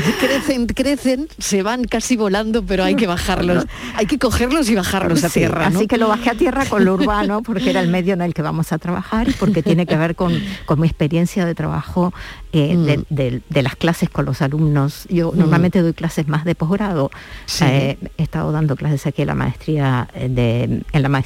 crecen, 0.20 0.66
crecen, 0.66 1.28
se 1.38 1.62
van 1.62 1.84
casi 1.84 2.16
volando, 2.16 2.64
pero 2.64 2.84
hay 2.84 2.96
que 2.96 3.06
bajarlos, 3.06 3.66
hay 3.94 4.06
que 4.06 4.18
cogerlos 4.18 4.68
y 4.70 4.74
bajarlos 4.74 5.24
a 5.24 5.28
tierra. 5.28 5.70
¿no? 5.70 5.78
Así 5.78 5.86
que 5.86 5.96
lo 5.98 6.08
bajé 6.08 6.30
a 6.30 6.34
tierra 6.34 6.66
con 6.66 6.84
lo 6.84 6.94
urbano 6.94 7.42
porque 7.42 7.70
era 7.70 7.80
el 7.80 7.88
medio 7.88 8.14
en 8.14 8.22
el 8.22 8.34
que 8.34 8.42
vamos 8.42 8.72
a 8.72 8.78
trabajar 8.78 9.28
y 9.28 9.32
porque 9.32 9.62
tiene 9.62 9.86
que 9.86 9.96
ver 9.96 10.14
con, 10.14 10.32
con 10.64 10.80
mi 10.80 10.86
experiencia 10.86 11.44
de 11.44 11.54
trabajo 11.54 12.12
eh, 12.56 12.76
de, 12.76 13.04
de- 13.10 13.42
de 13.48 13.62
las 13.62 13.76
clases 13.76 14.08
con 14.10 14.24
los 14.24 14.42
alumnos. 14.42 15.06
Yo 15.08 15.32
Mm. 15.32 15.38
normalmente 15.38 15.82
doy 15.82 15.92
clases 15.92 16.26
más 16.28 16.44
de 16.44 16.54
posgrado. 16.54 17.10
Sí. 17.46 17.64
Eh, 17.66 17.98
he 18.18 18.22
estado 18.22 18.52
dando 18.52 18.76
clases 18.76 19.06
aquí 19.06 19.22
en 19.22 19.28
la 19.28 19.34
maestría 19.34 20.08
eh, 20.14 20.28
de 20.28 20.82
en 20.92 21.02
la 21.02 21.22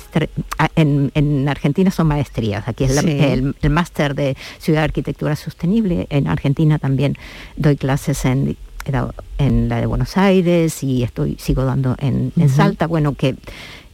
ah, 0.59 0.69
en, 0.77 1.11
en 1.15 1.49
Argentina 1.49 1.91
son 1.91 2.07
maestrías. 2.09 2.67
Aquí 2.69 2.85
es 2.85 2.95
la- 2.95 3.03
Sí. 3.03 3.09
el, 3.19 3.55
el 3.63 3.71
máster 3.71 4.15
de 4.15 4.37
Ciudad 4.59 4.81
de 4.81 4.85
Arquitectura 4.85 5.37
Sostenible. 5.37 6.07
En 6.11 6.27
Argentina 6.29 6.79
también 6.79 7.17
doy 7.57 7.77
clases 7.77 8.25
en 8.25 8.57
he 8.87 8.93
dado 8.93 9.15
en 9.37 9.69
la 9.69 9.79
de 9.79 9.85
Buenos 9.87 10.17
Aires 10.17 10.83
y 10.83 11.03
estoy 11.03 11.37
sigo 11.39 11.65
dando 11.65 11.97
en. 11.99 12.33
Salta. 12.49 12.87
Bueno, 12.87 13.15
que 13.15 13.37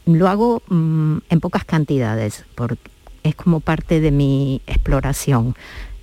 lo 0.06 0.28
hago 0.28 0.62
mm, 0.68 1.18
en 1.28 1.40
pocas 1.40 1.64
cantidades, 1.64 2.44
porque 2.54 2.78
es 3.24 3.34
como 3.34 3.58
parte 3.58 4.00
de 4.00 4.12
mi 4.12 4.60
exploración. 4.68 5.56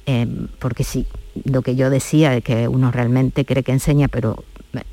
eh, 0.06 0.28
porque 0.60 0.84
sí, 0.84 1.06
lo 1.44 1.62
que 1.62 1.76
yo 1.76 1.90
decía 1.90 2.32
de 2.32 2.42
que 2.42 2.68
uno 2.68 2.92
realmente 2.92 3.46
cree 3.46 3.64
que 3.64 3.72
enseña, 3.72 4.08
pero 4.08 4.44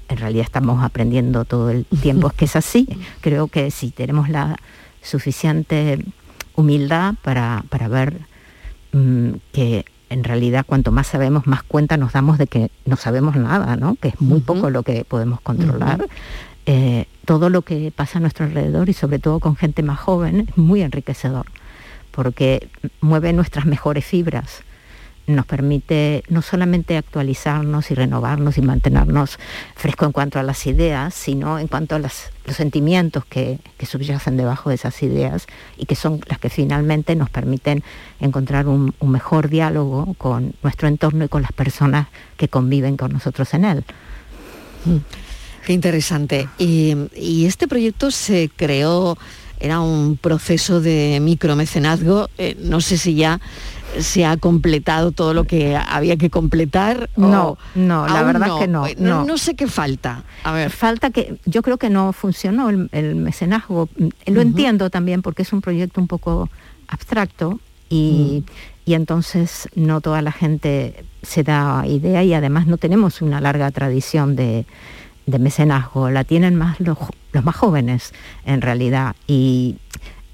en 0.09 0.17
realidad 0.17 0.45
estamos 0.45 0.83
aprendiendo 0.83 1.45
todo 1.45 1.71
el 1.71 1.85
tiempo, 2.03 2.29
es 2.29 2.35
que 2.35 2.45
es 2.45 2.57
así. 2.57 2.89
Creo 3.21 3.49
que 3.49 3.71
si 3.71 3.91
tenemos 3.91 4.29
la 4.29 4.57
suficiente 5.03 5.99
humildad 6.55 7.15
para, 7.23 7.65
para 7.69 7.89
ver 7.89 8.21
mm, 8.93 9.31
que 9.53 9.85
en 10.11 10.25
realidad 10.25 10.67
cuanto 10.67 10.91
más 10.91 11.07
sabemos, 11.07 11.47
más 11.47 11.63
cuenta 11.63 11.97
nos 11.97 12.13
damos 12.13 12.37
de 12.37 12.49
que 12.49 12.71
no 12.85 12.97
sabemos 12.97 13.37
nada, 13.37 13.77
¿no? 13.77 13.95
que 13.95 14.09
es 14.09 14.21
muy 14.21 14.41
poco 14.41 14.69
lo 14.69 14.83
que 14.83 15.05
podemos 15.05 15.41
controlar. 15.41 16.07
Eh, 16.67 17.07
todo 17.25 17.49
lo 17.49 17.63
que 17.63 17.93
pasa 17.95 18.19
a 18.19 18.21
nuestro 18.21 18.45
alrededor 18.45 18.89
y 18.89 18.93
sobre 18.93 19.19
todo 19.19 19.41
con 19.41 19.57
gente 19.57 19.83
más 19.83 19.99
joven 20.01 20.49
es 20.49 20.57
muy 20.59 20.83
enriquecedor, 20.83 21.47
porque 22.11 22.69
mueve 23.01 23.33
nuestras 23.33 23.67
mejores 23.67 24.05
fibras, 24.05 24.63
nos 25.35 25.47
permite 25.47 26.23
no 26.29 26.43
solamente 26.43 26.97
actualizarnos 26.97 27.91
y 27.91 27.95
renovarnos 27.95 28.59
y 28.59 28.63
mantenernos 28.63 29.39
fresco 29.77 30.05
en 30.07 30.13
cuanto 30.13 30.39
a 30.39 30.43
las 30.43 30.67
ideas, 30.67 31.15
sino 31.15 31.59
en 31.59 31.69
cuanto 31.69 31.95
a 31.95 31.99
las- 31.99 32.31
los 32.47 32.57
sentimientos 32.57 33.25
que, 33.25 33.59
que 33.79 33.87
subyacen 33.87 34.37
debajo 34.37 34.69
de 34.71 34.75
esas 34.77 35.03
ideas 35.03 35.47
y 35.77 35.87
que 35.87 35.95
son 35.95 36.21
las 36.29 36.39
que 36.39 36.51
finalmente 36.51 37.15
nos 37.17 37.31
permiten 37.31 37.83
encontrar 38.21 38.67
un, 38.67 38.95
mejor 39.01 39.49
diálogo 39.49 40.15
con 40.19 40.55
nuestro 40.63 40.89
entorno 40.89 41.25
y 41.25 41.29
con 41.29 41.43
las 41.43 41.53
personas 41.53 42.09
que 42.37 42.49
conviven 42.49 42.97
con 42.97 43.13
nosotros 43.13 43.53
en 43.55 43.65
él. 43.65 43.85
Qué 45.67 45.73
interesante. 45.73 46.49
Y, 46.59 46.95
y 47.15 47.47
este 47.47 47.69
proyecto 47.69 48.11
se 48.11 48.51
creó, 48.57 49.19
era 49.59 49.81
un 49.81 50.17
proceso 50.17 50.81
de 50.81 51.19
micromecenazgo, 51.21 52.29
eh, 52.39 52.57
no 52.61 52.81
sé 52.81 52.97
si 52.97 53.15
ya 53.15 53.41
se 53.99 54.25
ha 54.25 54.37
completado 54.37 55.13
todo 55.13 55.35
lo 55.35 55.45
que 55.45 55.77
había 55.77 56.17
que 56.17 56.31
completar. 56.31 57.11
No, 57.17 57.59
no, 57.75 58.07
la 58.07 58.23
verdad 58.23 58.49
es 58.49 58.55
que 58.61 58.69
no, 58.69 58.87
no. 58.99 59.25
no. 59.25 59.39
sé 59.39 59.55
qué 59.57 59.67
falta. 59.67 60.25
A 60.45 60.53
ver. 60.53 60.71
Falta 60.71 61.11
que, 61.11 61.39
yo 61.45 61.63
creo 61.63 61.79
que 61.79 61.91
no 61.91 62.13
funcionó 62.13 62.71
el, 62.71 62.89
el 62.93 63.17
mecenazgo. 63.17 63.89
Mm, 63.97 64.09
Lo 64.27 64.41
entiendo 64.41 64.91
también 64.91 65.23
porque 65.23 65.43
es 65.43 65.53
un 65.53 65.61
proyecto 65.61 66.01
un 66.01 66.07
poco 66.07 66.49
abstracto 66.89 67.61
y, 67.89 68.45
y 68.85 68.95
entonces 68.95 69.69
no 69.75 70.01
toda 70.01 70.23
la 70.23 70.33
gente 70.33 71.05
se 71.23 71.43
da 71.43 71.85
idea 71.87 72.23
y 72.23 72.35
además 72.35 72.67
no 72.67 72.77
tenemos 72.77 73.21
una 73.23 73.41
larga 73.41 73.71
tradición 73.71 74.37
de, 74.37 74.67
de 75.27 75.39
mecenazgo, 75.39 76.11
la 76.11 76.25
tienen 76.25 76.55
más 76.57 76.81
los, 76.81 76.99
los 77.33 77.45
más 77.45 77.57
jóvenes 77.57 78.13
en 78.45 78.61
realidad 78.61 79.17
y, 79.27 79.77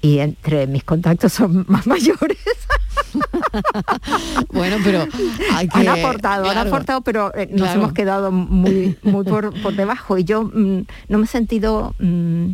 y 0.01 0.19
entre 0.19 0.67
mis 0.67 0.83
contactos 0.83 1.33
son 1.33 1.65
más 1.69 1.87
mayores. 1.87 2.37
Bueno, 4.53 4.77
pero 4.83 5.07
hay 5.53 5.67
que... 5.67 5.79
han 5.79 5.87
aportado, 5.89 6.49
han 6.49 6.57
aportado, 6.57 7.01
pero 7.01 7.31
eh, 7.35 7.47
nos 7.51 7.61
Claro. 7.67 7.79
hemos 7.81 7.93
quedado 7.93 8.31
muy, 8.31 8.97
muy 9.03 9.23
por, 9.23 9.53
por 9.61 9.75
debajo. 9.75 10.17
Y 10.17 10.23
yo 10.23 10.43
mm, 10.43 10.85
no 11.09 11.17
me 11.17 11.25
he 11.25 11.27
sentido, 11.27 11.93
mm, 11.99 12.51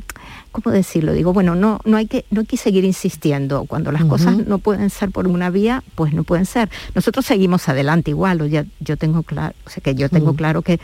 ¿cómo 0.51 0.73
decirlo? 0.73 1.13
Digo, 1.13 1.33
bueno, 1.33 1.55
no, 1.55 1.79
no 1.85 1.97
hay 1.97 2.07
que, 2.07 2.25
no 2.31 2.41
hay 2.41 2.45
que 2.47 2.57
seguir 2.57 2.83
insistiendo. 2.83 3.65
Cuando 3.65 3.91
las 3.91 4.05
cosas 4.05 4.37
no 4.47 4.57
pueden 4.57 4.89
ser 4.89 5.11
por 5.11 5.27
una 5.27 5.49
vía, 5.49 5.83
pues 5.95 6.13
no 6.13 6.23
pueden 6.23 6.45
ser. 6.45 6.69
Nosotros 6.95 7.25
seguimos 7.25 7.69
adelante 7.69 8.11
igual. 8.11 8.41
O 8.41 8.45
ya, 8.45 8.65
yo 8.79 8.97
tengo 8.97 9.23
claro, 9.23 9.53
o 9.65 9.69
sea 9.69 9.81
que 9.81 9.95
yo 9.95 10.09
tengo 10.09 10.33
claro 10.35 10.61
que 10.61 10.79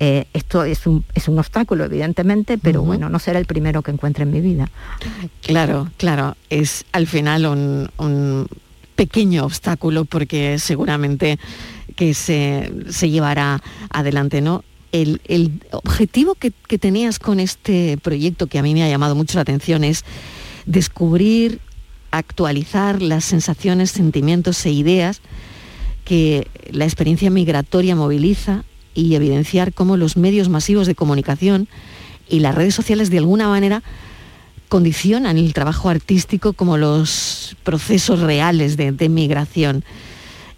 eh, 0.00 0.26
esto 0.32 0.62
es 0.64 0.86
un, 0.86 1.04
es 1.14 1.26
un 1.28 1.38
obstáculo, 1.38 1.84
evidentemente, 1.84 2.56
pero 2.58 2.82
bueno, 2.82 3.08
no 3.08 3.18
será 3.18 3.38
el 3.40 3.46
primero 3.46 3.82
que 3.82 3.90
encuentre 3.90 4.22
en 4.22 4.30
mi 4.30 4.40
vida. 4.40 4.70
Claro, 5.42 5.88
claro, 5.96 6.36
es 6.50 6.84
al 6.92 7.06
final 7.08 7.46
un, 7.46 7.90
un 7.98 8.46
pequeño 8.98 9.44
obstáculo 9.44 10.06
porque 10.06 10.58
seguramente 10.58 11.38
que 11.94 12.14
se, 12.14 12.72
se 12.90 13.08
llevará 13.10 13.62
adelante, 13.90 14.40
¿no? 14.40 14.64
El, 14.90 15.20
el 15.26 15.62
objetivo 15.70 16.34
que, 16.34 16.50
que 16.66 16.78
tenías 16.78 17.20
con 17.20 17.38
este 17.38 17.96
proyecto 18.02 18.48
que 18.48 18.58
a 18.58 18.62
mí 18.62 18.74
me 18.74 18.82
ha 18.82 18.88
llamado 18.88 19.14
mucho 19.14 19.38
la 19.38 19.42
atención 19.42 19.84
es 19.84 20.04
descubrir, 20.66 21.60
actualizar 22.10 23.00
las 23.00 23.24
sensaciones, 23.24 23.92
sentimientos 23.92 24.66
e 24.66 24.72
ideas 24.72 25.20
que 26.04 26.48
la 26.72 26.84
experiencia 26.84 27.30
migratoria 27.30 27.94
moviliza 27.94 28.64
y 28.94 29.14
evidenciar 29.14 29.72
cómo 29.72 29.96
los 29.96 30.16
medios 30.16 30.48
masivos 30.48 30.88
de 30.88 30.96
comunicación 30.96 31.68
y 32.28 32.40
las 32.40 32.56
redes 32.56 32.74
sociales 32.74 33.10
de 33.10 33.18
alguna 33.18 33.46
manera 33.46 33.84
condicionan 34.68 35.38
el 35.38 35.52
trabajo 35.54 35.88
artístico 35.88 36.52
como 36.52 36.76
los 36.76 37.56
procesos 37.64 38.20
reales 38.20 38.76
de, 38.76 38.92
de 38.92 39.08
migración. 39.08 39.84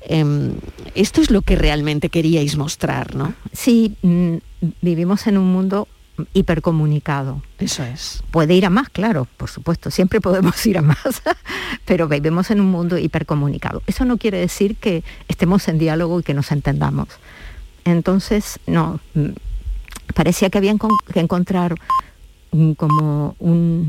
Em, 0.03 0.55
esto 0.95 1.21
es 1.21 1.31
lo 1.31 1.43
que 1.43 1.57
realmente 1.57 2.09
queríais 2.09 2.57
mostrar, 2.57 3.15
¿no? 3.15 3.35
Sí, 3.53 3.97
mm, 4.03 4.37
vivimos 4.83 5.27
en 5.27 5.39
un 5.39 5.53
mundo 5.53 5.89
hipercomunicado. 6.35 7.43
Eso 7.59 7.83
es. 7.83 8.23
Puede 8.31 8.55
ir 8.55 8.67
a 8.67 8.71
más, 8.71 8.89
claro, 8.89 9.27
por 9.37 9.51
supuesto, 9.51 9.91
siempre 9.91 10.21
podemos 10.21 10.65
ir 10.67 10.79
a 10.79 10.83
más, 10.83 11.23
pero 11.85 12.09
vivimos 12.09 12.51
en 12.51 12.61
un 12.61 12.71
mundo 12.71 12.99
hipercomunicado. 12.99 13.83
Eso 13.87 14.05
no 14.05 14.19
quiere 14.19 14.39
decir 14.39 14.77
que 14.77 15.05
estemos 15.29 15.69
en 15.69 15.79
diálogo 15.79 16.21
y 16.21 16.23
que 16.23 16.35
nos 16.35 16.51
entendamos. 16.53 17.09
Entonces, 17.85 18.59
no, 18.67 19.01
mm, 19.15 19.29
parecía 20.15 20.51
que 20.51 20.59
había 20.59 20.75
que 21.13 21.21
encontrar 21.21 21.77
como 22.77 23.37
un- 23.39 23.89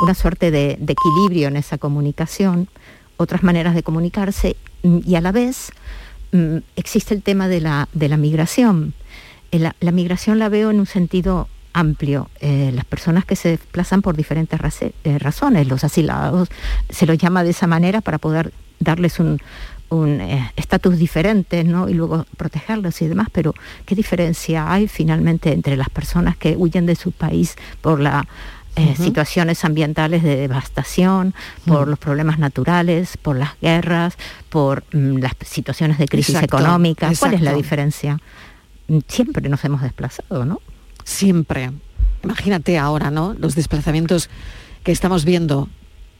una 0.00 0.14
suerte 0.14 0.50
de, 0.50 0.78
equilibrio 0.86 1.48
en 1.48 1.56
esa 1.56 1.78
comunicación, 1.78 2.68
otras 3.16 3.42
maneras 3.42 3.74
de 3.74 3.82
comunicarse 3.82 4.56
y 4.82 5.14
a 5.16 5.20
la 5.20 5.32
vez 5.32 5.72
mm, 6.32 6.58
existe 6.76 7.14
el 7.14 7.22
tema 7.22 7.48
de 7.48 7.60
la, 7.60 7.88
migración. 8.16 8.94
Eh, 9.50 9.58
La, 9.58 9.92
migración 9.92 10.38
la 10.38 10.48
veo 10.48 10.70
en 10.70 10.78
un 10.78 10.86
sentido 10.86 11.48
amplio. 11.72 12.28
Eh, 12.40 12.70
las 12.74 12.84
personas 12.84 13.24
que 13.24 13.34
se 13.36 13.50
desplazan 13.50 14.02
por 14.02 14.16
diferentes 14.16 14.60
eh, 14.82 15.18
razones, 15.18 15.66
los 15.66 15.84
asilados, 15.84 16.48
se 16.90 17.06
los 17.06 17.18
llama 17.18 17.42
de 17.44 17.50
esa 17.50 17.66
manera 17.66 18.00
para 18.00 18.18
poder 18.18 18.52
darles 18.80 19.18
un 19.18 19.40
un, 19.90 20.20
eh, 20.20 20.52
estatus 20.56 20.98
diferente 20.98 21.64
¿no? 21.64 21.88
y 21.88 21.94
luego 21.94 22.26
protegerlos 22.36 23.00
y 23.02 23.06
demás, 23.08 23.28
pero 23.32 23.54
¿qué 23.86 23.94
diferencia 23.94 24.70
hay 24.72 24.88
finalmente 24.88 25.52
entre 25.52 25.76
las 25.76 25.88
personas 25.88 26.36
que 26.36 26.56
huyen 26.56 26.86
de 26.86 26.96
su 26.96 27.12
país 27.12 27.56
por 27.80 28.00
las 28.00 28.24
Ujú. 28.76 29.02
situaciones 29.02 29.64
ambientales 29.64 30.22
de 30.22 30.36
devastación, 30.36 31.34
por 31.66 31.88
los 31.88 31.98
problemas 31.98 32.38
naturales, 32.38 33.16
por 33.16 33.36
las 33.36 33.50
guerras, 33.60 34.16
por 34.50 34.84
mm, 34.92 35.16
las 35.18 35.32
situaciones 35.44 35.98
de 35.98 36.06
crisis 36.06 36.36
Exacto, 36.36 36.58
económica? 36.58 37.10
¿Cuál 37.18 37.34
es 37.34 37.40
la 37.40 37.54
diferencia? 37.54 38.18
Mm, 38.86 38.98
Siempre 39.08 39.48
nos 39.48 39.64
hemos 39.64 39.82
desplazado, 39.82 40.44
¿no? 40.44 40.60
Siempre. 41.02 41.72
Imagínate 42.22 42.78
ahora, 42.78 43.10
¿no? 43.10 43.34
Los 43.38 43.54
desplazamientos 43.54 44.28
que 44.84 44.92
estamos 44.92 45.24
viendo, 45.24 45.68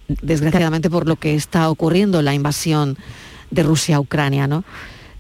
desgraciadamente 0.08 0.90
por 0.90 1.06
lo 1.06 1.16
que 1.16 1.34
está 1.34 1.70
ocurriendo, 1.70 2.22
la 2.22 2.34
invasión 2.34 2.98
de 3.50 3.62
Rusia 3.62 3.96
a 3.96 4.00
Ucrania, 4.00 4.46
¿no? 4.46 4.64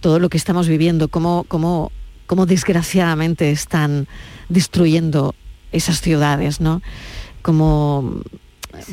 Todo 0.00 0.18
lo 0.18 0.28
que 0.28 0.36
estamos 0.36 0.68
viviendo, 0.68 1.08
cómo, 1.08 1.44
cómo, 1.48 1.90
cómo 2.26 2.46
desgraciadamente 2.46 3.50
están 3.50 4.06
destruyendo 4.48 5.34
esas 5.72 6.00
ciudades, 6.00 6.60
¿no? 6.60 6.82
Como 7.42 8.22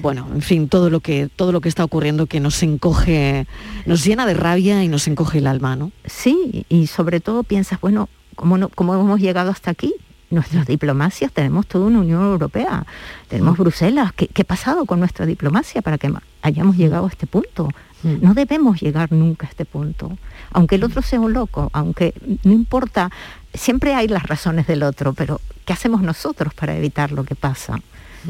bueno, 0.02 0.28
en 0.34 0.42
fin, 0.42 0.70
todo 0.70 0.90
lo 0.90 1.00
que 1.00 1.30
todo 1.36 1.52
lo 1.52 1.62
que 1.62 1.70
está 1.70 1.84
ocurriendo 1.84 2.28
que 2.28 2.40
nos 2.40 2.62
encoge, 2.64 3.46
nos 3.86 4.04
llena 4.04 4.26
de 4.26 4.34
rabia 4.34 4.84
y 4.84 4.88
nos 4.88 5.08
encoge 5.08 5.40
el 5.40 5.48
alma, 5.48 5.76
¿no? 5.76 5.92
Sí, 6.06 6.66
y 6.70 6.88
sobre 6.88 7.20
todo 7.20 7.44
piensas, 7.44 7.80
bueno, 7.82 8.10
¿cómo, 8.36 8.58
no, 8.58 8.70
cómo 8.70 8.96
hemos 8.96 9.20
llegado 9.20 9.52
hasta 9.52 9.72
aquí? 9.72 9.94
Nuestras 10.32 10.66
diplomacias, 10.66 11.32
tenemos 11.32 11.68
toda 11.68 11.86
una 11.86 12.00
Unión 12.00 12.24
Europea, 12.24 12.86
tenemos 13.28 13.58
Bruselas. 13.58 14.12
¿Qué, 14.14 14.28
qué 14.28 14.42
ha 14.42 14.46
pasado 14.46 14.86
con 14.86 15.00
nuestra 15.00 15.26
diplomacia 15.26 15.82
para 15.82 15.98
que 15.98 16.12
hayamos 16.42 16.78
llegado 16.78 17.06
a 17.06 17.10
este 17.10 17.28
punto? 17.28 17.70
No 18.06 18.36
debemos 18.36 18.82
llegar 18.82 19.12
nunca 19.12 19.48
a 19.48 19.50
este 19.50 19.66
punto. 19.66 20.16
Aunque 20.52 20.76
el 20.76 20.84
otro 20.84 21.02
sea 21.02 21.20
un 21.20 21.34
loco, 21.34 21.72
aunque 21.74 22.14
no 22.44 22.52
importa, 22.52 23.10
siempre 23.54 23.96
hay 23.96 24.08
las 24.08 24.24
razones 24.24 24.68
del 24.68 24.84
otro, 24.84 25.14
pero 25.14 25.42
¿qué 25.66 25.74
hacemos 25.74 26.04
nosotros 26.04 26.54
para 26.54 26.78
evitar 26.78 27.12
lo 27.12 27.24
que 27.24 27.34
pasa? 27.34 27.82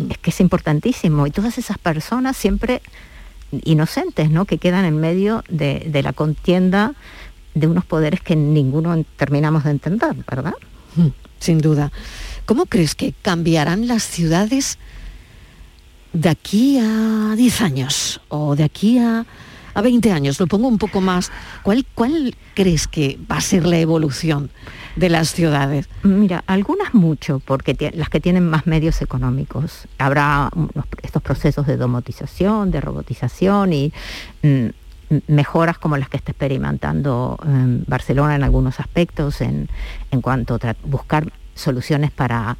Es 0.09 0.17
que 0.17 0.29
es 0.29 0.39
importantísimo. 0.39 1.27
Y 1.27 1.31
todas 1.31 1.57
esas 1.57 1.77
personas 1.77 2.37
siempre 2.37 2.81
inocentes, 3.65 4.29
¿no? 4.29 4.45
Que 4.45 4.59
quedan 4.59 4.85
en 4.85 4.97
medio 4.97 5.43
de, 5.49 5.85
de 5.91 6.03
la 6.03 6.13
contienda 6.13 6.93
de 7.53 7.67
unos 7.67 7.83
poderes 7.85 8.21
que 8.21 8.35
ninguno 8.37 9.03
terminamos 9.17 9.65
de 9.65 9.71
entender, 9.71 10.15
¿verdad? 10.29 10.53
Mm, 10.95 11.07
Sin 11.39 11.59
duda. 11.59 11.91
¿Cómo 12.45 12.65
crees 12.65 12.95
que 12.95 13.13
cambiarán 13.21 13.87
las 13.87 14.03
ciudades 14.03 14.77
de 16.13 16.29
aquí 16.29 16.79
a 16.79 17.33
10 17.35 17.61
años 17.61 18.21
o 18.29 18.55
de 18.55 18.63
aquí 18.63 18.99
a, 18.99 19.25
a 19.75 19.81
20 19.81 20.11
años? 20.11 20.39
Lo 20.39 20.47
pongo 20.47 20.67
un 20.67 20.79
poco 20.79 21.01
más. 21.01 21.31
¿Cuál, 21.61 21.85
¿Cuál 21.93 22.35
crees 22.55 22.87
que 22.87 23.19
va 23.31 23.37
a 23.37 23.41
ser 23.41 23.67
la 23.67 23.77
evolución 23.77 24.49
de 24.95 25.09
las 25.09 25.29
ciudades? 25.29 25.87
Mira, 26.01 26.43
algunas 26.47 26.93
mucho, 26.95 27.39
porque 27.45 27.91
las 27.93 28.09
que 28.09 28.19
tienen 28.19 28.49
más 28.49 28.65
medios 28.65 29.01
económicos. 29.01 29.87
Habrá 29.99 30.49
estos 31.03 31.21
procesos 31.21 31.67
de 31.67 31.77
domotización, 31.77 32.71
de 32.71 32.81
robotización 32.81 33.73
y 33.73 33.93
mm, 34.41 34.67
mejoras 35.27 35.77
como 35.77 35.97
las 35.97 36.09
que 36.09 36.17
está 36.17 36.31
experimentando 36.31 37.37
em, 37.45 37.83
Barcelona 37.85 38.35
en 38.35 38.43
algunos 38.43 38.79
aspectos, 38.79 39.41
en, 39.41 39.69
en 40.11 40.21
cuanto 40.21 40.55
a 40.55 40.75
buscar 40.83 41.31
soluciones 41.53 42.11
para 42.11 42.57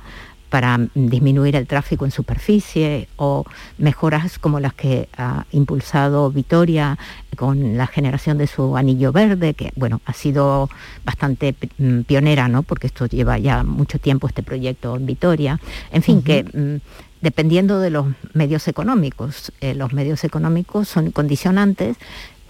para 0.55 0.79
disminuir 0.93 1.57
el 1.57 1.67
tráfico 1.67 2.05
en 2.05 2.11
superficie 2.11 3.09
o 3.17 3.43
mejoras 3.77 4.39
como 4.39 4.61
las 4.61 4.73
que 4.73 5.09
ha 5.17 5.45
impulsado 5.51 6.31
Vitoria 6.31 6.97
con 7.35 7.75
la 7.75 7.87
generación 7.87 8.37
de 8.37 8.47
su 8.47 8.77
anillo 8.77 9.11
verde, 9.11 9.53
que 9.53 9.73
bueno, 9.75 9.99
ha 10.05 10.13
sido 10.13 10.69
bastante 11.03 11.55
mm, 11.77 12.03
pionera, 12.03 12.47
¿no? 12.47 12.63
Porque 12.63 12.87
esto 12.87 13.05
lleva 13.05 13.37
ya 13.37 13.63
mucho 13.63 13.99
tiempo 13.99 14.27
este 14.29 14.43
proyecto 14.43 14.95
en 14.95 15.05
Vitoria. 15.05 15.59
En 15.91 16.01
fin, 16.01 16.21
que 16.21 16.45
mm, 16.45 16.79
dependiendo 17.19 17.81
de 17.81 17.89
los 17.89 18.05
medios 18.31 18.69
económicos, 18.69 19.51
eh, 19.59 19.75
los 19.75 19.91
medios 19.91 20.23
económicos 20.23 20.87
son 20.87 21.11
condicionantes 21.11 21.97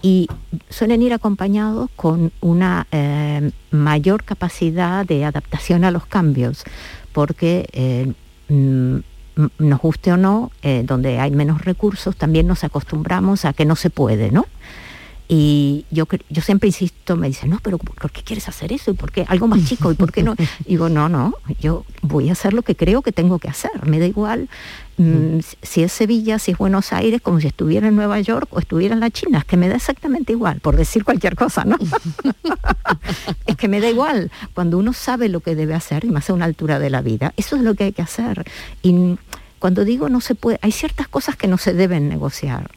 y 0.00 0.28
suelen 0.68 1.02
ir 1.02 1.12
acompañados 1.12 1.90
con 1.96 2.30
una 2.40 2.86
eh, 2.92 3.50
mayor 3.72 4.22
capacidad 4.22 5.04
de 5.04 5.24
adaptación 5.24 5.82
a 5.82 5.90
los 5.90 6.06
cambios, 6.06 6.62
porque 7.16 7.66
eh, 7.72 8.12
mm, 8.50 8.96
nos 9.58 9.80
guste 9.80 10.12
o 10.12 10.18
no, 10.18 10.52
eh, 10.60 10.82
donde 10.84 11.18
hay 11.18 11.30
menos 11.30 11.64
recursos, 11.64 12.14
también 12.14 12.46
nos 12.46 12.62
acostumbramos 12.62 13.46
a 13.46 13.54
que 13.54 13.64
no 13.64 13.74
se 13.74 13.88
puede, 13.88 14.30
¿no? 14.30 14.44
Y 15.28 15.84
yo, 15.90 16.06
yo 16.30 16.40
siempre 16.42 16.68
insisto, 16.68 17.16
me 17.16 17.26
dicen, 17.26 17.50
no, 17.50 17.58
pero 17.60 17.78
¿por 17.78 18.10
qué 18.12 18.22
quieres 18.22 18.46
hacer 18.48 18.72
eso? 18.72 18.92
¿Y 18.92 18.94
por 18.94 19.10
qué 19.10 19.24
algo 19.28 19.48
más 19.48 19.64
chico? 19.64 19.90
¿Y 19.90 19.94
por 19.96 20.12
qué 20.12 20.22
no? 20.22 20.36
Digo, 20.66 20.88
no, 20.88 21.08
no, 21.08 21.34
yo 21.60 21.84
voy 22.02 22.28
a 22.28 22.32
hacer 22.32 22.54
lo 22.54 22.62
que 22.62 22.76
creo 22.76 23.02
que 23.02 23.10
tengo 23.10 23.40
que 23.40 23.48
hacer. 23.48 23.72
Me 23.86 23.98
da 23.98 24.06
igual 24.06 24.48
mm, 24.98 25.40
si- 25.40 25.56
si 25.62 25.82
es 25.82 25.90
Sevilla, 25.92 26.38
si 26.38 26.52
es 26.52 26.58
Buenos 26.58 26.92
Aires, 26.92 27.20
como 27.20 27.40
si 27.40 27.48
estuviera 27.48 27.88
en 27.88 27.96
Nueva 27.96 28.20
York 28.20 28.46
o 28.52 28.60
estuviera 28.60 28.94
en 28.94 29.00
la 29.00 29.10
China. 29.10 29.38
Es 29.38 29.44
que 29.44 29.56
me 29.56 29.68
da 29.68 29.74
exactamente 29.74 30.32
igual, 30.32 30.60
por 30.60 30.76
decir 30.76 31.02
cualquier 31.04 31.34
cosa, 31.34 31.64
¿no? 31.64 31.76
es 33.46 33.56
que 33.56 33.68
me 33.68 33.80
da 33.80 33.90
igual. 33.90 34.30
Cuando 34.54 34.78
uno 34.78 34.92
sabe 34.92 35.28
lo 35.28 35.40
que 35.40 35.54
debe 35.54 35.74
hacer, 35.74 36.04
y 36.04 36.10
más 36.10 36.30
a 36.30 36.34
una 36.34 36.44
altura 36.44 36.78
de 36.78 36.90
la 36.90 37.02
vida, 37.02 37.32
eso 37.36 37.56
es 37.56 37.62
lo 37.62 37.74
que 37.74 37.84
hay 37.84 37.92
que 37.92 38.02
hacer. 38.02 38.44
Y 38.82 38.92
mm, 38.92 39.16
cuando 39.58 39.84
digo 39.84 40.08
no 40.08 40.20
se 40.20 40.34
puede, 40.34 40.58
hay 40.62 40.72
ciertas 40.72 41.08
cosas 41.08 41.36
que 41.36 41.48
no 41.48 41.58
se 41.58 41.74
deben 41.74 42.08
negociar. 42.08 42.70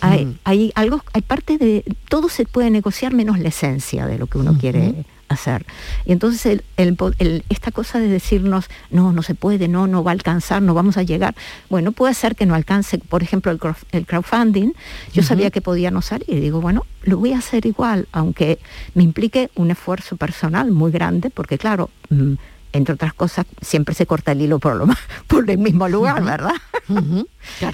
Hay, 0.00 0.26
Mm. 0.26 0.34
hay 0.44 0.72
algo, 0.74 1.02
hay 1.12 1.22
parte 1.22 1.56
de 1.58 1.84
todo 2.08 2.28
se 2.28 2.44
puede 2.44 2.70
negociar 2.70 3.12
menos 3.14 3.38
la 3.38 3.48
esencia 3.48 4.06
de 4.06 4.18
lo 4.18 4.26
que 4.26 4.38
uno 4.38 4.56
quiere 4.58 5.04
hacer. 5.28 5.64
Y 6.04 6.12
entonces 6.12 6.44
el- 6.46 6.64
el 6.76 6.94
po- 6.96 7.12
el- 7.18 7.44
esta 7.48 7.70
cosa 7.72 7.98
de 7.98 8.08
decirnos 8.08 8.66
no, 8.90 9.12
no 9.12 9.22
se 9.22 9.34
puede, 9.34 9.66
no, 9.68 9.86
no 9.86 10.04
va 10.04 10.10
a 10.10 10.14
alcanzar, 10.14 10.60
no 10.62 10.74
vamos 10.74 10.96
a 10.98 11.02
llegar. 11.02 11.34
Bueno, 11.70 11.92
puede 11.92 12.12
ser 12.14 12.36
que 12.36 12.44
no 12.44 12.54
alcance, 12.54 12.98
por 12.98 13.22
ejemplo, 13.22 13.50
el, 13.50 13.58
crowd- 13.58 13.82
el 13.92 14.04
crowdfunding. 14.06 14.72
Yo 15.14 15.22
sabía 15.22 15.50
que 15.50 15.60
podía 15.62 15.90
no 15.90 16.02
salir 16.02 16.28
y 16.28 16.40
digo, 16.40 16.60
bueno, 16.60 16.84
lo 17.04 17.16
voy 17.18 17.32
a 17.32 17.38
hacer 17.38 17.64
igual, 17.64 18.06
aunque 18.12 18.58
me 18.94 19.02
implique 19.02 19.50
un 19.54 19.70
esfuerzo 19.70 20.16
personal 20.16 20.70
muy 20.70 20.92
grande, 20.92 21.30
porque 21.30 21.56
claro, 21.56 21.88
mm, 22.10 22.34
entre 22.74 22.94
otras 22.94 23.14
cosas, 23.14 23.46
siempre 23.62 23.94
se 23.94 24.04
corta 24.04 24.32
el 24.32 24.42
hilo 24.42 24.58
por, 24.58 24.76
lo, 24.76 24.86
por 25.28 25.48
el 25.48 25.58
mismo 25.58 25.88
lugar, 25.88 26.22
¿verdad? 26.22 26.54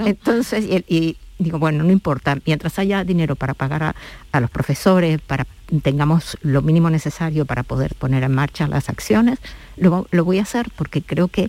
Entonces, 0.06 0.64
y, 0.64 0.84
y 0.94 1.16
digo, 1.40 1.58
bueno, 1.58 1.82
no 1.82 1.90
importa, 1.90 2.38
mientras 2.46 2.78
haya 2.78 3.02
dinero 3.02 3.34
para 3.34 3.54
pagar 3.54 3.94
a, 4.32 4.40
los 4.40 4.50
profesores, 4.50 5.20
para 5.20 5.46
tengamos 5.82 6.36
lo 6.42 6.62
mínimo 6.62 6.90
necesario 6.90 7.46
para 7.46 7.62
poder 7.62 7.94
poner 7.94 8.22
en 8.24 8.32
marcha 8.32 8.66
las 8.66 8.88
acciones, 8.88 9.38
lo, 9.76 10.06
lo 10.10 10.24
voy 10.24 10.38
a 10.38 10.42
hacer 10.42 10.68
porque 10.76 11.02
creo 11.02 11.28
que 11.28 11.48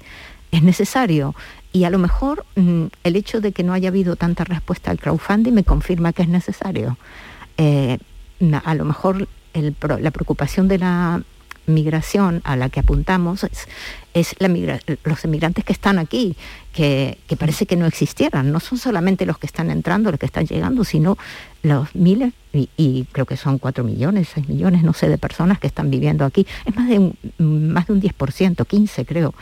es 0.52 0.64
necesario. 0.64 1.36
Y 1.74 1.84
a 1.84 1.90
lo 1.90 1.98
mejor 1.98 2.46
mm, 2.56 2.86
el 3.04 3.16
hecho 3.16 3.42
de 3.42 3.52
que 3.52 3.64
no 3.64 3.74
haya 3.74 3.90
habido 3.90 4.16
tanta 4.16 4.44
respuesta 4.44 4.92
al 4.92 5.00
crowdfunding 5.00 5.54
me 5.54 5.64
confirma 5.64 6.14
que 6.14 6.24
es 6.24 6.30
necesario. 6.30 6.98
Eh, 7.58 7.98
a 8.64 8.76
lo 8.76 8.86
mejor 8.86 9.28
la 9.54 10.12
preocupación 10.12 10.68
de 10.68 10.80
la 10.80 11.22
migración 11.72 12.42
a 12.44 12.56
la 12.56 12.70
que 12.70 12.82
apuntamos 12.82 13.44
es, 13.44 13.68
es 14.14 14.36
la 14.40 14.48
migra- 14.48 14.80
los 15.04 15.26
emigrantes 15.26 15.66
que 15.66 15.74
están 15.74 15.98
aquí, 15.98 16.36
que, 16.74 17.18
que 17.28 17.36
parece 17.36 17.66
que 17.66 17.76
no 17.76 17.86
existieran. 17.88 18.52
No 18.52 18.60
son 18.60 18.78
solamente 18.78 19.26
los 19.26 19.38
que 19.40 19.48
están 19.48 19.72
entrando, 19.72 20.12
los 20.12 20.20
que 20.20 20.28
están 20.28 20.46
llegando, 20.46 20.84
sino 20.84 21.18
los 21.64 21.94
miles, 21.96 22.34
y, 22.54 23.06
creo 23.12 23.26
que 23.26 23.38
son 23.38 23.58
4 23.58 23.84
millones, 23.84 24.28
6 24.34 24.50
millones, 24.50 24.84
no 24.84 24.94
sé, 24.94 25.08
de 25.10 25.18
personas 25.18 25.58
que 25.60 25.68
están 25.68 25.90
viviendo 25.90 26.26
aquí. 26.26 26.46
Es 26.66 26.76
más 26.76 26.88
de 26.90 27.00
un, 27.00 27.72
más 27.72 27.88
de 27.88 27.94
un 27.94 28.02
10%, 28.02 28.68
15 28.68 29.06
creo, 29.06 29.34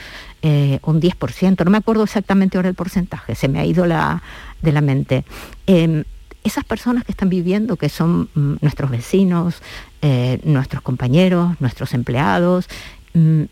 eh, 0.41 0.79
un 0.83 1.01
10%, 1.01 1.65
no 1.65 1.71
me 1.71 1.77
acuerdo 1.79 2.03
exactamente 2.03 2.57
ahora 2.57 2.69
el 2.69 2.75
porcentaje, 2.75 3.35
se 3.35 3.47
me 3.47 3.59
ha 3.59 3.65
ido 3.65 3.85
la, 3.85 4.21
de 4.61 4.71
la 4.71 4.81
mente. 4.81 5.25
Em, 5.65 6.03
esas 6.49 6.65
personas 6.65 7.03
que 7.05 7.11
están 7.11 7.29
viviendo, 7.29 7.77
que 7.77 7.89
son 7.89 8.29
mm, 8.35 8.55
nuestros 8.61 8.89
vecinos, 8.91 9.61
eh, 10.01 10.39
nuestros 10.43 10.81
compañeros, 10.81 11.55
nuestros 11.59 11.93
empleados, 11.93 12.67
mm, 13.13 13.43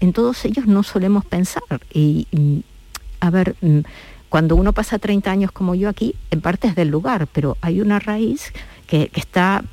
en 0.00 0.12
todos 0.12 0.44
ellos 0.44 0.66
no 0.66 0.82
solemos 0.82 1.24
pensar. 1.24 1.62
Y, 1.92 2.26
mm, 2.30 2.58
a 3.20 3.30
ver, 3.30 3.56
mm, 3.60 3.80
cuando 4.28 4.54
uno 4.56 4.72
pasa 4.72 4.98
30 4.98 5.30
años 5.30 5.50
como 5.52 5.74
yo 5.74 5.88
aquí, 5.88 6.14
en 6.30 6.40
parte 6.40 6.68
es 6.68 6.74
del 6.76 6.88
lugar, 6.88 7.26
pero 7.32 7.56
hay 7.60 7.80
una 7.80 7.98
raíz 7.98 8.52
que, 8.86 9.08
que 9.08 9.20
está... 9.20 9.64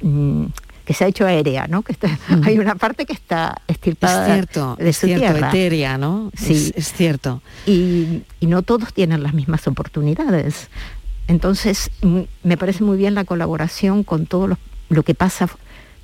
que 0.85 0.93
se 0.93 1.03
ha 1.03 1.07
hecho 1.07 1.25
aérea, 1.25 1.65
¿no? 1.67 1.81
Que 1.81 1.93
está- 1.93 2.17
hay 2.43 2.59
una 2.59 2.75
parte 2.75 3.05
que 3.07 3.13
está 3.13 3.55
Es 3.67 3.73
estirpada 3.75 4.25
cierto, 4.27 4.75
de 4.79 4.89
es 4.89 4.97
su 4.97 5.07
cierto, 5.07 5.25
tierra. 5.33 5.49
etérea, 5.49 5.97
¿no? 5.97 6.29
Sí. 6.37 6.53
Es, 6.53 6.73
es 6.77 6.93
cierto. 6.93 7.41
y, 7.65 8.21
y 8.39 8.45
no 8.45 8.61
todos 8.61 8.93
tienen 8.93 9.23
las 9.23 9.33
mismas 9.33 9.65
oportunidades. 9.67 10.69
Entonces, 11.27 11.91
mm, 12.01 12.21
me 12.43 12.57
parece 12.57 12.83
muy 12.83 12.97
bien 12.97 13.15
la 13.15 13.23
colaboración 13.25 14.03
con 14.03 14.25
todo 14.25 14.47
lo, 14.47 14.57
lo 14.89 15.03
que 15.03 15.15
pasa 15.15 15.49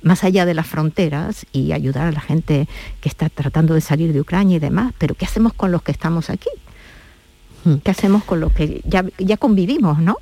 más 0.02 0.24
allá 0.24 0.44
de 0.46 0.54
las 0.54 0.66
fronteras 0.66 1.46
y 1.52 1.72
ayudar 1.72 2.08
a 2.08 2.12
la 2.12 2.20
gente 2.20 2.68
que 3.00 3.08
está 3.08 3.28
tratando 3.28 3.74
de 3.74 3.80
salir 3.80 4.12
de 4.12 4.20
Ucrania 4.20 4.56
y 4.56 4.60
demás, 4.60 4.92
pero 4.98 5.14
¿qué 5.14 5.24
hacemos 5.26 5.52
con 5.52 5.70
los 5.70 5.82
que 5.82 5.92
estamos 5.92 6.28
aquí? 6.28 6.50
¿Qué 7.84 7.90
hacemos 7.92 8.24
con 8.24 8.40
los 8.40 8.52
que 8.52 8.80
ya, 8.84 9.04
ya 9.18 9.36
convivimos, 9.36 10.00
no? 10.00 10.16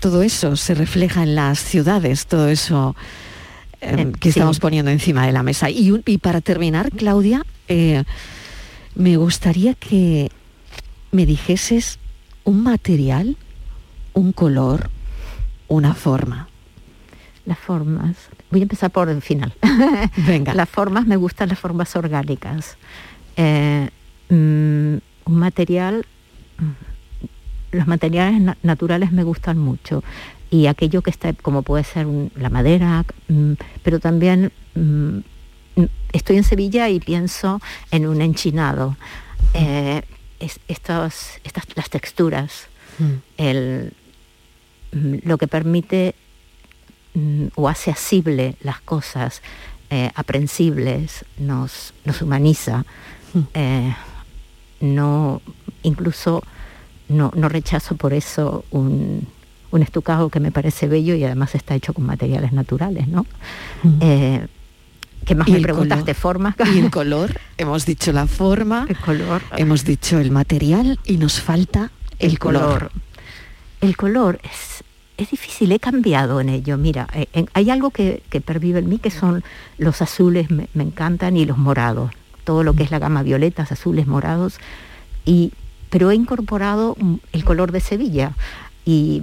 Todo 0.00 0.22
eso 0.22 0.56
se 0.56 0.74
refleja 0.74 1.22
en 1.22 1.36
las 1.36 1.60
ciudades, 1.60 2.26
todo 2.26 2.48
eso 2.48 2.96
eh, 3.80 3.94
Eh, 3.96 4.12
que 4.18 4.32
sí. 4.32 4.38
estamos 4.40 4.58
poniendo 4.58 4.90
encima 4.90 5.24
de 5.24 5.32
la 5.32 5.44
mesa. 5.44 5.70
Y 5.70 6.18
para 6.18 6.40
terminar, 6.40 6.90
Claudia, 6.90 7.46
eh, 7.68 8.02
me 8.96 9.16
gustaría 9.16 9.74
que 9.74 10.30
me 11.12 11.24
dijeses 11.26 11.98
un 12.42 12.62
material, 12.64 13.36
un 14.14 14.32
color, 14.32 14.90
una 15.68 15.94
forma. 15.94 16.48
Las 17.46 17.58
formas. 17.58 18.16
Voy 18.50 18.60
a 18.60 18.62
empezar 18.64 18.90
por 18.90 19.08
el 19.08 19.22
final. 19.22 19.52
Venga. 20.26 20.54
Las 20.54 20.68
formas, 20.68 21.06
me 21.06 21.16
gustan 21.16 21.48
las 21.48 21.58
formas 21.58 21.94
orgánicas. 21.96 22.76
Eh, 23.36 23.88
mm, 24.28 24.94
un 25.24 25.38
material, 25.38 26.04
mm, 26.58 27.76
los 27.76 27.86
materiales 27.86 28.40
na- 28.40 28.56
naturales 28.62 29.12
me 29.12 29.22
gustan 29.22 29.58
mucho. 29.58 30.02
Y 30.50 30.66
aquello 30.66 31.02
que 31.02 31.10
está, 31.10 31.32
como 31.32 31.62
puede 31.62 31.84
ser 31.84 32.06
un- 32.06 32.32
la 32.36 32.50
madera, 32.50 33.04
mm, 33.28 33.52
pero 33.82 34.00
también 34.00 34.52
mm, 34.74 35.18
estoy 36.12 36.36
en 36.36 36.44
Sevilla 36.44 36.88
y 36.88 37.00
pienso 37.00 37.60
en 37.90 38.06
un 38.06 38.20
enchinado. 38.20 38.96
Eh, 39.54 40.02
es- 40.40 40.60
estos, 40.68 41.38
estas, 41.44 41.64
las 41.76 41.88
texturas, 41.90 42.66
el, 43.38 43.92
lo 44.92 45.38
que 45.38 45.46
permite 45.46 46.14
mm, 47.14 47.46
o 47.54 47.68
hace 47.68 47.90
asible 47.90 48.56
las 48.62 48.80
cosas, 48.80 49.42
eh, 49.90 50.10
aprensibles, 50.14 51.24
nos, 51.38 51.94
nos 52.04 52.22
humaniza. 52.22 52.84
Eh, 53.54 53.94
no, 54.80 55.40
incluso 55.82 56.42
no, 57.08 57.32
no 57.34 57.48
rechazo 57.48 57.96
por 57.96 58.12
eso 58.12 58.64
un, 58.70 59.26
un 59.70 59.82
estucado 59.82 60.28
que 60.30 60.40
me 60.40 60.50
parece 60.52 60.88
bello 60.88 61.14
y 61.14 61.24
además 61.24 61.54
está 61.54 61.74
hecho 61.74 61.92
con 61.92 62.04
materiales 62.04 62.52
naturales, 62.52 63.08
¿no? 63.08 63.26
Eh, 64.00 64.46
¿Qué 65.24 65.34
más 65.34 65.48
me 65.48 65.58
el 65.58 65.62
preguntaste? 65.62 66.14
color. 66.14 66.16
¿Formas? 66.16 66.54
Y 66.74 66.78
el 66.78 66.90
color, 66.90 67.38
hemos 67.58 67.84
dicho 67.84 68.12
la 68.12 68.26
forma, 68.26 68.86
el 68.88 68.96
color, 68.96 69.42
hemos 69.56 69.84
dicho 69.84 70.18
el 70.18 70.30
material 70.30 70.98
y 71.04 71.18
nos 71.18 71.40
falta 71.40 71.90
el, 72.18 72.38
color. 72.38 72.90
El 73.80 73.96
color 73.96 74.40
es, 74.42 74.84
es 75.16 75.30
difícil, 75.30 75.72
he 75.72 75.78
cambiado 75.78 76.40
en 76.40 76.48
ello. 76.48 76.76
Mira, 76.76 77.08
eh, 77.14 77.46
hay 77.52 77.70
algo 77.70 77.90
que, 77.90 78.22
que 78.30 78.40
pervive 78.40 78.80
en 78.80 78.88
mí 78.88 78.98
que 78.98 79.10
son 79.10 79.42
los 79.78 80.02
azules, 80.02 80.50
me, 80.50 80.68
me 80.74 80.84
encantan, 80.84 81.36
y 81.36 81.44
los 81.44 81.58
morados. 81.58 82.10
Todo 82.44 82.62
lo 82.62 82.74
que 82.74 82.82
es 82.82 82.90
la 82.90 82.98
gama 82.98 83.22
violetas, 83.22 83.72
azules, 83.72 84.06
morados. 84.06 84.58
Y, 85.24 85.52
pero 85.90 86.10
he 86.10 86.14
incorporado 86.14 86.96
mm, 86.98 87.14
el 87.32 87.44
color 87.44 87.72
de 87.72 87.80
Sevilla. 87.80 88.32
Y 88.84 89.22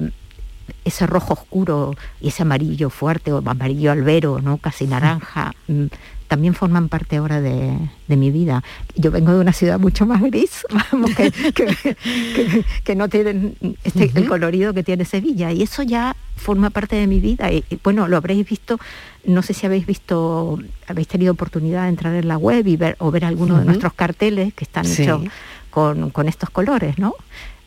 ese 0.85 1.07
rojo 1.07 1.33
oscuro 1.33 1.95
y 2.21 2.29
ese 2.29 2.43
amarillo 2.43 2.89
fuerte 2.89 3.31
o 3.33 3.37
amarillo 3.37 3.91
albero, 3.91 4.41
¿no? 4.41 4.57
casi 4.57 4.87
naranja, 4.87 5.53
mm, 5.67 5.85
también 6.27 6.53
forman 6.53 6.89
parte 6.89 7.17
ahora 7.17 7.39
de, 7.41 7.77
de 8.07 8.17
mi 8.17 8.31
vida. 8.31 8.63
Yo 8.95 9.11
vengo 9.11 9.33
de 9.33 9.39
una 9.39 9.53
ciudad 9.53 9.79
mucho 9.79 10.05
más 10.05 10.21
gris, 10.21 10.65
vamos, 10.91 11.11
que, 11.15 11.31
que- 11.31 11.53
que- 11.75 12.65
que 12.83 12.95
no 12.95 13.07
tienen 13.09 13.55
este, 13.83 14.11
el 14.13 14.27
colorido 14.27 14.73
que 14.73 14.83
tiene 14.83 15.05
Sevilla 15.05 15.51
y 15.51 15.63
eso 15.63 15.83
ya 15.83 16.15
forma 16.35 16.69
parte 16.69 16.95
de 16.97 17.07
mi 17.07 17.19
vida. 17.19 17.51
Y, 17.51 17.63
y, 17.69 17.79
bueno, 17.83 18.07
lo 18.07 18.17
habréis 18.17 18.47
visto, 18.47 18.77
no 19.25 19.41
sé 19.41 19.53
si 19.53 19.65
habéis 19.65 19.85
visto, 19.85 20.59
habéis 20.87 21.07
tenido 21.07 21.31
oportunidad 21.33 21.83
de 21.83 21.89
entrar 21.89 22.13
en 22.13 22.27
la 22.27 22.37
web 22.37 22.67
y 22.67 22.75
ver 22.77 22.95
o 22.99 23.09
ver 23.11 23.25
algunos 23.25 23.59
de 23.59 23.65
nuestros 23.65 23.93
carteles 23.93 24.53
que 24.53 24.63
están 24.65 24.85
Sí. 24.85 25.03
hechos 25.03 25.23
con, 25.69 26.09
con 26.11 26.27
estos 26.27 26.49
colores, 26.49 26.97
¿no? 26.99 27.13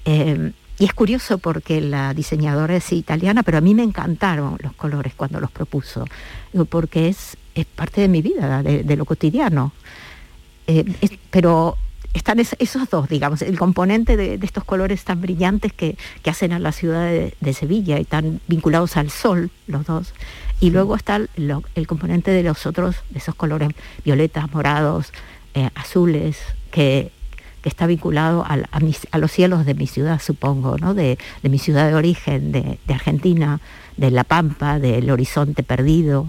Eh, 0.04 0.52
y 0.78 0.84
es 0.86 0.94
curioso 0.94 1.36
porque 1.38 1.80
la 1.82 2.14
diseñadora 2.14 2.74
es 2.76 2.90
italiana, 2.92 3.42
pero 3.42 3.58
a 3.58 3.60
mí 3.60 3.74
me 3.74 3.82
encantaron 3.82 4.56
los 4.62 4.72
colores 4.72 5.12
cuando 5.14 5.38
los 5.38 5.50
propuso, 5.50 6.06
porque 6.70 7.08
es, 7.08 7.36
es 7.60 7.66
parte 7.66 8.00
de 8.00 8.08
mi 8.08 8.22
vida, 8.22 8.62
de, 8.62 8.82
de 8.84 8.96
lo 8.96 9.04
cotidiano. 9.04 9.72
Eh, 10.66 10.84
es- 11.00 11.12
pero 11.30 11.76
están 12.12 12.40
es- 12.40 12.56
esos 12.58 12.88
dos, 12.90 13.08
digamos, 13.08 13.42
el 13.42 13.58
componente 13.58 14.16
de, 14.16 14.36
de 14.38 14.46
estos 14.46 14.64
colores 14.64 15.04
tan 15.04 15.20
brillantes 15.20 15.72
que, 15.72 15.96
que 16.22 16.30
hacen 16.30 16.52
a 16.52 16.58
la 16.58 16.72
ciudad 16.72 17.06
de, 17.06 17.34
de 17.40 17.52
Sevilla 17.54 17.98
y 18.00 18.04
tan 18.04 18.40
vinculados 18.48 18.96
al 18.96 19.10
sol, 19.10 19.50
los 19.66 19.86
dos. 19.86 20.12
Y 20.60 20.70
luego 20.70 20.96
está 20.96 21.16
el, 21.16 21.30
lo- 21.36 21.62
el 21.74 21.86
componente 21.86 22.30
de 22.30 22.42
los 22.42 22.66
otros, 22.66 22.96
de 23.10 23.18
esos 23.18 23.34
colores 23.34 23.68
violetas, 24.04 24.52
morados, 24.52 25.12
eh, 25.54 25.70
azules, 25.74 26.36
que, 26.70 27.10
que 27.62 27.68
está 27.68 27.86
vinculado 27.86 28.44
a, 28.46 28.80
mis- 28.80 29.06
a 29.10 29.18
los 29.18 29.30
cielos 29.32 29.64
de 29.66 29.74
mi 29.74 29.86
ciudad, 29.86 30.20
supongo, 30.20 30.78
¿no? 30.78 30.94
de, 30.94 31.18
de 31.42 31.48
mi 31.48 31.58
ciudad 31.58 31.88
de 31.88 31.94
origen, 31.94 32.52
de 32.52 32.78
Argentina, 32.94 33.60
de 33.96 34.10
La 34.10 34.24
Pampa, 34.24 34.78
del 34.78 35.10
horizonte 35.10 35.62
perdido. 35.62 36.26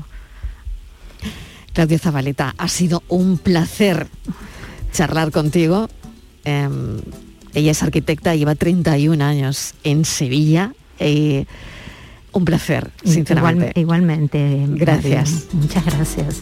Claudia 1.73 1.99
Zabaleta, 1.99 2.53
ha 2.57 2.67
sido 2.67 3.03
un 3.07 3.37
placer 3.37 4.07
charlar 4.91 5.31
contigo. 5.31 5.87
Em, 6.43 6.99
ella 7.53 7.71
es 7.71 7.83
arquitecta, 7.83 8.35
lleva 8.35 8.55
31 8.55 9.21
años 9.21 9.73
en 9.83 10.05
Sevilla. 10.05 10.73
y 10.99 11.47
un 12.31 12.45
placer, 12.45 12.91
sinceramente. 13.03 13.71
Igual- 13.75 13.81
igualmente. 13.81 14.65
Gracias. 14.69 15.31
María. 15.31 15.61
Muchas 15.61 15.85
gracias. 15.85 16.41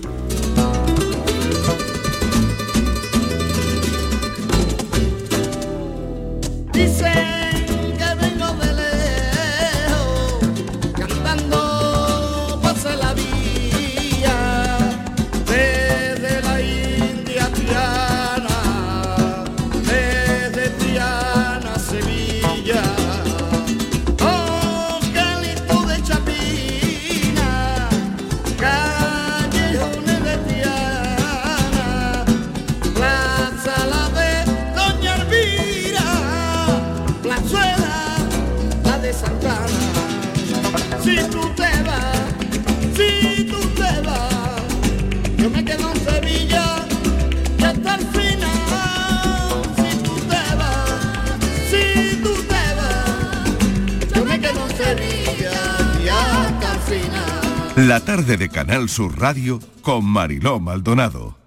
La 57.88 58.02
tarde 58.02 58.36
de 58.36 58.50
Canal 58.50 58.90
Sur 58.90 59.18
Radio 59.18 59.58
con 59.82 60.04
Mariló 60.04 60.60
Maldonado. 60.60 61.38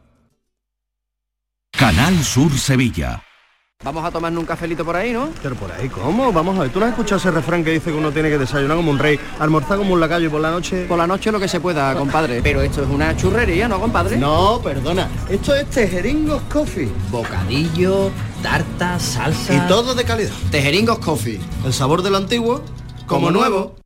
Canal 1.70 2.24
Sur 2.24 2.58
Sevilla. 2.58 3.22
Vamos 3.84 4.02
a 4.02 4.10
tomarnos 4.10 4.40
un 4.40 4.46
cafelito 4.46 4.82
por 4.82 4.96
ahí, 4.96 5.12
¿no? 5.12 5.28
Pero 5.42 5.56
por 5.56 5.70
ahí, 5.70 5.90
¿cómo? 5.90 6.32
Vamos 6.32 6.56
a 6.56 6.62
ver, 6.62 6.70
¿tú 6.70 6.80
no 6.80 6.86
has 6.86 6.92
escuchado 6.92 7.18
ese 7.18 7.30
refrán 7.30 7.62
que 7.62 7.72
dice 7.72 7.90
que 7.90 7.98
uno 7.98 8.12
tiene 8.12 8.30
que 8.30 8.38
desayunar 8.38 8.78
como 8.78 8.90
un 8.90 8.98
rey, 8.98 9.20
almorzar 9.40 9.76
como 9.76 9.92
un 9.92 10.00
lacayo 10.00 10.28
y 10.28 10.30
por 10.30 10.40
la 10.40 10.50
noche... 10.50 10.86
Por 10.86 10.96
la 10.96 11.06
noche 11.06 11.30
lo 11.30 11.38
que 11.38 11.48
se 11.48 11.60
pueda, 11.60 11.94
compadre. 11.94 12.40
Pero 12.42 12.62
esto 12.62 12.82
es 12.82 12.88
una 12.88 13.14
churrería, 13.14 13.68
¿no, 13.68 13.78
compadre? 13.78 14.16
No, 14.16 14.58
perdona. 14.64 15.10
Esto 15.28 15.54
es 15.54 15.68
Tejeringos 15.68 16.40
Coffee. 16.50 16.90
Bocadillo, 17.10 18.10
tarta, 18.42 18.98
salsa... 18.98 19.54
Y 19.54 19.68
todo 19.68 19.94
de 19.94 20.04
calidad. 20.04 20.32
Tejeringos 20.50 20.98
Coffee. 20.98 21.38
El 21.62 21.74
sabor 21.74 22.00
de 22.00 22.08
lo 22.08 22.16
antiguo, 22.16 22.64
como 23.06 23.30
nuevo. 23.30 23.81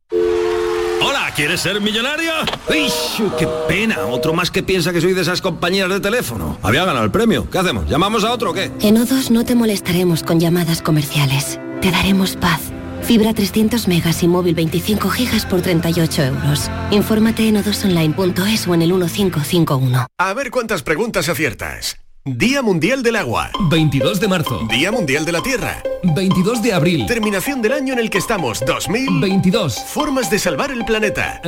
¿Quieres 1.37 1.61
ser 1.61 1.79
millonario? 1.79 2.31
¡Uy, 2.67 2.91
qué 3.37 3.47
pena! 3.67 4.07
Otro 4.07 4.33
más 4.33 4.49
que 4.49 4.63
piensa 4.63 4.91
que 4.91 4.99
soy 4.99 5.13
de 5.13 5.21
esas 5.21 5.39
compañías 5.39 5.87
de 5.87 5.99
teléfono. 5.99 6.57
Había 6.63 6.83
ganado 6.83 7.05
el 7.05 7.11
premio. 7.11 7.47
¿Qué 7.49 7.59
hacemos? 7.59 7.87
¿Llamamos 7.87 8.23
a 8.23 8.31
otro 8.31 8.51
o 8.51 8.53
qué? 8.53 8.71
En 8.81 8.97
O2 8.97 9.29
no 9.29 9.45
te 9.45 9.53
molestaremos 9.53 10.23
con 10.23 10.39
llamadas 10.39 10.81
comerciales. 10.81 11.59
Te 11.79 11.91
daremos 11.91 12.35
paz. 12.35 12.59
Fibra 13.03 13.35
300 13.35 13.87
megas 13.87 14.23
y 14.23 14.27
móvil 14.27 14.55
25 14.55 15.09
gigas 15.09 15.45
por 15.45 15.61
38 15.61 16.23
euros. 16.23 16.71
Infórmate 16.89 17.47
en 17.47 17.57
odosonline.es 17.57 18.67
o 18.67 18.73
en 18.73 18.81
el 18.81 18.91
1551. 18.93 20.07
A 20.17 20.33
ver 20.33 20.49
cuántas 20.49 20.81
preguntas 20.81 21.29
aciertas. 21.29 21.97
Día 22.35 22.61
Mundial 22.61 23.03
del 23.03 23.15
Agua. 23.15 23.49
22 23.69 24.19
de 24.19 24.27
marzo. 24.27 24.67
Día 24.69 24.91
Mundial 24.91 25.23
de 25.23 25.31
la 25.31 25.41
Tierra. 25.41 25.81
22 26.03 26.61
de 26.61 26.73
abril. 26.73 27.05
Terminación 27.05 27.61
del 27.61 27.71
año 27.71 27.93
en 27.93 27.99
el 27.99 28.09
que 28.09 28.17
estamos. 28.17 28.59
2022. 28.65 29.79
Formas 29.87 30.29
de 30.29 30.37
salvar 30.37 30.71
el 30.71 30.83
planeta. 30.83 31.41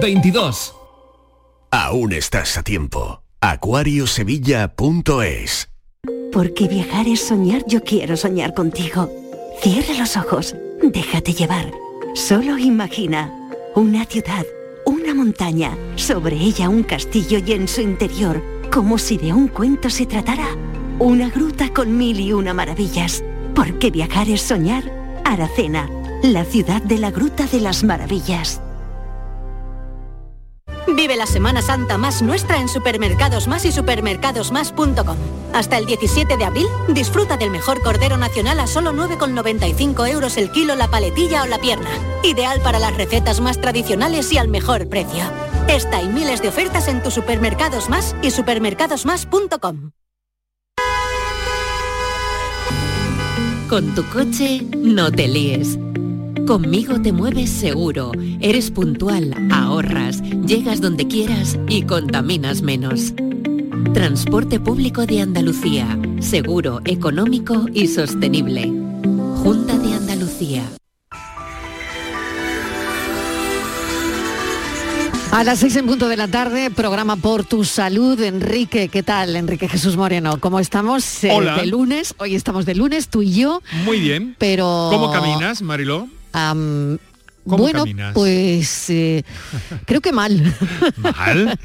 22. 0.00 0.74
Aún 1.70 2.14
estás 2.14 2.56
a 2.56 2.62
tiempo. 2.62 3.22
Acuariosevilla.es 3.42 5.68
Porque 6.32 6.68
viajar 6.68 7.06
es 7.06 7.20
soñar, 7.20 7.62
yo 7.66 7.82
quiero 7.82 8.16
soñar 8.16 8.54
contigo. 8.54 9.10
Cierra 9.60 9.92
los 9.98 10.16
ojos, 10.16 10.56
déjate 10.82 11.34
llevar. 11.34 11.70
Solo 12.14 12.56
imagina 12.56 13.30
una 13.74 14.06
ciudad, 14.06 14.46
una 14.86 15.12
montaña, 15.14 15.76
sobre 15.96 16.36
ella 16.36 16.70
un 16.70 16.82
castillo 16.82 17.40
y 17.44 17.52
en 17.52 17.68
su 17.68 17.82
interior, 17.82 18.42
como 18.74 18.98
si 18.98 19.18
de 19.18 19.32
un 19.32 19.46
cuento 19.46 19.88
se 19.88 20.04
tratara, 20.04 20.48
una 20.98 21.28
gruta 21.28 21.72
con 21.72 21.96
mil 21.96 22.18
y 22.18 22.32
una 22.32 22.52
maravillas. 22.52 23.22
Porque 23.54 23.92
viajar 23.92 24.28
es 24.28 24.42
soñar. 24.42 24.82
Aracena, 25.24 25.88
la 26.24 26.44
ciudad 26.44 26.82
de 26.82 26.98
la 26.98 27.12
Gruta 27.12 27.46
de 27.46 27.60
las 27.60 27.84
Maravillas. 27.84 28.60
Vive 30.88 31.16
la 31.16 31.26
Semana 31.26 31.62
Santa 31.62 31.98
más 31.98 32.20
nuestra 32.20 32.60
en 32.60 32.68
Supermercados 32.68 33.46
Más 33.46 33.64
y 33.64 33.70
supermercadosmás.com. 33.70 35.16
Hasta 35.52 35.78
el 35.78 35.86
17 35.86 36.36
de 36.36 36.44
abril, 36.44 36.66
disfruta 36.88 37.36
del 37.36 37.52
mejor 37.52 37.80
cordero 37.80 38.16
nacional 38.16 38.58
a 38.58 38.66
solo 38.66 38.92
9,95 38.92 40.10
euros 40.10 40.36
el 40.36 40.50
kilo 40.50 40.74
la 40.74 40.88
paletilla 40.88 41.44
o 41.44 41.46
la 41.46 41.60
pierna. 41.60 41.90
Ideal 42.24 42.60
para 42.60 42.80
las 42.80 42.96
recetas 42.96 43.40
más 43.40 43.60
tradicionales 43.60 44.32
y 44.32 44.38
al 44.38 44.48
mejor 44.48 44.88
precio. 44.88 45.53
Esta 45.68 46.02
y 46.02 46.08
miles 46.08 46.42
de 46.42 46.48
ofertas 46.48 46.88
en 46.88 47.02
tus 47.02 47.14
supermercados 47.14 47.88
más 47.88 48.14
y 48.22 48.30
supermercadosmás.com. 48.30 49.90
Con 53.68 53.94
tu 53.94 54.04
coche 54.04 54.62
no 54.76 55.10
te 55.10 55.26
líes. 55.26 55.78
Conmigo 56.46 57.00
te 57.00 57.12
mueves 57.12 57.50
seguro, 57.50 58.12
eres 58.40 58.70
puntual, 58.70 59.34
ahorras, 59.50 60.22
llegas 60.46 60.82
donde 60.82 61.08
quieras 61.08 61.58
y 61.68 61.82
contaminas 61.84 62.60
menos. 62.60 63.14
Transporte 63.94 64.60
público 64.60 65.06
de 65.06 65.22
Andalucía, 65.22 65.98
seguro, 66.20 66.82
económico 66.84 67.66
y 67.72 67.88
sostenible. 67.88 68.70
Junta 69.42 69.78
de 69.78 69.94
Andalucía. 69.94 70.62
A 75.34 75.42
las 75.42 75.58
seis 75.58 75.74
en 75.74 75.86
punto 75.86 76.08
de 76.08 76.16
la 76.16 76.28
tarde, 76.28 76.70
programa 76.70 77.16
por 77.16 77.42
tu 77.42 77.64
salud. 77.64 78.20
Enrique, 78.20 78.88
¿qué 78.88 79.02
tal? 79.02 79.34
Enrique 79.34 79.68
Jesús 79.68 79.96
Moreno, 79.96 80.38
¿cómo 80.38 80.60
estamos? 80.60 81.24
Eh, 81.24 81.32
Hola. 81.32 81.56
de 81.56 81.66
lunes, 81.66 82.14
hoy 82.18 82.36
estamos 82.36 82.66
de 82.66 82.76
lunes, 82.76 83.08
tú 83.08 83.20
y 83.20 83.32
yo. 83.32 83.60
Muy 83.84 83.98
bien. 83.98 84.36
Pero... 84.38 84.90
¿Cómo 84.92 85.10
caminas, 85.10 85.60
Mariló? 85.60 86.06
¿Cómo 87.44 87.58
bueno, 87.58 87.80
caminas? 87.80 88.14
pues 88.14 88.88
eh, 88.90 89.22
creo 89.86 90.00
que 90.00 90.12
mal. 90.12 90.54
¿Mal? 90.96 91.58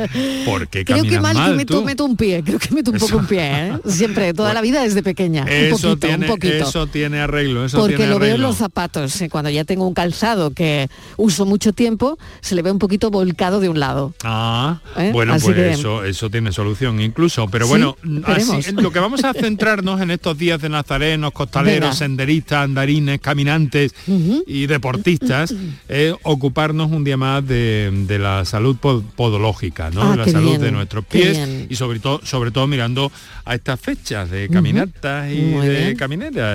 ¿Por 0.46 0.68
qué 0.68 0.84
Creo 0.86 1.04
que 1.04 1.20
mal, 1.20 1.36
mal 1.36 1.52
que 1.52 1.58
meto, 1.86 2.06
un 2.06 2.18
pie, 2.18 2.44
creo 2.44 2.60
que 2.60 2.74
meto 2.74 2.92
un 2.92 2.98
poco 2.98 3.18
un 3.18 3.26
pie, 3.28 3.40
¿eh? 3.42 3.74
Siempre, 3.88 4.34
toda 4.34 4.54
la 4.54 4.62
vida 4.62 4.84
desde 4.84 5.02
pequeña. 5.04 5.44
un 5.44 5.50
Eso 5.50 5.76
poquito, 5.90 5.98
tiene, 6.08 6.26
un 6.26 6.32
poquito. 6.32 6.68
eso 6.70 6.88
tiene 6.88 7.20
arreglo, 7.22 7.66
eso 7.66 7.78
Porque 7.80 7.96
tiene 7.96 8.12
lo 8.12 8.20
veo 8.20 8.36
en 8.36 8.42
los 8.42 8.58
zapatos, 8.58 9.22
eh, 9.22 9.30
cuando 9.30 9.50
ya 9.50 9.64
tengo 9.64 9.88
un 9.88 9.94
calzado 9.94 10.52
que 10.52 10.90
uso 11.18 11.46
mucho 11.46 11.74
tiempo, 11.74 12.18
se 12.42 12.56
le 12.56 12.62
ve 12.62 12.72
un 12.72 12.80
poquito 12.80 13.10
volcado 13.12 13.60
de 13.60 13.70
un 13.70 13.80
lado. 13.80 14.14
Ah, 14.24 14.80
bueno, 15.14 15.34
Así 15.34 15.46
pues 15.46 15.56
que- 15.56 15.72
eso, 15.72 16.04
eso 16.04 16.30
tiene 16.30 16.52
solución 16.52 17.00
incluso. 17.02 17.48
Pero 17.48 17.68
bueno, 17.68 17.96
así- 18.26 18.72
lo 18.74 18.92
que 18.92 19.00
vamos 19.00 19.24
a 19.24 19.34
centrarnos 19.34 20.02
en 20.02 20.12
estos 20.12 20.38
días 20.38 20.62
de 20.62 20.70
nazarenos, 20.70 21.32
costaleros, 21.32 21.82
Venga. 21.90 21.94
senderistas, 21.96 22.64
andarines, 22.66 23.20
caminantes 23.22 23.94
y 24.48 24.66
deportistas, 24.68 25.54
es 25.88 26.14
ocuparnos 26.24 26.92
un 26.92 27.04
día 27.04 27.18
más 27.18 27.46
de, 27.48 27.90
de 28.08 28.20
la 28.20 28.46
salud 28.46 28.78
pod- 28.82 29.04
podológica, 29.16 29.90
¿no? 29.92 30.02
Ah, 30.04 30.12
de 30.12 30.18
la 30.18 30.26
salud 30.28 30.50
bien, 30.52 30.62
de 30.62 30.72
nuestros 30.72 31.06
pies 31.06 31.38
y 31.70 31.76
sobre 31.76 32.00
todo, 32.00 32.22
sobre 32.24 32.52
todo 32.52 32.68
mirando 32.68 33.12
a 33.46 33.56
estas 33.56 33.80
fechas 33.80 34.30
de 34.30 34.48
caminatas 34.50 35.32
y 35.32 35.36
de 35.42 35.70
bien. 35.86 35.98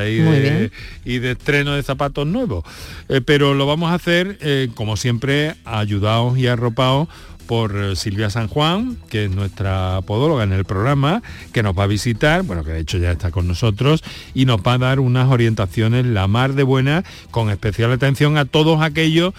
y 0.08 0.14
de, 0.16 0.40
bien. 0.40 0.72
y 1.04 1.18
de 1.18 1.32
estreno 1.32 1.72
de 1.74 1.82
zapatos 1.82 2.26
nuevos. 2.26 2.64
Eh, 3.08 3.20
pero 3.20 3.54
lo 3.54 3.66
vamos 3.66 3.90
a 3.90 3.94
hacer, 3.94 4.38
eh, 4.40 4.68
como 4.74 4.96
siempre, 4.96 5.54
ayudados 5.64 6.38
y 6.38 6.46
arropados 6.46 7.08
por 7.46 7.76
eh, 7.76 7.96
Silvia 7.96 8.30
San 8.30 8.48
Juan, 8.48 8.96
que 9.08 9.26
es 9.26 9.30
nuestra 9.30 10.00
podóloga 10.06 10.44
en 10.44 10.52
el 10.52 10.64
programa, 10.64 11.22
que 11.52 11.62
nos 11.62 11.78
va 11.78 11.84
a 11.84 11.86
visitar, 11.86 12.42
bueno, 12.42 12.64
que 12.64 12.72
de 12.72 12.80
hecho 12.80 12.98
ya 12.98 13.12
está 13.12 13.30
con 13.30 13.46
nosotros, 13.46 14.02
y 14.34 14.44
nos 14.44 14.60
va 14.60 14.74
a 14.74 14.78
dar 14.78 15.00
unas 15.00 15.30
orientaciones 15.30 16.06
la 16.06 16.26
mar 16.26 16.54
de 16.54 16.62
buena, 16.62 17.04
con 17.30 17.50
especial 17.50 17.92
atención 17.92 18.36
a 18.38 18.44
todos 18.44 18.82
aquellos 18.82 19.34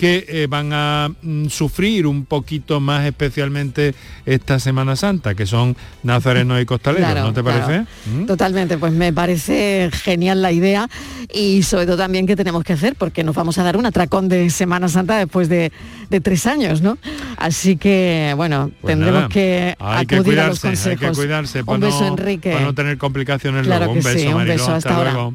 que 0.00 0.24
eh, 0.28 0.46
van 0.48 0.70
a 0.72 1.10
mm, 1.20 1.48
sufrir 1.48 2.06
un 2.06 2.24
poquito 2.24 2.80
más 2.80 3.04
especialmente 3.04 3.94
esta 4.24 4.58
Semana 4.58 4.96
Santa, 4.96 5.34
que 5.34 5.44
son 5.44 5.76
nazarenos 6.02 6.58
y 6.62 6.64
costaleros, 6.64 7.10
Claro, 7.10 7.26
¿no 7.26 7.34
te 7.34 7.42
claro. 7.42 7.60
parece? 7.66 7.86
¿Mm? 8.10 8.24
Totalmente, 8.24 8.78
pues 8.78 8.94
me 8.94 9.12
parece 9.12 9.90
genial 9.92 10.40
la 10.40 10.52
idea 10.52 10.88
y 11.34 11.62
sobre 11.64 11.84
todo 11.84 11.98
también 11.98 12.26
qué 12.26 12.34
tenemos 12.34 12.64
que 12.64 12.72
hacer 12.72 12.94
porque 12.94 13.22
nos 13.24 13.34
vamos 13.34 13.58
a 13.58 13.62
dar 13.62 13.76
un 13.76 13.84
atracón 13.84 14.30
de 14.30 14.48
Semana 14.48 14.88
Santa 14.88 15.18
después 15.18 15.50
de, 15.50 15.70
de 16.08 16.20
tres 16.22 16.46
años, 16.46 16.80
¿no? 16.80 16.96
Así 17.36 17.76
que, 17.76 18.32
bueno, 18.38 18.70
Pues 18.80 18.92
tendremos 18.92 19.20
nada, 19.20 19.28
que 19.28 19.76
acudir 19.78 20.40
a 20.40 20.46
los 20.48 20.60
cuidarse, 20.60 20.66
hay 20.68 20.96
consejos. 20.96 21.10
que 21.18 21.22
cuidarse 21.24 21.62
para 21.64 21.74
un 21.74 21.80
beso, 21.82 22.00
no, 22.00 22.06
Enrique. 22.08 22.52
para 22.52 22.64
no 22.64 22.74
tener 22.74 22.96
complicaciones 22.96 23.66
Claro 23.66 23.84
luego. 23.84 23.92
Un 23.98 24.00
que 24.02 24.08
beso, 24.14 24.18
sí, 24.18 24.32
un 24.34 24.44
beso, 24.46 24.72
hasta 24.72 24.96
ahora. 24.96 25.12
luego. 25.12 25.34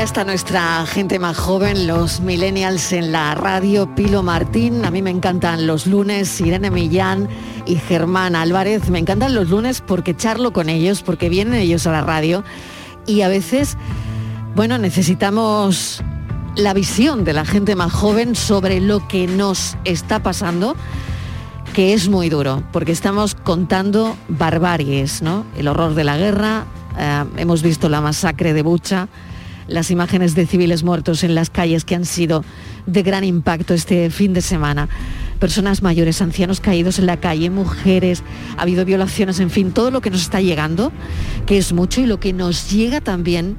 Ya 0.00 0.04
está 0.04 0.24
nuestra 0.24 0.86
gente 0.86 1.18
más 1.18 1.36
joven, 1.36 1.86
los 1.86 2.20
millennials 2.20 2.90
en 2.92 3.12
la 3.12 3.34
radio, 3.34 3.94
Pilo 3.94 4.22
Martín, 4.22 4.86
a 4.86 4.90
mí 4.90 5.02
me 5.02 5.10
encantan 5.10 5.66
los 5.66 5.86
lunes, 5.86 6.40
Irene 6.40 6.70
Millán 6.70 7.28
y 7.66 7.76
Germán 7.76 8.34
Álvarez, 8.34 8.88
me 8.88 8.98
encantan 8.98 9.34
los 9.34 9.50
lunes 9.50 9.82
porque 9.86 10.16
charlo 10.16 10.54
con 10.54 10.70
ellos, 10.70 11.02
porque 11.02 11.28
vienen 11.28 11.52
ellos 11.52 11.86
a 11.86 11.92
la 11.92 12.00
radio. 12.00 12.44
Y 13.04 13.20
a 13.20 13.28
veces, 13.28 13.76
bueno, 14.54 14.78
necesitamos 14.78 16.02
la 16.56 16.72
visión 16.72 17.22
de 17.22 17.34
la 17.34 17.44
gente 17.44 17.76
más 17.76 17.92
joven 17.92 18.34
sobre 18.34 18.80
lo 18.80 19.06
que 19.06 19.26
nos 19.26 19.76
está 19.84 20.22
pasando 20.22 20.76
que 21.74 21.92
es 21.92 22.08
muy 22.08 22.30
duro, 22.30 22.62
porque 22.72 22.92
estamos 22.92 23.34
contando 23.34 24.16
barbaries, 24.28 25.20
¿no? 25.20 25.44
El 25.58 25.68
horror 25.68 25.94
de 25.94 26.04
la 26.04 26.16
guerra, 26.16 26.64
eh, 26.98 27.24
hemos 27.36 27.62
visto 27.62 27.90
la 27.90 28.00
masacre 28.00 28.54
de 28.54 28.62
Bucha, 28.62 29.08
las 29.70 29.90
imágenes 29.90 30.34
de 30.34 30.46
civiles 30.46 30.82
muertos 30.82 31.24
en 31.24 31.34
las 31.34 31.48
calles 31.48 31.84
que 31.84 31.94
han 31.94 32.04
sido 32.04 32.44
de 32.86 33.02
gran 33.02 33.24
impacto 33.24 33.72
este 33.72 34.10
fin 34.10 34.34
de 34.34 34.42
semana. 34.42 34.88
Personas 35.38 35.82
mayores, 35.82 36.20
ancianos 36.20 36.60
caídos 36.60 36.98
en 36.98 37.06
la 37.06 37.18
calle, 37.18 37.48
mujeres, 37.48 38.22
ha 38.58 38.62
habido 38.62 38.84
violaciones, 38.84 39.40
en 39.40 39.48
fin, 39.48 39.72
todo 39.72 39.90
lo 39.90 40.00
que 40.00 40.10
nos 40.10 40.20
está 40.20 40.40
llegando, 40.40 40.92
que 41.46 41.56
es 41.56 41.72
mucho 41.72 42.00
y 42.00 42.06
lo 42.06 42.20
que 42.20 42.32
nos 42.32 42.70
llega 42.70 43.00
también 43.00 43.56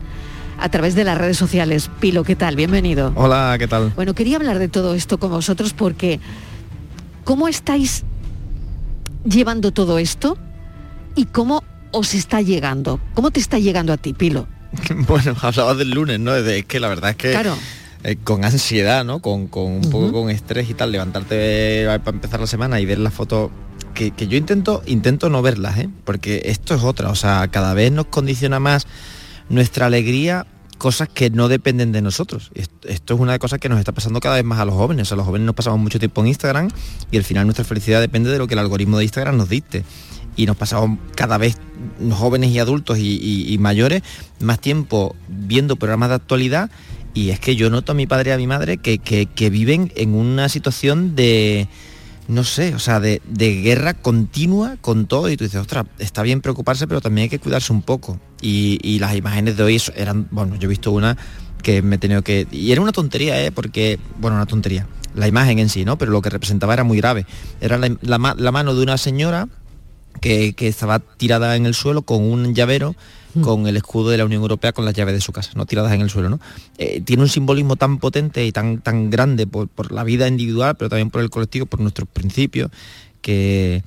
a 0.60 0.70
través 0.70 0.94
de 0.94 1.04
las 1.04 1.18
redes 1.18 1.38
sociales. 1.38 1.90
Pilo, 2.00 2.24
¿qué 2.24 2.36
tal? 2.36 2.56
Bienvenido. 2.56 3.14
Hola, 3.16 3.56
¿qué 3.58 3.68
tal? 3.68 3.94
Bueno, 3.96 4.14
quería 4.14 4.36
hablar 4.36 4.60
de 4.60 4.68
todo 4.68 4.94
esto 4.94 5.18
con 5.18 5.32
vosotros 5.32 5.74
porque 5.74 6.20
¿cómo 7.24 7.48
estáis 7.48 8.04
llevando 9.26 9.72
todo 9.72 9.98
esto 9.98 10.38
y 11.16 11.26
cómo 11.26 11.64
os 11.92 12.14
está 12.14 12.42
llegando? 12.42 13.00
¿Cómo 13.16 13.32
te 13.32 13.40
está 13.40 13.58
llegando 13.58 13.94
a 13.94 13.98
ti, 13.98 14.14
Pilo? 14.14 14.48
Bueno, 15.08 15.36
hablabas 15.42 15.78
del 15.78 15.92
lunes, 15.92 16.20
¿no? 16.20 16.32
De- 16.34 16.60
Es 16.60 16.66
que 16.66 16.80
la 16.80 16.88
verdad 16.90 17.12
es 17.12 17.16
que 17.18 17.32
Claro. 17.32 17.56
eh, 18.04 18.16
con 18.24 18.44
ansiedad, 18.46 19.04
¿no? 19.06 19.20
Con, 19.22 19.48
con 19.48 19.64
un 19.72 19.90
poco 19.90 20.12
con 20.12 20.30
estrés 20.30 20.70
y 20.70 20.74
tal, 20.74 20.92
levantarte 20.92 21.84
eh, 21.84 22.00
para 22.04 22.16
empezar 22.16 22.40
la 22.40 22.48
semana 22.48 22.80
y 22.80 22.86
ver 22.86 22.98
las 23.00 23.14
fotos 23.14 23.52
que, 23.94 24.12
que 24.12 24.28
yo 24.28 24.38
intento, 24.38 24.82
intento 24.86 25.30
no 25.30 25.42
verlas, 25.42 25.78
¿eh? 25.80 25.90
Porque 26.06 26.44
esto 26.46 26.74
es 26.76 26.84
otra, 26.84 27.10
o 27.10 27.16
sea, 27.16 27.48
cada 27.50 27.74
vez 27.74 27.92
nos 27.92 28.06
condiciona 28.06 28.60
más 28.60 28.88
nuestra 29.50 29.88
alegría 29.88 30.46
cosas 30.78 31.10
que 31.10 31.30
no 31.30 31.48
dependen 31.48 31.92
de 31.92 32.02
nosotros. 32.02 32.50
Esto, 32.56 32.88
esto 32.88 33.14
es 33.14 33.20
una 33.20 33.34
de 33.34 33.36
las 33.36 33.40
cosas 33.42 33.60
que 33.60 33.70
nos 33.70 33.78
está 33.78 33.92
pasando 33.92 34.20
cada 34.20 34.36
vez 34.36 34.44
más 34.46 34.60
a 34.60 34.66
los 34.66 34.74
jóvenes. 34.74 35.04
O 35.04 35.06
sea, 35.10 35.18
los 35.18 35.28
jóvenes 35.28 35.46
nos 35.46 35.54
pasamos 35.54 35.80
mucho 35.80 36.00
tiempo 36.00 36.22
en 36.22 36.28
Instagram 36.28 36.70
y 37.12 37.18
al 37.18 37.24
final 37.24 37.46
nuestra 37.46 37.64
felicidad 37.66 38.00
depende 38.02 38.32
de 38.32 38.40
lo 38.40 38.48
que 38.48 38.56
el 38.56 38.60
algoritmo 38.60 38.98
de 38.98 39.04
Instagram 39.04 39.38
nos 39.38 39.48
dicte. 39.48 39.84
Y 40.36 40.46
nos 40.46 40.56
pasamos 40.56 40.98
cada 41.16 41.38
vez 41.38 41.58
jóvenes 42.12 42.52
y 42.52 42.60
adultos 42.60 42.98
y, 43.00 43.58
mayores 43.60 44.02
más 44.40 44.60
tiempo 44.60 45.16
viendo 45.28 45.76
programas 45.76 46.10
de 46.10 46.16
actualidad 46.16 46.70
y 47.14 47.30
es 47.30 47.40
que 47.40 47.56
yo 47.56 47.70
noto 47.70 47.92
a 47.92 47.96
mi 47.96 48.08
padre 48.08 48.30
y 48.32 48.34
a 48.34 48.38
mi 48.38 48.48
madre 48.48 48.78
que, 48.78 48.98
que- 48.98 49.50
viven 49.50 49.92
en 49.96 50.16
una 50.16 50.48
situación 50.48 51.16
de, 51.16 51.68
no 52.28 52.44
sé, 52.44 52.74
o 52.74 52.80
sea, 52.80 53.00
de, 53.02 53.22
de 53.28 53.62
guerra 53.62 53.94
continua 53.94 54.78
con 54.80 55.06
todo 55.08 55.30
y 55.30 55.36
tú 55.36 55.44
dices, 55.44 55.60
ostras, 55.60 55.86
está 56.00 56.24
bien 56.24 56.42
preocuparse, 56.42 56.88
pero 56.88 57.02
también 57.02 57.24
hay 57.24 57.30
que 57.30 57.40
cuidarse 57.40 57.74
un 57.74 57.82
poco. 57.82 58.20
Y, 58.42 58.80
y 58.82 59.00
las 59.00 59.14
imágenes 59.16 59.58
de 59.58 59.64
hoy 59.64 59.82
eran, 59.96 60.28
bueno, 60.32 60.56
yo 60.56 60.68
he 60.68 60.70
visto 60.70 60.92
una 60.92 61.18
que 61.62 61.82
me 61.82 61.98
he 61.98 62.00
tenido 62.00 62.22
que... 62.24 62.48
Y 62.50 62.72
era 62.72 62.82
una 62.82 62.94
tontería, 62.94 63.44
¿eh? 63.44 63.52
Porque, 63.52 64.00
bueno, 64.20 64.38
una 64.38 64.46
tontería, 64.46 64.88
la 65.14 65.28
imagen 65.28 65.60
en 65.60 65.68
sí, 65.70 65.84
¿no? 65.84 65.98
Pero 65.98 66.12
lo 66.12 66.22
que 66.22 66.30
representaba 66.30 66.74
era 66.74 66.84
muy 66.86 66.98
grave. 66.98 67.26
Era 67.60 67.78
la 67.78 68.18
mano 68.52 68.74
de 68.74 68.82
una 68.82 68.98
señora 68.98 69.50
que, 70.20 70.54
que 70.54 70.68
estaba 70.68 71.00
tirada 71.00 71.56
en 71.56 71.66
el 71.66 71.74
suelo 71.74 72.02
con 72.02 72.24
un 72.24 72.54
llavero 72.54 72.96
con 73.40 73.68
el 73.68 73.78
escudo 73.78 74.10
de 74.10 74.18
la 74.18 74.26
Unión 74.26 74.42
Europea 74.42 74.74
con 74.74 74.86
las 74.86 74.94
llaves 74.94 75.14
de 75.14 75.22
su 75.22 75.32
casa, 75.32 75.52
no 75.56 75.66
tiradas 75.66 75.94
en 75.94 76.02
el 76.02 76.10
suelo, 76.10 76.30
¿no? 76.30 76.40
Eh, 76.78 77.02
tiene 77.02 77.24
un 77.24 77.30
simbolismo 77.30 77.76
tan 77.76 78.00
potente 78.00 78.46
y 78.46 78.52
tan, 78.52 78.82
tan 78.82 79.10
grande 79.10 79.48
por, 79.48 79.70
por 79.70 79.92
la 79.92 80.04
vida 80.04 80.28
individual, 80.28 80.76
pero 80.76 80.90
también 80.90 81.10
por 81.10 81.22
el 81.22 81.30
colectivo, 81.30 81.66
por 81.66 81.80
nuestros 81.80 82.10
principios, 82.10 82.72
que 83.22 83.84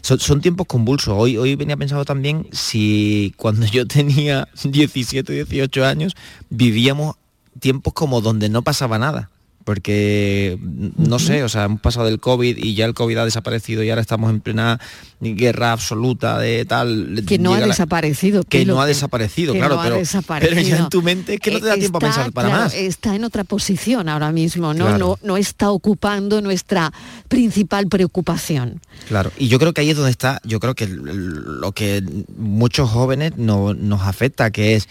son, 0.00 0.18
son 0.18 0.40
tiempos 0.40 0.66
convulsos. 0.66 1.14
Hoy, 1.16 1.36
hoy 1.36 1.56
venía 1.56 1.76
pensando 1.76 2.04
también 2.04 2.46
si 2.52 3.34
cuando 3.36 3.66
yo 3.66 3.86
tenía 3.86 4.48
17, 4.64 5.32
18 5.32 5.84
años, 5.84 6.14
vivíamos 6.48 7.16
tiempos 7.60 7.92
como 7.92 8.20
donde 8.20 8.48
no 8.48 8.62
pasaba 8.62 8.98
nada. 8.98 9.30
Porque, 9.66 10.60
no 10.96 11.18
sé, 11.18 11.42
o 11.42 11.48
sea, 11.48 11.64
hemos 11.64 11.80
pasado 11.80 12.06
del 12.06 12.20
COVID 12.20 12.56
y 12.56 12.76
ya 12.76 12.84
el 12.84 12.94
COVID 12.94 13.16
ha 13.18 13.24
desaparecido 13.24 13.82
y 13.82 13.90
ahora 13.90 14.00
estamos 14.00 14.30
en 14.30 14.38
plena 14.38 14.78
guerra 15.20 15.72
absoluta 15.72 16.38
de 16.38 16.64
tal. 16.64 17.24
Que 17.26 17.40
no 17.40 17.52
ha 17.52 17.58
la- 17.58 17.66
desaparecido. 17.66 18.44
que 18.44 18.64
no 18.64 18.80
ha 18.80 18.86
desaparecido, 18.86 19.54
que 19.54 19.58
claro, 19.58 19.74
no 19.74 19.80
ha 19.80 19.84
pero, 19.84 19.96
desaparecido. 19.96 20.54
pero 20.56 20.68
ya 20.68 20.76
en 20.78 20.88
tu 20.88 21.02
mente 21.02 21.34
es 21.34 21.40
que 21.40 21.50
no 21.50 21.58
te 21.58 21.66
da 21.66 21.74
Eh, 21.74 21.78
tiempo 21.80 21.98
a 21.98 22.00
pensar 22.00 22.30
para 22.32 22.48
claro, 22.48 22.62
más. 22.62 22.74
Está 22.74 23.16
en 23.16 23.24
otra 23.24 23.42
posición 23.42 24.08
ahora 24.08 24.30
mismo, 24.30 24.72
¿no? 24.72 24.86
Claro. 24.86 25.18
No, 25.20 25.26
no 25.26 25.36
está 25.36 25.72
ocupando 25.72 26.40
nuestra 26.40 26.92
principal 27.26 27.88
preocupación. 27.88 28.80
Claro, 29.08 29.32
y 29.36 29.48
yo 29.48 29.58
creo 29.58 29.74
que 29.74 29.80
ahí 29.80 29.90
es 29.90 29.96
donde 29.96 30.12
está, 30.12 30.40
yo 30.44 30.60
creo 30.60 30.76
que 30.76 30.86
lo 30.86 31.72
que 31.72 32.04
muchos 32.38 32.88
jóvenes 32.88 33.32
no- 33.36 33.74
nos 33.74 34.02
afecta, 34.02 34.52
que 34.52 34.76
es, 34.76 34.88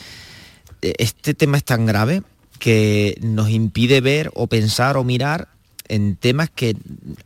eh, 0.82 0.96
este 0.98 1.34
tema 1.34 1.56
es 1.56 1.64
tan 1.64 1.86
grave 1.86 2.24
que 2.60 3.18
nos 3.22 3.50
impide 3.50 4.02
ver 4.02 4.32
o 4.34 4.48
pensar 4.48 4.98
o 4.98 5.04
mirar 5.04 5.48
en 5.88 6.16
temas 6.16 6.50
que 6.50 6.76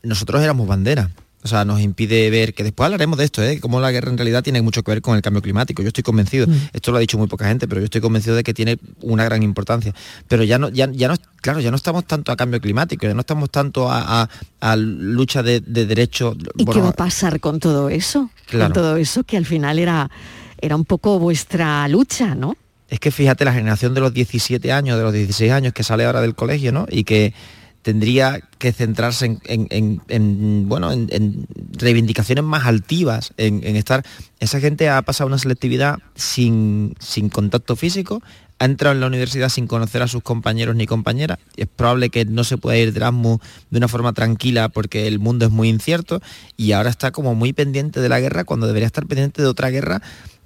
nosotros 0.04 0.42
éramos 0.44 0.68
bandera. 0.68 1.12
O 1.42 1.48
sea, 1.48 1.64
nos 1.64 1.80
impide 1.80 2.30
ver, 2.30 2.54
que 2.54 2.64
después 2.66 2.84
hablaremos 2.88 3.18
de 3.18 3.24
esto, 3.24 3.42
¿eh? 3.42 3.62
cómo 3.62 3.80
la 3.80 3.92
guerra 3.92 4.12
en 4.12 4.18
realidad 4.18 4.44
tiene 4.44 4.62
mucho 4.62 4.84
que 4.84 4.92
ver 4.92 5.02
con 5.02 5.16
el 5.16 5.22
cambio 5.22 5.42
climático. 5.42 5.82
Yo 5.82 5.88
estoy 5.88 6.04
convencido, 6.04 6.48
esto 6.74 6.92
lo 6.92 6.98
ha 6.98 7.00
dicho 7.00 7.18
muy 7.18 7.28
poca 7.28 7.48
gente, 7.48 7.66
pero 7.66 7.80
yo 7.80 7.86
estoy 7.86 8.02
convencido 8.02 8.36
de 8.36 8.44
que 8.44 8.54
tiene 8.54 8.78
una 9.04 9.24
gran 9.24 9.42
importancia. 9.42 9.96
Pero 10.28 10.44
ya 10.44 10.60
no, 10.60 10.68
ya, 10.68 10.92
ya 10.92 11.08
no, 11.08 11.16
claro, 11.38 11.62
ya 11.62 11.72
no 11.72 11.78
estamos 11.78 12.04
tanto 12.06 12.34
a 12.34 12.36
cambio 12.36 12.60
climático, 12.60 13.08
ya 13.08 13.14
no 13.14 13.22
estamos 13.22 13.50
tanto 13.52 13.90
a, 13.90 14.24
a- 14.24 14.30
a 14.60 14.76
lucha 14.76 15.42
de, 15.42 15.62
de 15.62 15.86
derechos. 15.86 16.36
¿Y 16.58 16.66
bueno, 16.66 16.82
qué 16.82 16.84
va 16.84 16.90
a 16.90 16.94
pasar 16.94 17.40
con 17.40 17.62
todo 17.62 17.88
eso? 17.90 18.30
Claro. 18.48 18.66
Con 18.66 18.84
todo 18.84 18.98
eso 18.98 19.24
que 19.24 19.38
al 19.38 19.46
final 19.46 19.80
era, 19.80 20.12
era 20.60 20.76
un 20.76 20.84
poco 20.84 21.20
vuestra 21.20 21.88
lucha, 21.88 22.36
¿no? 22.36 22.58
Es 22.90 23.00
que 23.00 23.12
fíjate, 23.12 23.46
la 23.46 23.54
generación 23.54 23.94
de 23.94 24.02
los 24.02 24.14
17 24.14 24.72
años, 24.72 24.98
de 24.98 25.04
los 25.04 25.14
16 25.14 25.52
años 25.52 25.74
que 25.74 25.84
sale 25.84 26.06
ahora 26.06 26.22
del 26.22 26.36
colegio, 26.36 26.72
¿no? 26.72 26.86
Y 26.90 27.04
que 27.04 27.34
tendría 27.82 28.42
que 28.58 28.74
centrarse 28.74 29.26
en, 29.26 29.40
en- 29.46 29.68
en- 29.70 30.02
en, 30.10 30.68
bueno, 30.68 30.92
en, 30.92 31.48
reivindicaciones 31.78 32.44
más 32.44 32.66
altivas, 32.66 33.34
en, 33.38 33.64
estar... 33.76 34.04
Esa 34.40 34.60
gente 34.60 34.90
ha 34.90 35.02
pasado 35.04 35.28
una 35.28 35.38
selectividad 35.38 36.00
sin, 36.16 36.96
sin 37.00 37.30
contacto 37.30 37.76
físico, 37.78 38.22
ha 38.58 38.66
entrado 38.66 38.94
en 38.94 39.00
la 39.00 39.08
universidad 39.08 39.48
sin 39.48 39.66
conocer 39.68 40.02
a 40.02 40.08
sus 40.10 40.22
compañeros 40.24 40.76
ni 40.76 40.86
compañeras, 40.88 41.38
es 41.56 41.68
probable 41.68 42.10
que 42.10 42.26
no 42.26 42.44
se 42.44 42.58
pueda 42.58 42.78
ir 42.78 42.92
de 42.92 42.98
Erasmus 43.00 43.40
de 43.70 43.78
una 43.78 43.88
forma 43.88 44.12
tranquila 44.12 44.68
porque 44.68 45.08
el 45.08 45.20
mundo 45.20 45.46
es 45.46 45.52
muy 45.52 45.70
incierto, 45.70 46.22
y 46.58 46.74
ahora 46.74 46.90
está 46.90 47.12
como 47.12 47.34
muy 47.36 47.54
pendiente 47.54 48.02
de 48.02 48.10
la 48.10 48.20
guerra 48.20 48.44
cuando 48.44 48.68
debería 48.68 48.88
estar 48.88 49.06
pendiente 49.06 49.42
de 49.42 49.48
otra 49.48 49.70
guerra 49.70 50.02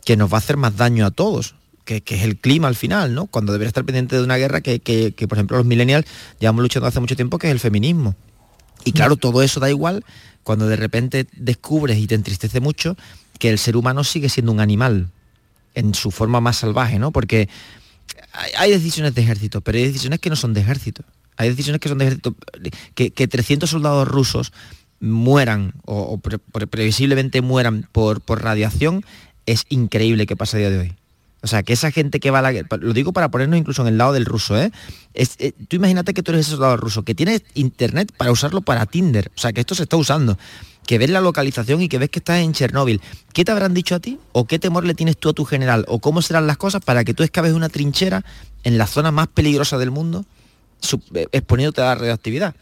que 0.05 0.17
nos 0.17 0.31
va 0.31 0.35
a 0.35 0.39
hacer 0.39 0.57
más 0.57 0.77
daño 0.77 1.05
a 1.07 1.11
todos 1.11 1.55
que, 1.85 2.03
es 2.05 2.21
el 2.23 2.37
clima 2.37 2.67
al 2.67 2.75
final, 2.75 3.13
¿no? 3.13 3.25
Cuando 3.27 3.51
debería 3.53 3.67
estar 3.69 3.83
pendiente 3.85 4.15
de 4.15 4.23
una 4.23 4.37
guerra 4.37 4.61
que, 4.61 4.79
que- 4.79 5.11
que, 5.13 5.27
por 5.27 5.37
ejemplo, 5.37 5.57
los 5.57 5.65
millennials 5.65 6.05
llevamos 6.39 6.61
luchando 6.63 6.87
hace 6.87 6.99
mucho 6.99 7.15
tiempo, 7.15 7.37
que 7.37 7.47
es 7.47 7.51
el 7.53 7.59
feminismo. 7.59 8.15
Y 8.85 8.91
claro, 8.91 9.15
todo 9.15 9.41
eso 9.43 9.59
da 9.59 9.69
igual 9.69 10.03
cuando 10.43 10.67
de 10.67 10.75
repente 10.75 11.25
descubres 11.33 11.97
y 11.97 12.07
te 12.07 12.15
entristece 12.15 12.59
mucho 12.59 12.97
que 13.39 13.49
el 13.49 13.57
ser 13.57 13.77
humano 13.77 14.03
sigue 14.03 14.29
siendo 14.29 14.51
un 14.51 14.59
animal 14.59 15.09
en 15.75 15.93
su 15.93 16.11
forma 16.11 16.41
más 16.41 16.57
salvaje, 16.57 16.99
¿no? 16.99 17.11
Porque 17.11 17.47
hay, 18.57 18.71
decisiones 18.71 19.15
de 19.15 19.21
ejército, 19.21 19.61
pero 19.61 19.77
hay 19.77 19.85
decisiones 19.85 20.19
que 20.19 20.29
no 20.29 20.35
son 20.35 20.53
de 20.53 20.61
ejército. 20.61 21.03
Hay 21.37 21.49
decisiones 21.49 21.79
que 21.81 21.89
son 21.89 21.97
de 21.97 22.05
ejército. 22.05 22.35
Que, 22.93 23.11
que 23.11 23.27
300 23.27 23.69
soldados 23.69 24.07
rusos 24.07 24.51
mueran 24.99 25.73
o, 25.85 26.01
o 26.01 26.17
pre- 26.17 26.39
pre- 26.39 26.67
previsiblemente 26.67 27.41
mueran 27.41 27.87
por, 27.91 28.21
por 28.21 28.41
radiación 28.43 29.03
es 29.45 29.65
increíble 29.69 30.25
que 30.25 30.35
pase 30.35 30.57
a 30.57 30.59
día 30.59 30.69
de 30.69 30.77
hoy. 30.79 30.93
O 31.43 31.47
sea, 31.47 31.61
que 31.61 31.73
esa 31.73 31.91
gente 31.91 32.21
que 32.21 32.31
va 32.31 32.39
a 32.39 32.41
la 32.41 32.53
guerra, 32.53 32.77
lo 32.79 32.93
digo 32.93 33.11
para 33.11 33.29
ponernos 33.29 33.59
incluso 33.59 33.81
en 33.81 33.89
el 33.89 33.97
lado 33.97 34.13
del 34.13 34.23
ruso, 34.23 34.57
¿eh? 34.57 34.71
Es, 35.13 35.35
eh, 35.39 35.51
tú 35.67 35.75
imagínate 35.75 36.13
que 36.13 36.23
tú 36.23 36.31
eres 36.31 36.47
ese 36.47 36.51
soldado 36.51 36.77
ruso, 36.77 37.03
que 37.03 37.13
tienes 37.13 37.43
internet 37.53 38.13
para 38.15 38.31
usarlo 38.31 38.61
para 38.61 38.85
Tinder, 38.85 39.29
o 39.35 39.39
sea, 39.39 39.51
que 39.51 39.59
esto 39.59 39.75
se 39.75 39.83
está 39.83 39.97
usando, 39.97 40.37
que 40.87 40.97
ves 40.97 41.09
la 41.09 41.19
localización 41.19 41.81
y 41.81 41.89
que 41.89 41.97
ves 41.97 42.09
que 42.09 42.19
estás 42.19 42.39
en 42.39 42.53
Chernóbil. 42.53 43.01
¿Qué 43.33 43.43
te 43.43 43.51
habrán 43.51 43.73
dicho 43.73 43.93
a 43.93 43.99
ti? 43.99 44.19
¿O 44.31 44.45
qué 44.45 44.57
temor 44.57 44.85
le 44.85 44.93
tienes 44.93 45.17
tú 45.17 45.27
a 45.29 45.33
tu 45.33 45.43
general? 45.43 45.83
¿O 45.89 45.99
cómo 45.99 46.21
serán 46.21 46.47
las 46.47 46.55
cosas 46.55 46.81
para 46.81 47.03
que 47.03 47.13
tú 47.13 47.23
escabes 47.23 47.51
una 47.51 47.67
trinchera 47.67 48.23
en 48.63 48.77
la 48.77 48.87
zona 48.87 49.11
más 49.11 49.27
peligrosa 49.27 49.77
del 49.77 49.91
mundo, 49.91 50.25
eh, 51.13 51.27
exponiéndote 51.33 51.81
a 51.81 51.85
la 51.85 51.95
radioactividad? 51.95 52.55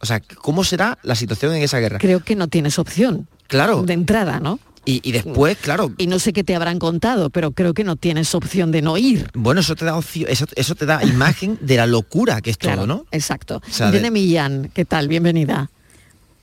O 0.00 0.06
sea, 0.06 0.20
¿cómo 0.20 0.64
será 0.64 0.98
la 1.04 1.14
situación 1.14 1.54
en 1.54 1.62
esa 1.62 1.78
guerra? 1.78 1.98
Creo 1.98 2.18
que 2.18 2.34
no 2.34 2.48
tienes 2.48 2.80
opción. 2.80 3.28
Claro. 3.46 3.84
De 3.84 3.92
entrada, 3.92 4.40
¿no? 4.40 4.58
Y, 4.86 5.00
y 5.02 5.12
después, 5.12 5.56
claro, 5.58 5.92
Y 5.96 6.06
no 6.08 6.18
sé 6.18 6.32
qué 6.32 6.44
te 6.44 6.54
habrán 6.54 6.78
contado, 6.78 7.30
pero 7.30 7.52
creo 7.52 7.72
que 7.72 7.84
no 7.84 7.96
tienes 7.96 8.34
opción 8.34 8.70
de 8.70 8.82
no 8.82 8.98
ir. 8.98 9.28
Bueno, 9.32 9.60
eso 9.62 9.74
te 9.76 9.84
da 9.86 9.96
ocio- 9.96 10.26
eso, 10.28 10.46
eso 10.56 10.74
te 10.74 10.84
da 10.84 11.02
imagen 11.04 11.56
de 11.62 11.76
la 11.78 11.86
locura 11.86 12.40
que 12.42 12.50
es 12.50 12.58
Claro, 12.58 12.82
todo, 12.82 12.86
¿no? 12.86 13.06
Exacto. 13.10 13.62
O 13.66 13.70
sea, 13.72 13.90
de- 13.90 14.10
Millán, 14.10 14.70
¿qué 14.74 14.84
tal? 14.84 15.08
Bienvenida. 15.08 15.70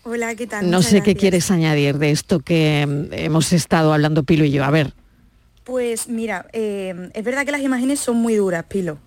Hola, 0.03 0.33
¿qué 0.33 0.47
tal? 0.47 0.69
No 0.71 0.77
Muchas 0.77 0.91
sé 0.91 1.03
qué 1.03 1.15
quieres 1.15 1.51
añadir 1.51 1.99
de 1.99 2.09
esto 2.09 2.39
que 2.39 2.87
mm, 2.87 3.13
hemos 3.13 3.53
estado 3.53 3.93
hablando 3.93 4.23
Pilo 4.23 4.43
y 4.43 4.49
yo. 4.51 4.63
A 4.63 4.71
ver. 4.71 4.93
Pues 5.63 6.07
mira, 6.07 6.47
eh, 6.53 7.11
es 7.13 7.23
verdad 7.23 7.45
que 7.45 7.51
las 7.51 7.61
imágenes 7.61 7.99
son 7.99 8.17
muy 8.17 8.33
duras, 8.33 8.65
Pilo. 8.67 8.97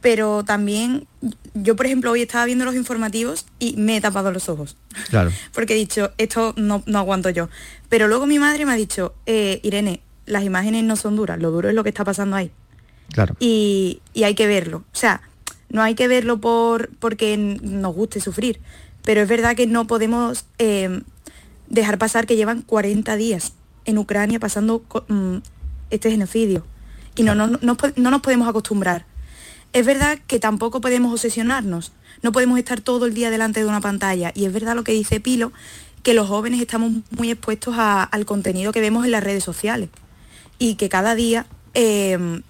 Pero 0.00 0.42
también, 0.42 1.06
yo 1.54 1.76
por 1.76 1.86
ejemplo 1.86 2.10
hoy 2.10 2.22
estaba 2.22 2.44
viendo 2.44 2.64
los 2.64 2.74
informativos 2.74 3.46
y 3.58 3.76
me 3.76 3.96
he 3.96 4.00
tapado 4.00 4.32
los 4.32 4.48
ojos. 4.48 4.76
Claro. 5.08 5.30
Porque 5.52 5.74
he 5.74 5.76
dicho, 5.76 6.12
esto 6.18 6.52
no, 6.56 6.82
no 6.86 6.98
aguanto 6.98 7.30
yo. 7.30 7.48
Pero 7.88 8.08
luego 8.08 8.26
mi 8.26 8.38
madre 8.38 8.66
me 8.66 8.72
ha 8.72 8.76
dicho, 8.76 9.14
eh, 9.26 9.60
Irene, 9.62 10.00
las 10.26 10.44
imágenes 10.44 10.84
no 10.84 10.96
son 10.96 11.16
duras, 11.16 11.38
lo 11.40 11.50
duro 11.50 11.68
es 11.68 11.74
lo 11.74 11.82
que 11.82 11.90
está 11.90 12.04
pasando 12.04 12.36
ahí. 12.36 12.50
Claro. 13.12 13.36
y, 13.38 14.00
y 14.12 14.24
hay 14.24 14.34
que 14.34 14.46
verlo. 14.46 14.78
O 14.78 14.96
sea, 14.96 15.20
no 15.68 15.82
hay 15.82 15.94
que 15.94 16.08
verlo 16.08 16.40
por 16.40 16.90
porque 16.98 17.36
nos 17.36 17.94
guste 17.94 18.20
sufrir, 18.20 18.60
pero 19.04 19.20
es 19.20 19.28
verdad 19.28 19.54
que 19.54 19.66
no 19.66 19.86
podemos 19.86 20.46
eh, 20.58 21.02
dejar 21.68 21.98
pasar 21.98 22.26
que 22.26 22.36
llevan 22.36 22.62
40 22.62 23.16
días 23.16 23.52
en 23.84 23.98
Ucrania 23.98 24.40
pasando 24.40 24.82
mm, 25.08 25.36
este 25.90 26.10
genocidio. 26.10 26.64
Y 27.16 27.22
no, 27.22 27.34
no, 27.34 27.46
no, 27.46 27.76
no 27.96 28.10
nos 28.10 28.20
podemos 28.22 28.48
acostumbrar. 28.48 29.04
Es 29.74 29.84
verdad 29.84 30.18
que 30.26 30.38
tampoco 30.38 30.80
podemos 30.80 31.12
obsesionarnos, 31.12 31.92
no 32.22 32.32
podemos 32.32 32.58
estar 32.58 32.80
todo 32.80 33.04
el 33.06 33.12
día 33.12 33.28
delante 33.30 33.60
de 33.60 33.66
una 33.66 33.80
pantalla. 33.82 34.32
Y 34.34 34.46
es 34.46 34.52
verdad 34.52 34.74
lo 34.74 34.84
que 34.84 34.92
dice 34.92 35.20
Pilo, 35.20 35.52
que 36.02 36.14
los 36.14 36.28
jóvenes 36.28 36.60
estamos 36.60 36.92
muy 37.10 37.30
expuestos 37.30 37.74
a- 37.76 38.04
al 38.04 38.24
contenido 38.24 38.72
que 38.72 38.80
vemos 38.80 39.04
en 39.04 39.10
las 39.10 39.22
redes 39.24 39.44
sociales. 39.44 39.90
Y 40.58 40.76
que 40.76 40.88
cada 40.88 41.14
día 41.14 41.46
eh, 41.74 42.40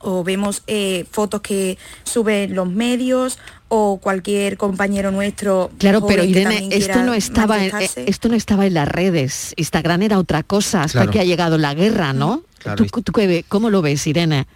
o 0.00 0.24
vemos 0.24 0.62
eh, 0.66 1.04
fotos 1.12 1.40
que 1.42 1.78
suben 2.04 2.54
los 2.54 2.68
medios 2.68 3.38
o 3.68 3.98
cualquier 4.02 4.56
compañero 4.56 5.12
nuestro. 5.12 5.70
Claro, 5.78 6.04
pero 6.06 6.22
que 6.22 6.30
Irene, 6.30 6.44
también 6.56 6.72
esto 6.72 6.92
quiera 6.94 7.04
no 7.06 7.14
estaba 7.14 7.64
en, 7.64 7.76
eh, 7.80 7.88
esto 8.06 8.28
no 8.28 8.34
estaba 8.34 8.66
en 8.66 8.74
las 8.74 8.88
redes. 8.88 9.52
Instagram 9.56 10.02
era 10.02 10.18
otra 10.18 10.42
cosa 10.42 10.82
hasta 10.82 11.00
Claro. 11.00 11.12
que 11.12 11.20
ha 11.20 11.24
llegado 11.24 11.58
la 11.58 11.74
guerra, 11.74 12.12
¿no? 12.12 12.42
Claro, 12.58 12.84
¿Tú, 12.86 13.02
tú 13.02 13.12
qué 13.12 13.26
ve- 13.28 13.44
cómo 13.48 13.70
lo 13.70 13.82
ves, 13.82 14.04
Irene? 14.06 14.46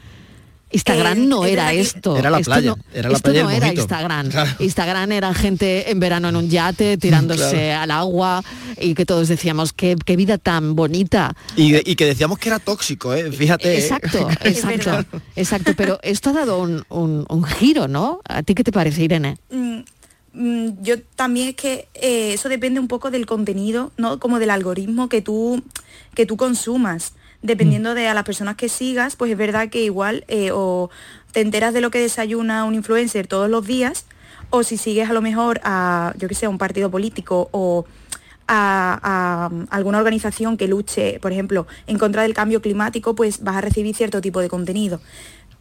Instagram 0.75 1.19
Eh, 1.19 1.27
no 1.27 1.45
era 1.47 1.73
esto. 1.73 2.17
Era 2.17 2.31
la 2.31 2.39
Esto 2.39 2.51
playa, 2.51 2.71
no- 2.71 2.79
era 2.93 3.09
la 3.09 3.17
esto 3.17 3.31
playa 3.31 3.43
no 3.45 3.51
era. 3.51 3.73
Instagram. 3.73 4.29
Claro. 4.31 4.51
Instagram 4.59 5.13
era 5.13 5.33
gente 5.35 5.91
en 5.91 6.01
verano 6.01 6.29
en 6.29 6.37
un 6.37 6.49
yate 6.51 6.97
tirándose 6.99 7.51
Claro. 7.51 7.83
al 7.83 7.91
agua 7.91 8.45
y 8.81 8.95
que 8.95 9.07
todos 9.07 9.29
decíamos 9.29 9.73
qué, 9.73 9.97
qué 10.05 10.17
vida 10.17 10.39
tan 10.39 10.75
bonita. 10.75 11.35
Y, 11.57 11.77
y 11.91 11.95
que 11.97 12.07
decíamos 12.07 12.39
que 12.39 12.49
era 12.49 12.59
tóxico, 12.59 13.15
¿eh? 13.15 13.31
Fíjate. 13.33 13.73
¿eh? 13.75 13.79
Exacto, 13.79 14.29
exacto, 14.45 15.19
exacto. 15.37 15.73
Pero 15.77 15.99
esto 16.03 16.31
ha 16.31 16.33
dado 16.35 16.61
un, 16.61 16.85
un- 16.89 17.25
un 17.29 17.45
giro, 17.45 17.89
¿no? 17.89 18.21
¿A 18.29 18.43
ti 18.43 18.55
qué 18.55 18.65
te 18.65 18.73
parece, 18.73 19.03
Irene? 19.05 19.37
Mm, 19.51 19.79
mm, 20.33 20.83
yo 20.83 21.01
también 21.17 21.49
es 21.51 21.55
que 21.57 21.89
eh, 21.95 22.33
eso 22.35 22.49
depende 22.49 22.81
un 22.81 22.89
poco 22.89 23.11
del 23.11 23.27
contenido, 23.27 23.93
¿no? 23.97 24.19
Como 24.19 24.39
del 24.39 24.51
algoritmo 24.51 25.09
que 25.09 25.23
tú, 25.23 25.63
que 26.15 26.27
tú 26.27 26.37
consumas. 26.37 27.13
Dependiendo 27.45 27.95
de 27.95 28.09
a 28.09 28.15
las 28.15 28.25
personas 28.25 28.57
que 28.57 28.71
sigas, 28.71 29.17
pues 29.17 29.31
es 29.31 29.37
verdad 29.37 29.69
que 29.69 29.85
igual 29.85 30.25
eh, 30.29 30.49
o 30.51 30.89
te 31.31 31.43
enteras 31.43 31.75
de 31.75 31.83
lo 31.83 31.91
que 31.91 31.99
desayuna 31.99 32.65
un 32.65 32.75
influencer 32.75 33.27
todos 33.27 33.51
los 33.51 33.67
días, 33.67 34.07
o 34.49 34.63
si 34.63 34.79
sigues 34.79 35.11
a 35.11 35.13
lo 35.13 35.21
mejor 35.21 35.61
a, 35.63 36.15
yo 36.17 36.27
que 36.27 36.35
sé, 36.35 36.47
a 36.47 36.49
un 36.49 36.57
partido 36.57 36.91
político 36.91 37.51
o 37.53 37.85
a, 38.49 39.51
um, 39.53 39.67
alguna 39.69 39.99
organización 39.99 40.57
que 40.57 40.69
luche, 40.69 41.19
por 41.21 41.33
ejemplo, 41.33 41.67
en 41.87 41.99
contra 41.99 42.23
del 42.23 42.33
cambio 42.33 42.63
climático, 42.63 43.15
pues 43.15 43.45
vas 43.45 43.57
a 43.57 43.61
recibir 43.61 43.95
cierto 43.95 44.23
tipo 44.23 44.41
de 44.41 44.49
contenido. 44.49 45.03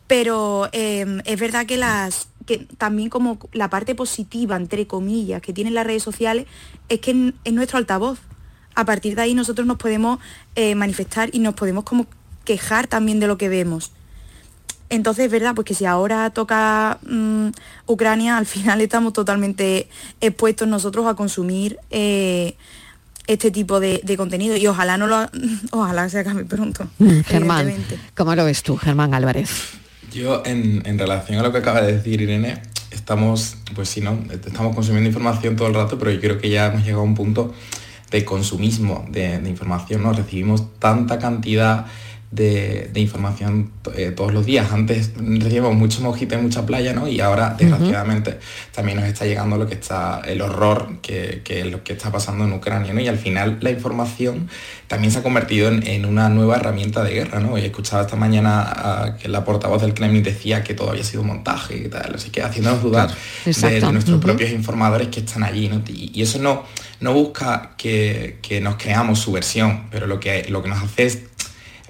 Pero 0.07 0.69
eh, 0.71 1.05
es 1.25 1.37
verdad 1.37 1.65
que 1.65 1.75
las 1.75 2.29
que 2.45 2.59
también 2.77 3.09
como 3.09 3.39
la 3.51 3.69
parte 3.69 3.93
positiva, 3.93 4.55
entre 4.55 4.87
comillas, 4.87 5.41
que 5.41 5.51
tienen 5.51 5.73
las 5.73 5.85
redes 5.85 6.03
sociales, 6.03 6.45
es 6.87 7.01
que 7.01 7.33
es 7.43 7.53
nuestro 7.53 7.77
altavoz. 7.77 8.19
A 8.75 8.85
partir 8.85 9.15
de 9.15 9.21
ahí 9.21 9.33
nosotros 9.33 9.67
nos 9.67 9.77
podemos 9.77 10.19
eh, 10.55 10.75
manifestar 10.75 11.29
y 11.33 11.39
nos 11.39 11.53
podemos 11.53 11.83
como 11.83 12.07
quejar 12.45 12.87
también 12.87 13.19
de 13.19 13.27
lo 13.27 13.37
que 13.37 13.49
vemos. 13.49 13.91
Entonces 14.89 15.25
es 15.25 15.31
verdad, 15.31 15.55
pues 15.55 15.65
que 15.65 15.73
si 15.73 15.85
ahora 15.85 16.29
toca 16.29 16.99
mm, 17.07 17.47
Ucrania, 17.87 18.37
al 18.37 18.45
final 18.45 18.79
estamos 18.81 19.13
totalmente 19.13 19.87
expuestos 20.21 20.67
nosotros 20.67 21.07
a 21.07 21.15
consumir 21.15 21.79
eh, 21.89 22.55
este 23.25 23.51
tipo 23.51 23.79
de, 23.79 24.01
de 24.03 24.17
contenido 24.17 24.55
y 24.55 24.67
ojalá 24.67 24.97
no 24.97 25.07
lo 25.07 25.29
ojalá 25.71 26.09
se 26.09 26.19
acabe 26.19 26.45
pronto. 26.45 26.87
Mm, 26.99 27.21
Germán. 27.21 27.73
¿cómo 28.15 28.35
lo 28.35 28.45
ves 28.45 28.61
tú, 28.61 28.77
Germán 28.77 29.13
Álvarez? 29.13 29.49
Yo, 30.11 30.43
en, 30.45 30.83
en 30.85 30.99
relación 30.99 31.39
a 31.39 31.43
lo 31.43 31.51
que 31.51 31.57
acaba 31.57 31.81
de 31.81 31.93
decir 31.93 32.21
Irene, 32.21 32.61
estamos, 32.91 33.55
pues 33.73 33.89
sí, 33.89 34.01
¿no? 34.01 34.23
Estamos 34.31 34.75
consumiendo 34.75 35.09
información 35.09 35.55
todo 35.55 35.69
el 35.69 35.73
rato, 35.73 35.97
pero 35.97 36.11
yo 36.11 36.19
creo 36.19 36.37
que 36.37 36.49
ya 36.49 36.67
hemos 36.67 36.83
llegado 36.83 37.01
a 37.01 37.05
un 37.05 37.15
punto 37.15 37.53
de 38.13 38.23
consumismo 38.23 39.05
de, 39.09 39.39
de 39.39 39.49
información, 39.49 40.03
¿no? 40.03 40.13
Recibimos 40.13 40.63
tanta 40.79 41.17
cantidad 41.17 41.87
de, 42.33 42.89
de 42.91 42.99
información 42.99 43.71
eh, 43.95 44.11
todos 44.15 44.33
los 44.33 44.45
días. 44.45 44.71
Antes 44.71 45.11
recibíamos 45.15 45.75
mucho 45.75 46.01
mojito 46.01 46.35
y 46.35 46.39
mucha 46.41 46.65
playa, 46.65 46.93
¿no? 46.93 47.07
Y 47.07 47.19
ahora, 47.19 47.55
desgraciadamente, 47.57 48.39
también 48.73 48.97
nos 48.99 49.07
está 49.07 49.25
llegando 49.25 49.55
lo 49.57 49.67
que 49.67 49.75
está, 49.75 50.21
el 50.25 50.41
horror 50.41 50.97
que, 51.01 51.41
que 51.43 51.61
es 51.61 51.67
lo 51.67 51.83
que 51.83 51.93
está 51.93 52.11
pasando 52.11 52.45
en 52.45 52.53
Ucrania, 52.53 52.91
¿no? 52.93 52.99
Y 53.01 53.07
al 53.07 53.19
final 53.19 53.57
la 53.61 53.69
información 53.69 54.49
también 54.87 55.11
se 55.11 55.19
ha 55.19 55.23
convertido 55.23 55.67
en, 55.69 55.85
en 55.85 56.05
una 56.05 56.29
nueva 56.29 56.55
herramienta 56.55 57.03
de 57.03 57.13
guerra, 57.13 57.39
¿no? 57.39 57.57
Y 57.57 57.61
escuchaba 57.65 58.01
esta 58.03 58.15
mañana 58.15 58.61
a- 58.63 59.17
que 59.17 59.27
la 59.27 59.45
portavoz 59.45 59.81
del 59.81 59.93
Kremlin 59.93 60.23
decía 60.23 60.63
que 60.63 60.73
todo 60.73 60.89
había 60.89 61.03
sido 61.03 61.23
montaje 61.23 61.77
y 61.77 61.87
tal, 61.87 62.15
así 62.15 62.29
que 62.31 62.41
haciéndonos 62.41 62.81
dudar 62.81 63.09
de, 63.45 63.81
nuestros 63.93 64.19
propios 64.21 64.49
informadores 64.51 65.07
que 65.09 65.19
están 65.19 65.43
allí, 65.43 65.69
¿no? 65.69 65.81
Y, 65.87 66.11
y 66.15 66.21
eso 66.23 66.39
no, 66.39 66.63
no 66.99 67.13
busca 67.13 67.71
que, 67.77 68.39
que 68.41 68.59
nos 68.59 68.75
creamos 68.75 69.19
su 69.19 69.31
versión, 69.31 69.83
pero 69.91 70.07
lo 70.07 70.19
que, 70.19 70.45
lo 70.49 70.63
que 70.63 70.69
nos 70.69 70.81
hace 70.81 71.05
es 71.05 71.19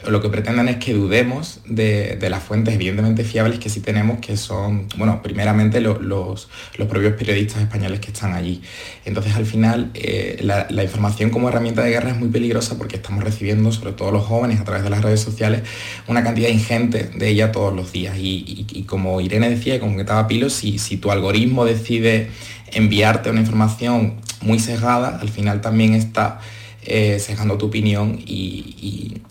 lo 0.08 0.22
que 0.22 0.30
pretenden 0.30 0.68
es 0.70 0.78
que 0.78 0.94
dudemos 0.94 1.60
de, 1.66 2.16
de 2.18 2.30
las 2.30 2.44
fuentes 2.44 2.74
evidentemente 2.74 3.24
fiables 3.24 3.60
que 3.60 3.70
sí 3.70 3.80
tenemos, 3.80 4.20
que 4.20 4.38
son, 4.38 4.88
bueno, 4.98 5.22
primeramente 5.22 5.82
lo- 5.82 6.00
los, 6.02 6.50
los 6.78 6.88
propios 6.88 7.14
periodistas 7.14 7.62
españoles 7.62 8.00
que 8.00 8.12
están 8.12 8.34
allí. 8.34 8.62
Entonces, 9.06 9.36
al 9.36 9.46
final, 9.46 9.92
eh, 9.94 10.40
la, 10.42 10.68
la 10.70 10.84
información 10.84 11.30
como 11.30 11.50
herramienta 11.50 11.84
de 11.84 11.92
guerra 11.92 12.12
es 12.12 12.18
muy 12.18 12.30
peligrosa 12.30 12.78
porque 12.78 12.96
estamos 12.98 13.24
recibiendo, 13.24 13.72
sobre 13.72 13.94
todo 13.94 14.12
los 14.12 14.24
jóvenes, 14.26 14.60
a 14.60 14.64
través 14.64 14.84
de 14.84 14.90
las 14.90 15.02
redes 15.02 15.22
sociales, 15.22 15.62
una 16.08 16.24
cantidad 16.24 16.50
ingente 16.50 17.06
de 17.16 17.30
ella 17.30 17.52
todos 17.52 17.74
los 17.76 17.92
días. 17.92 18.18
Y, 18.18 18.66
y- 18.72 18.84
como 18.84 19.22
Irene 19.22 19.50
decía, 19.50 19.76
y 19.76 19.80
como 19.80 19.96
que 19.96 20.02
estaba 20.02 20.28
Pilo, 20.28 20.50
si, 20.50 20.78
si 20.80 20.98
tu 20.98 21.12
algoritmo 21.12 21.66
decide 21.66 22.30
enviarte 22.72 23.30
una 23.30 23.40
información 23.40 24.16
muy 24.42 24.60
sesgada, 24.60 25.20
al 25.20 25.30
final 25.30 25.62
también 25.62 25.94
está 25.94 26.40
eh, 26.86 27.18
sesgando 27.20 27.58
tu 27.58 27.68
opinión 27.68 28.20
y, 28.26 29.22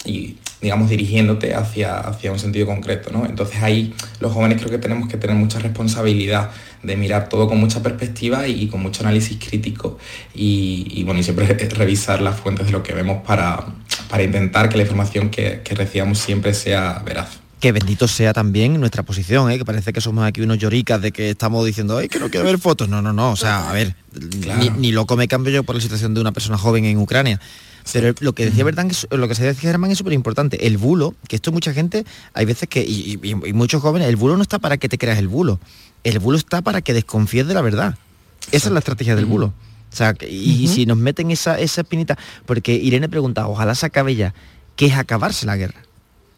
digamos, 0.62 0.88
dirigiéndote 0.88 1.54
hacia, 1.54 1.98
hacia 1.98 2.30
un 2.30 2.38
sentido 2.38 2.66
concreto. 2.66 3.10
¿no? 3.10 3.26
Entonces 3.26 3.60
ahí 3.62 3.92
los 4.20 4.32
jóvenes 4.32 4.58
creo 4.58 4.70
que 4.70 4.78
tenemos 4.78 5.08
que 5.08 5.16
tener 5.16 5.36
mucha 5.36 5.58
responsabilidad 5.58 6.50
de 6.82 6.96
mirar 6.96 7.28
todo 7.28 7.48
con 7.48 7.58
mucha 7.58 7.82
perspectiva 7.82 8.46
y, 8.48 8.68
con 8.68 8.80
mucho 8.80 9.02
análisis 9.02 9.38
crítico 9.38 9.98
y, 10.34 10.86
y, 10.90 11.04
bueno, 11.04 11.20
y 11.20 11.24
siempre 11.24 11.46
revisar 11.76 12.22
las 12.22 12.40
fuentes 12.40 12.66
de 12.66 12.72
lo 12.72 12.82
que 12.82 12.92
vemos 12.94 13.22
para, 13.26 13.66
para 14.08 14.22
intentar 14.22 14.68
que 14.68 14.76
la 14.76 14.84
información 14.84 15.30
que, 15.30 15.60
que 15.64 15.74
recibamos 15.74 16.18
siempre 16.18 16.54
sea 16.54 17.02
veraz. 17.04 17.40
Que 17.60 17.70
bendito 17.70 18.08
sea 18.08 18.32
también 18.32 18.78
nuestra 18.80 19.04
posición, 19.04 19.50
¿eh? 19.50 19.58
que 19.58 19.64
parece 19.64 19.92
que 19.92 20.00
somos 20.00 20.24
aquí 20.24 20.40
unos 20.40 20.58
lloricas 20.58 21.00
de 21.00 21.12
que 21.12 21.30
estamos 21.30 21.64
diciendo, 21.64 21.98
ay, 21.98 22.08
que 22.08 22.18
no 22.18 22.28
quiero 22.28 22.44
ver 22.44 22.58
fotos. 22.58 22.88
No, 22.88 23.02
no, 23.02 23.12
no, 23.12 23.30
o 23.30 23.36
sea, 23.36 23.70
a 23.70 23.72
ver, 23.72 23.94
ni, 24.58 24.70
ni 24.70 24.90
loco 24.90 25.16
me 25.16 25.28
cambio 25.28 25.52
yo 25.52 25.62
por 25.62 25.76
la 25.76 25.80
situación 25.80 26.12
de 26.14 26.20
una 26.20 26.32
persona 26.32 26.58
joven 26.58 26.84
en 26.84 26.98
Ucrania. 26.98 27.40
Pero 27.92 28.14
lo 28.20 28.32
que 28.34 28.44
decía 28.46 28.64
Bertán, 28.64 28.90
es- 28.90 29.06
lo 29.10 29.26
que 29.28 29.34
se 29.34 29.44
decía 29.44 29.70
Germán 29.70 29.90
es 29.90 29.98
súper 29.98 30.12
importante. 30.12 30.66
El 30.66 30.78
bulo, 30.78 31.14
que 31.28 31.36
esto 31.36 31.52
mucha 31.52 31.72
gente, 31.72 32.04
hay 32.34 32.44
veces 32.44 32.68
que, 32.68 32.82
y, 32.82 33.18
y- 33.22 33.48
y 33.48 33.52
muchos 33.52 33.82
jóvenes, 33.82 34.08
el 34.08 34.16
bulo 34.16 34.36
no 34.36 34.42
está 34.42 34.58
para 34.58 34.76
que 34.78 34.88
te 34.88 34.98
creas 34.98 35.18
el 35.18 35.28
bulo. 35.28 35.58
El 36.04 36.18
bulo 36.18 36.36
está 36.38 36.62
para 36.62 36.80
que 36.82 36.92
desconfíes 36.94 37.46
de 37.46 37.54
la 37.54 37.60
verdad. 37.62 37.96
Esa 38.50 38.68
es 38.68 38.72
la 38.72 38.78
estrategia 38.80 39.14
del 39.16 39.26
bulo. 39.26 39.46
O 39.92 39.96
sea, 39.96 40.14
y, 40.28 40.66
si 40.68 40.86
nos 40.86 40.96
meten 40.96 41.30
esa, 41.30 41.58
esa 41.60 41.82
espinita, 41.82 42.16
porque 42.46 42.72
Irene 42.74 43.08
pregunta, 43.08 43.46
ojalá 43.46 43.74
se 43.74 43.86
acabe 43.86 44.14
ya, 44.16 44.32
¿qué 44.74 44.86
es 44.86 44.94
acabarse 44.94 45.44
la 45.46 45.56
guerra? 45.56 45.82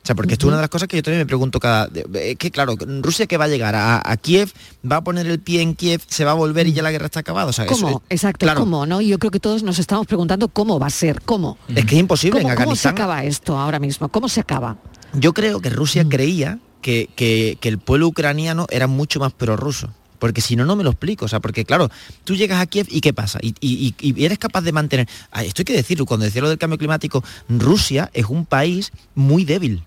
O 0.05 0.07
sea, 0.07 0.15
porque 0.15 0.35
esto 0.35 0.45
es 0.45 0.49
una 0.49 0.57
de 0.59 0.63
las 0.65 0.69
cosas 0.69 0.87
que 0.87 0.97
yo 0.99 1.03
también 1.03 1.21
me 1.21 1.27
pregunto 1.27 1.59
cada... 1.59 1.89
Es 2.13 2.37
que 2.37 2.51
claro, 2.51 2.77
Rusia 3.01 3.27
que 3.27 3.39
va 3.39 3.47
a 3.47 3.49
llegar 3.49 3.75
a, 3.75 4.03
a 4.05 4.17
Kiev, 4.19 4.53
va 4.91 4.97
a 4.97 5.01
poner 5.03 5.27
el 5.27 5.39
pie 5.41 5.63
en 5.63 5.75
Kiev, 5.75 6.03
se 6.07 6.27
va 6.27 6.33
a 6.33 6.35
volver 6.35 6.67
y 6.67 6.75
ya 6.75 6.83
la 6.83 6.91
guerra 6.91 7.07
está 7.07 7.21
acabada. 7.21 7.47
O 7.49 7.53
sea, 7.55 7.65
eso 7.65 7.75
¿Cómo? 7.75 8.03
es- 8.11 8.17
Exacto, 8.17 8.45
claro. 8.45 8.61
¿cómo? 8.61 8.85
¿no? 8.85 9.01
Y 9.01 9.09
yo 9.09 9.19
creo 9.19 9.31
que 9.31 9.41
todos 9.41 9.63
nos 9.63 9.79
estamos 9.79 10.07
preguntando 10.07 10.49
cómo 10.49 10.79
va 10.79 10.89
a 10.89 10.91
ser, 10.91 11.23
cómo. 11.23 11.57
Es 11.75 11.87
que 11.87 11.95
es 11.95 12.01
imposible 12.01 12.43
¿Cómo, 12.43 12.53
en 12.53 12.59
cómo 12.59 12.77
se 12.77 12.87
acaba 12.89 13.25
esto 13.25 13.57
ahora 13.59 13.79
mismo? 13.79 14.11
¿Cómo 14.11 14.29
se 14.29 14.41
acaba? 14.41 14.77
Yo 15.15 15.33
creo 15.33 15.61
que 15.63 15.71
Rusia 15.71 16.07
creía 16.07 16.59
que, 16.83 17.09
que- 17.17 17.57
que 17.59 17.69
el 17.71 17.79
pueblo 17.79 18.07
ucraniano 18.09 18.67
era 18.69 18.87
mucho 18.87 19.21
más 19.21 19.33
prorruso. 19.33 19.89
Porque 20.19 20.41
si 20.43 20.55
no, 20.55 20.67
no 20.67 20.77
me 20.77 20.85
lo 20.85 20.91
explico. 20.91 21.25
O 21.25 21.29
sea, 21.29 21.41
porque 21.41 21.65
claro, 21.65 21.91
tú 22.25 22.35
llegas 22.37 22.61
a 22.61 22.67
Kiev 22.67 22.87
y 22.91 23.01
¿qué 23.01 23.15
pasa? 23.15 23.39
Y, 23.43 23.55
y- 23.61 23.95
y- 24.01 24.15
y 24.21 24.25
eres 24.27 24.39
capaz 24.39 24.61
de 24.61 24.73
mantener... 24.73 25.09
Ah, 25.33 25.45
esto 25.45 25.63
hay 25.63 25.65
que 25.65 25.73
decirlo, 25.75 26.05
cuando 26.05 26.25
decía 26.25 26.43
lo 26.43 26.51
del 26.51 26.59
cambio 26.59 26.77
climático, 26.79 27.25
Rusia 27.49 28.11
es 28.13 28.27
un 28.27 28.45
país 28.45 28.93
muy 29.15 29.45
débil. 29.47 29.83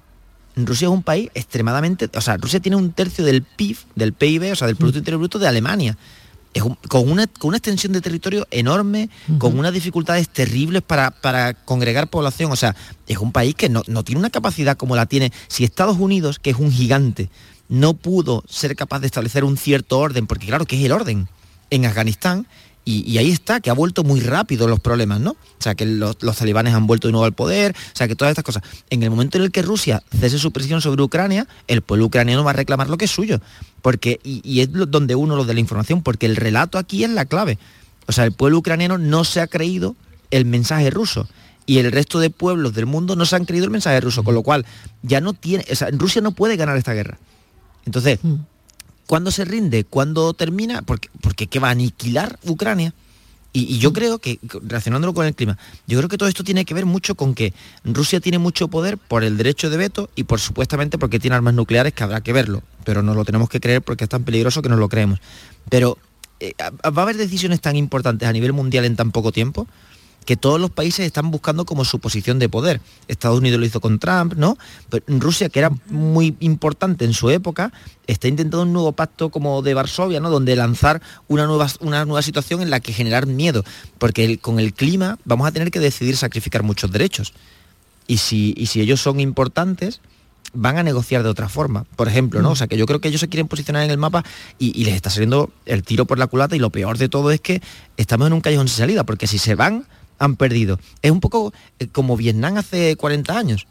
Rusia 0.57 0.87
es 0.87 0.91
un 0.91 1.03
país 1.03 1.29
extremadamente... 1.33 2.09
O 2.15 2.21
sea, 2.21 2.37
Rusia 2.37 2.59
tiene 2.59 2.75
un 2.75 2.91
tercio 2.91 3.23
del 3.23 3.43
PIB, 3.43 3.77
del 3.95 4.13
PIB, 4.13 4.51
o 4.51 4.55
sea, 4.55 4.67
del 4.67 4.75
Producto 4.75 4.97
Interior 4.99 5.19
Bruto 5.19 5.39
de 5.39 5.47
Alemania. 5.47 5.97
Es 6.53 6.63
un- 6.63 6.75
con, 6.87 7.09
una, 7.09 7.27
con 7.27 7.49
una 7.49 7.57
extensión 7.57 7.93
de 7.93 8.01
territorio 8.01 8.47
enorme, 8.49 9.09
con 9.37 9.59
unas 9.59 9.73
dificultades 9.73 10.27
terribles 10.29 10.81
para, 10.81 11.11
para 11.11 11.53
congregar 11.53 12.09
población. 12.09 12.51
O 12.51 12.55
sea, 12.55 12.75
es 13.07 13.17
un 13.19 13.31
país 13.31 13.53
que 13.53 13.69
no, 13.69 13.83
no 13.87 14.03
tiene 14.03 14.19
una 14.19 14.29
capacidad 14.31 14.75
como 14.77 14.95
la 14.95 15.05
tiene. 15.05 15.31
Si 15.47 15.63
Estados 15.63 15.97
Unidos, 15.99 16.39
que 16.39 16.49
es 16.49 16.57
un 16.57 16.71
gigante, 16.71 17.29
no 17.69 17.93
pudo 17.93 18.43
ser 18.49 18.75
capaz 18.75 18.99
de 19.01 19.07
establecer 19.07 19.43
un 19.43 19.57
cierto 19.57 19.99
orden, 19.99 20.25
porque 20.25 20.47
claro 20.47 20.65
que 20.65 20.77
es 20.79 20.85
el 20.85 20.91
orden 20.93 21.27
en 21.69 21.85
Afganistán, 21.85 22.47
y, 22.89 23.17
ahí 23.17 23.31
está, 23.31 23.59
que 23.59 23.69
ha 23.69 23.73
vuelto 23.73 24.05
muy 24.05 24.21
rápido 24.21 24.65
los 24.65 24.79
problemas, 24.79 25.19
¿no? 25.19 25.31
O 25.31 25.59
sea, 25.59 25.75
que 25.75 25.85
los, 25.85 26.17
talibanes 26.17 26.73
han 26.73 26.88
vuelto 26.88 27.09
de 27.09 27.11
nuevo 27.11 27.25
al 27.25 27.33
poder, 27.33 27.75
o 27.75 27.95
sea, 27.97 28.07
que 28.07 28.15
todas 28.15 28.31
estas 28.31 28.45
cosas. 28.45 28.63
En 28.89 29.03
el 29.03 29.09
momento 29.09 29.38
en 29.38 29.43
el 29.43 29.51
que 29.51 29.61
Rusia 29.61 30.01
cese 30.17 30.39
su 30.39 30.53
presión 30.53 30.79
sobre 30.79 31.03
Ucrania, 31.03 31.49
el 31.67 31.81
pueblo 31.81 32.05
ucraniano 32.05 32.45
va 32.45 32.51
a 32.51 32.53
reclamar 32.53 32.89
lo 32.89 32.97
que 32.97 33.03
es 33.03 33.11
suyo. 33.11 33.41
Porque, 33.81 34.21
y, 34.23 34.61
es 34.61 34.69
donde 34.71 35.15
uno 35.15 35.35
lo 35.35 35.43
de 35.43 35.53
la 35.53 35.59
información, 35.59 36.01
porque 36.01 36.27
el 36.27 36.38
relato 36.38 36.77
aquí 36.77 37.03
es 37.03 37.09
la 37.09 37.25
clave. 37.25 37.59
O 38.05 38.13
sea, 38.13 38.23
el 38.23 38.31
pueblo 38.31 38.59
ucraniano 38.59 38.97
no 38.97 39.25
se 39.25 39.41
ha 39.41 39.47
creído 39.47 39.97
el 40.31 40.45
mensaje 40.45 40.89
ruso 40.89 41.27
y 41.65 41.79
el 41.79 41.91
resto 41.91 42.19
de 42.19 42.29
pueblos 42.29 42.73
del 42.73 42.85
mundo 42.85 43.17
no 43.17 43.25
se 43.25 43.35
han 43.35 43.43
creído 43.43 43.65
el 43.65 43.71
mensaje 43.71 43.99
ruso, 43.99 44.23
con 44.23 44.33
lo 44.33 44.43
cual 44.43 44.65
ya 45.03 45.19
no 45.19 45.33
tiene, 45.33 45.65
o 45.69 45.75
sea, 45.75 45.89
Rusia 45.91 46.21
no 46.21 46.31
puede 46.31 46.55
ganar 46.55 46.77
esta 46.77 46.93
guerra. 46.93 47.17
Entonces, 47.85 48.19
¿cuándo 49.07 49.31
se 49.31 49.45
rinde? 49.45 49.83
¿Cuándo 49.83 50.33
termina? 50.33 50.83
Porque, 50.83 51.09
porque 51.21 51.47
¿qué 51.47 51.59
va 51.59 51.69
a 51.69 51.71
aniquilar 51.71 52.37
Ucrania? 52.43 52.93
Y, 53.53 53.61
y 53.61 53.79
yo 53.79 53.91
creo 53.93 54.19
que, 54.19 54.39
relacionándolo 54.61 55.15
con 55.15 55.25
el 55.25 55.33
clima, 55.33 55.57
yo 55.87 55.97
creo 55.97 56.09
que 56.09 56.17
todo 56.17 56.29
esto 56.29 56.43
tiene 56.43 56.65
que 56.65 56.75
ver 56.75 56.85
mucho 56.85 57.15
con 57.15 57.33
que 57.33 57.53
Rusia 57.83 58.19
tiene 58.19 58.37
mucho 58.37 58.67
poder 58.67 58.99
por 58.99 59.23
el 59.23 59.37
derecho 59.37 59.71
de 59.71 59.77
veto 59.77 60.11
y 60.15 60.25
por 60.25 60.39
supuestamente 60.39 60.99
porque 60.99 61.19
tiene 61.19 61.35
armas 61.35 61.55
nucleares 61.55 61.93
que 61.93 62.03
habrá 62.03 62.21
que 62.21 62.33
verlo, 62.33 62.61
pero 62.83 63.01
no 63.01 63.15
lo 63.15 63.25
tenemos 63.25 63.49
que 63.49 63.59
creer 63.59 63.81
porque 63.81 64.03
es 64.03 64.09
tan 64.09 64.23
peligroso 64.23 64.61
que 64.61 64.69
no 64.69 64.77
lo 64.77 64.89
creemos. 64.89 65.19
Pero 65.69 65.97
eh, 66.39 66.53
va 66.61 67.01
a 67.01 67.01
haber 67.01 67.17
decisiones 67.17 67.61
tan 67.61 67.75
importantes 67.75 68.27
a 68.27 68.31
nivel 68.31 68.53
mundial 68.53 68.85
en 68.85 68.95
tan 68.95 69.11
poco 69.11 69.31
tiempo 69.31 69.67
que 70.28 70.36
todos 70.36 70.59
los 70.59 70.69
países 70.69 71.05
están 71.05 71.32
buscando 71.32 71.63
como 71.65 71.86
su 71.86 71.99
posición 71.99 72.38
de 72.38 72.49
poder. 72.49 72.82
Estados 73.07 73.39
Unidos 73.39 73.59
lo 73.61 73.65
hizo 73.65 73.80
con 73.80 73.97
Trump, 73.97 74.34
¿no? 74.36 74.57
Pero 74.89 75.03
Rusia, 75.07 75.47
que 75.47 75.59
era 75.59 75.71
muy 75.89 76.36
importante 76.41 77.05
en 77.05 77.13
su 77.13 77.30
época, 77.30 77.71
está 78.07 78.28
intentando 78.28 78.63
un 78.63 78.73
nuevo 78.73 78.91
pacto 78.91 79.30
como 79.30 79.61
de 79.61 79.73
Varsovia, 79.73 80.19
¿no? 80.19 80.30
Donde 80.30 80.55
lanzar 80.57 81.01
una 81.30 81.45
nueva, 81.47 81.67
una 81.80 82.03
nueva 82.03 82.21
situación 82.21 82.61
en 82.61 82.69
la 82.69 82.82
que 82.82 82.91
generar 82.91 83.25
miedo. 83.25 83.63
Porque 83.97 84.25
el- 84.25 84.39
con 84.39 84.59
el 84.59 84.73
clima 84.73 85.17
vamos 85.23 85.47
a 85.47 85.51
tener 85.53 85.71
que 85.71 85.80
decidir 85.80 86.17
sacrificar 86.17 86.61
muchos 86.61 86.91
derechos. 86.91 87.34
Y 88.05 88.17
si, 88.17 88.53
y 88.57 88.65
si 88.65 88.82
ellos 88.82 88.99
son 89.01 89.21
importantes, 89.21 90.01
van 90.53 90.78
a 90.78 90.84
negociar 90.84 91.23
de 91.23 91.30
otra 91.30 91.47
forma. 91.47 91.86
Por 91.95 92.09
ejemplo, 92.09 92.41
¿no? 92.41 92.51
O 92.51 92.55
sea, 92.57 92.67
que 92.67 92.75
yo 92.78 92.86
creo 92.86 92.99
que 92.99 93.07
ellos 93.07 93.21
se 93.21 93.30
quieren 93.30 93.47
posicionar 93.47 93.84
en 93.84 93.91
el 93.91 93.97
mapa 93.97 94.25
y, 94.59 94.78
y 94.78 94.84
les 94.84 94.95
está 94.95 95.09
saliendo 95.09 95.51
el 95.65 95.84
tiro 95.84 96.03
por 96.05 96.19
la 96.19 96.28
culata 96.28 96.55
y 96.55 96.59
lo 96.59 96.69
peor 96.69 96.97
de 96.97 97.07
todo 97.07 97.32
es 97.32 97.39
que 97.39 97.61
estamos 97.95 98.28
en 98.28 98.34
un 98.34 98.41
callejón 98.41 98.67
sin 98.67 98.78
salida, 98.80 99.05
porque 99.05 99.25
si 99.28 99.38
se 99.39 99.55
van, 99.55 99.86
han 100.20 100.36
perdido. 100.36 100.80
Es 101.01 101.11
un 101.11 101.20
poco 101.20 101.53
eh, 101.80 101.88
como 101.88 102.18
Vietnam 102.18 102.57
hace 102.57 102.95
40 102.95 103.38
años. 103.38 103.68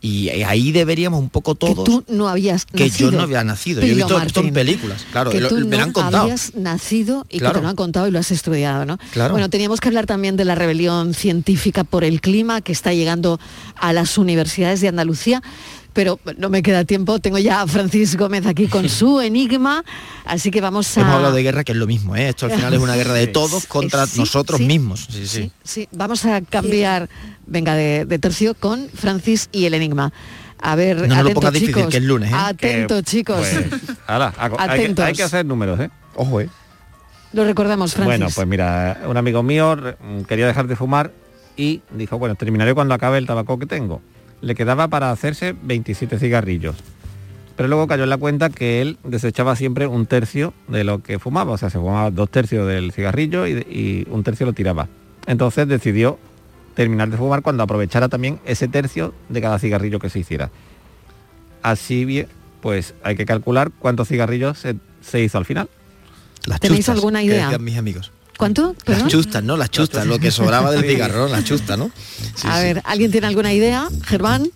Y 0.00 0.28
eh, 0.28 0.44
ahí 0.44 0.70
deberíamos 0.70 1.18
un 1.18 1.30
poco 1.30 1.54
todos... 1.54 1.84
Tú 1.84 2.04
no 2.08 2.28
habías 2.28 2.66
que 2.66 2.88
nacido. 2.88 3.10
yo 3.10 3.16
no 3.16 3.22
había 3.22 3.42
nacido. 3.42 3.80
Yo 3.80 3.86
he 3.86 3.94
visto 3.94 4.20
esto 4.20 4.40
en 4.40 4.46
Martín. 4.46 4.52
películas, 4.52 5.06
claro, 5.10 5.30
que 5.30 5.40
lo- 5.40 5.48
tú 5.48 5.56
me 5.66 5.78
no 5.78 5.82
han 5.82 5.92
contado. 5.92 6.24
habías 6.24 6.54
nacido 6.54 7.24
y 7.30 7.38
que 7.40 7.48
te 7.48 7.60
lo 7.62 7.66
han 7.68 7.74
contado 7.76 8.06
y 8.06 8.10
lo 8.10 8.18
has 8.18 8.30
estudiado, 8.30 8.84
¿no? 8.84 8.98
Claro. 9.12 9.32
Bueno, 9.32 9.48
teníamos 9.48 9.80
que 9.80 9.88
hablar 9.88 10.04
también 10.04 10.36
de 10.36 10.44
la 10.44 10.56
rebelión 10.56 11.14
científica 11.14 11.84
por 11.84 12.04
el 12.04 12.20
clima 12.20 12.60
que 12.60 12.72
está 12.72 12.92
llegando 12.92 13.40
a 13.76 13.94
las 13.94 14.18
universidades 14.18 14.82
de 14.82 14.88
Andalucía. 14.88 15.42
Pero 15.94 16.18
no 16.38 16.50
me 16.50 16.60
queda 16.62 16.84
tiempo, 16.84 17.18
tengo 17.20 17.38
ya 17.38 17.62
a 17.62 17.66
Francis 17.66 18.16
Gómez 18.16 18.44
aquí 18.46 18.66
con 18.66 18.88
su 18.88 19.20
enigma, 19.22 19.82
así 20.26 20.50
que 20.50 20.60
vamos 20.60 20.98
a... 20.98 21.00
Hemos 21.00 21.14
hablado 21.14 21.34
de 21.34 21.42
guerra, 21.44 21.64
que 21.64 21.72
es 21.72 21.78
lo 21.78 21.86
mismo, 21.86 22.16
¿eh? 22.16 22.28
Esto 22.28 22.46
al 22.46 22.52
final 22.52 22.74
es 22.74 22.80
una 22.80 22.96
guerra 22.96 23.14
de 23.14 23.28
todos 23.28 23.64
contra 23.66 24.06
Sí, 24.06 24.18
nosotros 24.18 24.58
sí, 24.58 24.66
mismos. 24.66 25.06
Sí, 25.10 25.26
sí. 25.26 25.52
Sí, 25.62 25.88
vamos 25.92 26.24
a 26.26 26.40
cambiar, 26.42 27.08
venga, 27.46 27.74
de, 27.74 28.04
de 28.04 28.18
tercio 28.18 28.54
con 28.54 28.88
Francis 28.92 29.48
y 29.52 29.64
el 29.66 29.74
enigma. 29.74 30.12
A 30.60 30.74
ver, 30.76 31.06
No 31.08 31.22
lo 31.22 31.30
pongas 31.30 31.52
difícil, 31.52 31.74
chicos. 31.76 31.90
que 31.90 31.96
es 31.98 32.02
lunes, 32.02 32.30
¿eh? 32.32 32.34
Atentos, 32.36 32.98
Que, 32.98 33.10
chicos. 33.10 33.36
pues, 33.38 33.66
ala, 34.06 34.34
hago- 34.38 34.56
hay, 34.58 34.92
que, 34.94 35.02
hay 35.02 35.12
que 35.14 35.22
hacer 35.22 35.46
números, 35.46 35.78
¿eh? 35.78 35.90
Ojo, 36.16 36.40
¿eh? 36.40 36.48
Lo 37.32 37.44
recordamos, 37.44 37.94
Francis. 37.94 38.18
Bueno, 38.18 38.28
pues 38.34 38.46
mira, 38.48 39.00
un 39.06 39.16
amigo 39.16 39.42
mío 39.42 39.76
mm, 39.76 40.22
quería 40.22 40.46
dejar 40.46 40.66
de 40.66 40.74
fumar 40.74 41.12
y 41.56 41.82
dijo, 41.92 42.18
bueno, 42.18 42.34
terminaré 42.34 42.74
cuando 42.74 42.94
acabe 42.94 43.18
el 43.18 43.26
tabaco 43.26 43.58
que 43.60 43.66
tengo. 43.66 44.00
Le 44.44 44.54
quedaba 44.54 44.88
para 44.88 45.10
hacerse 45.10 45.54
27 45.62 46.18
cigarrillos. 46.18 46.76
Pero 47.56 47.68
luego 47.68 47.86
cayó 47.86 48.02
en 48.04 48.10
la 48.10 48.16
cuenta 48.18 48.50
que 48.50 48.82
él 48.82 48.98
desechaba 49.04 49.54
siempre 49.56 49.86
un 49.86 50.06
tercio 50.06 50.52
de 50.68 50.84
lo 50.84 51.02
que 51.02 51.18
fumaba. 51.18 51.52
O 51.52 51.58
sea, 51.58 51.70
se 51.70 51.78
fumaba 51.78 52.10
dos 52.10 52.28
tercios 52.30 52.66
del 52.66 52.92
cigarrillo 52.92 53.46
y, 53.46 53.52
y 53.52 54.06
un 54.10 54.22
tercio 54.24 54.44
lo 54.44 54.52
tiraba. 54.52 54.88
Entonces 55.26 55.66
decidió 55.68 56.18
terminar 56.74 57.08
de 57.08 57.16
fumar 57.16 57.42
cuando 57.42 57.62
aprovechara 57.62 58.08
también 58.08 58.40
ese 58.44 58.68
tercio 58.68 59.14
de 59.28 59.40
cada 59.40 59.58
cigarrillo 59.58 59.98
que 60.00 60.10
se 60.10 60.18
hiciera. 60.18 60.50
Así 61.62 62.04
bien, 62.04 62.26
pues 62.60 62.94
hay 63.02 63.16
que 63.16 63.24
calcular 63.24 63.70
cuántos 63.78 64.08
cigarrillos 64.08 64.58
se, 64.58 64.74
se 65.00 65.20
hizo 65.22 65.38
al 65.38 65.44
final. 65.44 65.68
Las 66.46 66.60
¿Tenéis 66.60 66.80
chustas, 66.80 66.96
alguna 66.96 67.20
que 67.20 67.26
idea? 67.26 67.44
decían 67.46 67.64
mis 67.64 67.78
amigos. 67.78 68.12
¿Cuánto? 68.36 68.74
Perdón. 68.84 69.02
Las 69.04 69.12
chustas, 69.12 69.42
¿no? 69.44 69.56
Las 69.56 69.70
chustas, 69.70 70.06
lo 70.06 70.18
que 70.18 70.30
sobraba 70.30 70.70
del 70.72 70.82
Sí. 70.82 70.88
cigarro, 70.90 71.28
las 71.28 71.44
chustas, 71.44 71.78
¿no? 71.78 71.90
Sí, 72.34 72.48
a 72.48 72.56
sí. 72.58 72.62
ver, 72.64 72.82
¿alguien 72.84 73.10
tiene 73.12 73.26
alguna 73.28 73.52
idea? 73.52 73.88
Germán. 74.04 74.50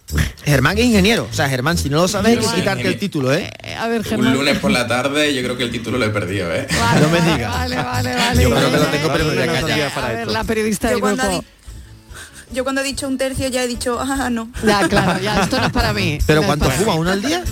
Germán 0.44 0.76
es 0.78 0.84
ingeniero. 0.86 1.28
O 1.30 1.34
sea, 1.34 1.48
Germán, 1.48 1.78
si 1.78 1.88
no 1.88 1.98
lo 1.98 2.08
sabes, 2.08 2.38
hay 2.38 2.44
que 2.44 2.54
quitarte 2.56 2.88
el 2.88 2.98
título, 2.98 3.32
¿eh? 3.32 3.50
A 3.78 3.86
ver, 3.88 3.98
Un 4.00 4.04
Germán. 4.04 4.34
lunes 4.34 4.58
por 4.58 4.70
la 4.72 4.86
tarde 4.88 5.32
yo 5.34 5.42
creo 5.42 5.56
que 5.56 5.62
el 5.64 5.70
título 5.70 5.96
lo 5.98 6.04
he 6.06 6.10
perdido, 6.10 6.52
¿eh? 6.52 6.66
no 7.00 7.08
me 7.08 7.20
digas. 7.20 7.52
Vale, 7.54 7.76
vale, 7.76 8.14
vale. 8.14 8.42
Yo 8.42 8.50
creo 8.50 8.70
que 8.72 8.76
lo 8.78 8.86
tengo, 8.86 9.08
pero 9.12 9.24
me 9.26 9.34
voy 9.62 9.70
a 9.80 10.08
ver, 10.08 10.28
la 10.28 10.44
periodista 10.44 10.88
Yo 10.90 10.94
del 10.98 11.16
grupo. 11.16 11.44
yo 12.52 12.64
cuando 12.64 12.80
he 12.80 12.84
dicho 12.84 13.06
un 13.06 13.16
tercio 13.16 13.48
ya 13.48 13.62
he 13.62 13.68
dicho, 13.68 13.98
ah, 14.00 14.28
no. 14.30 14.50
Ya, 14.66 14.88
claro, 14.88 15.20
ya, 15.20 15.42
esto 15.42 15.58
no 15.60 15.66
es 15.66 15.72
para 15.72 15.92
mí. 15.92 16.18
¿Pero 16.26 16.40
No 16.40 16.46
cuánto 16.48 16.68
fuma? 16.70 16.94
¿Uno 16.96 17.10
al 17.10 17.22
día? 17.22 17.44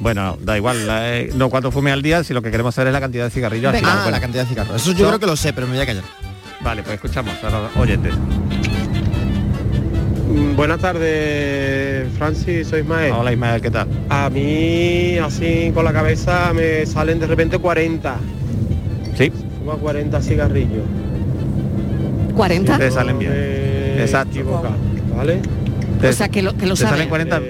Bueno, 0.00 0.36
da 0.40 0.56
igual, 0.56 0.76
eh, 0.90 1.30
no 1.34 1.48
cuánto 1.50 1.70
fume 1.70 1.92
al 1.92 2.02
día, 2.02 2.24
si 2.24 2.34
lo 2.34 2.42
que 2.42 2.50
queremos 2.50 2.74
saber 2.74 2.88
es 2.88 2.92
la 2.92 3.00
cantidad 3.00 3.24
de 3.24 3.30
cigarrillos. 3.30 3.72
Venga. 3.72 3.88
Ah, 3.92 3.96
Bueno, 4.02 4.10
la 4.10 4.20
cantidad 4.20 4.42
de 4.44 4.48
cigarros. 4.48 4.76
Eso 4.82 4.92
yo 4.92 5.06
creo 5.06 5.18
que 5.20 5.26
lo 5.26 5.36
sé, 5.36 5.52
pero 5.52 5.66
me 5.66 5.74
voy 5.74 5.82
a 5.82 5.86
callar. 5.86 6.04
Vale, 6.62 6.82
pues 6.82 6.94
escuchamos 6.96 7.34
a 7.42 7.50
los 7.50 7.76
oyentes. 7.76 8.14
Mm, 10.28 10.56
Buenas 10.56 10.80
tardes, 10.80 12.08
Francis, 12.18 12.66
soy 12.68 12.80
Ismael. 12.80 13.12
Hola 13.12 13.32
Ismael, 13.32 13.60
¿qué 13.60 13.70
tal? 13.70 13.86
A 14.08 14.30
mí, 14.30 15.18
así 15.18 15.70
con 15.74 15.84
la 15.84 15.92
cabeza, 15.92 16.52
me 16.54 16.84
salen 16.86 17.20
de 17.20 17.26
repente 17.26 17.58
40. 17.58 18.16
Sí. 19.16 19.30
Fuma 19.60 19.74
40 19.76 20.20
cigarrillos. 20.22 20.84
¿40? 22.36 22.78
Te 22.78 22.90
salen 22.90 23.18
bien. 23.18 23.32
Exacto. 23.98 24.62
¿vale? 25.16 25.40
Te- 26.00 26.08
O 26.08 26.12
sea, 26.12 26.28
que 26.28 26.42
lo, 26.42 26.56
que 26.56 26.66
lo 26.66 26.74
te 26.74 26.80
saben. 26.82 26.94
salen 26.96 27.08
40 27.08 27.40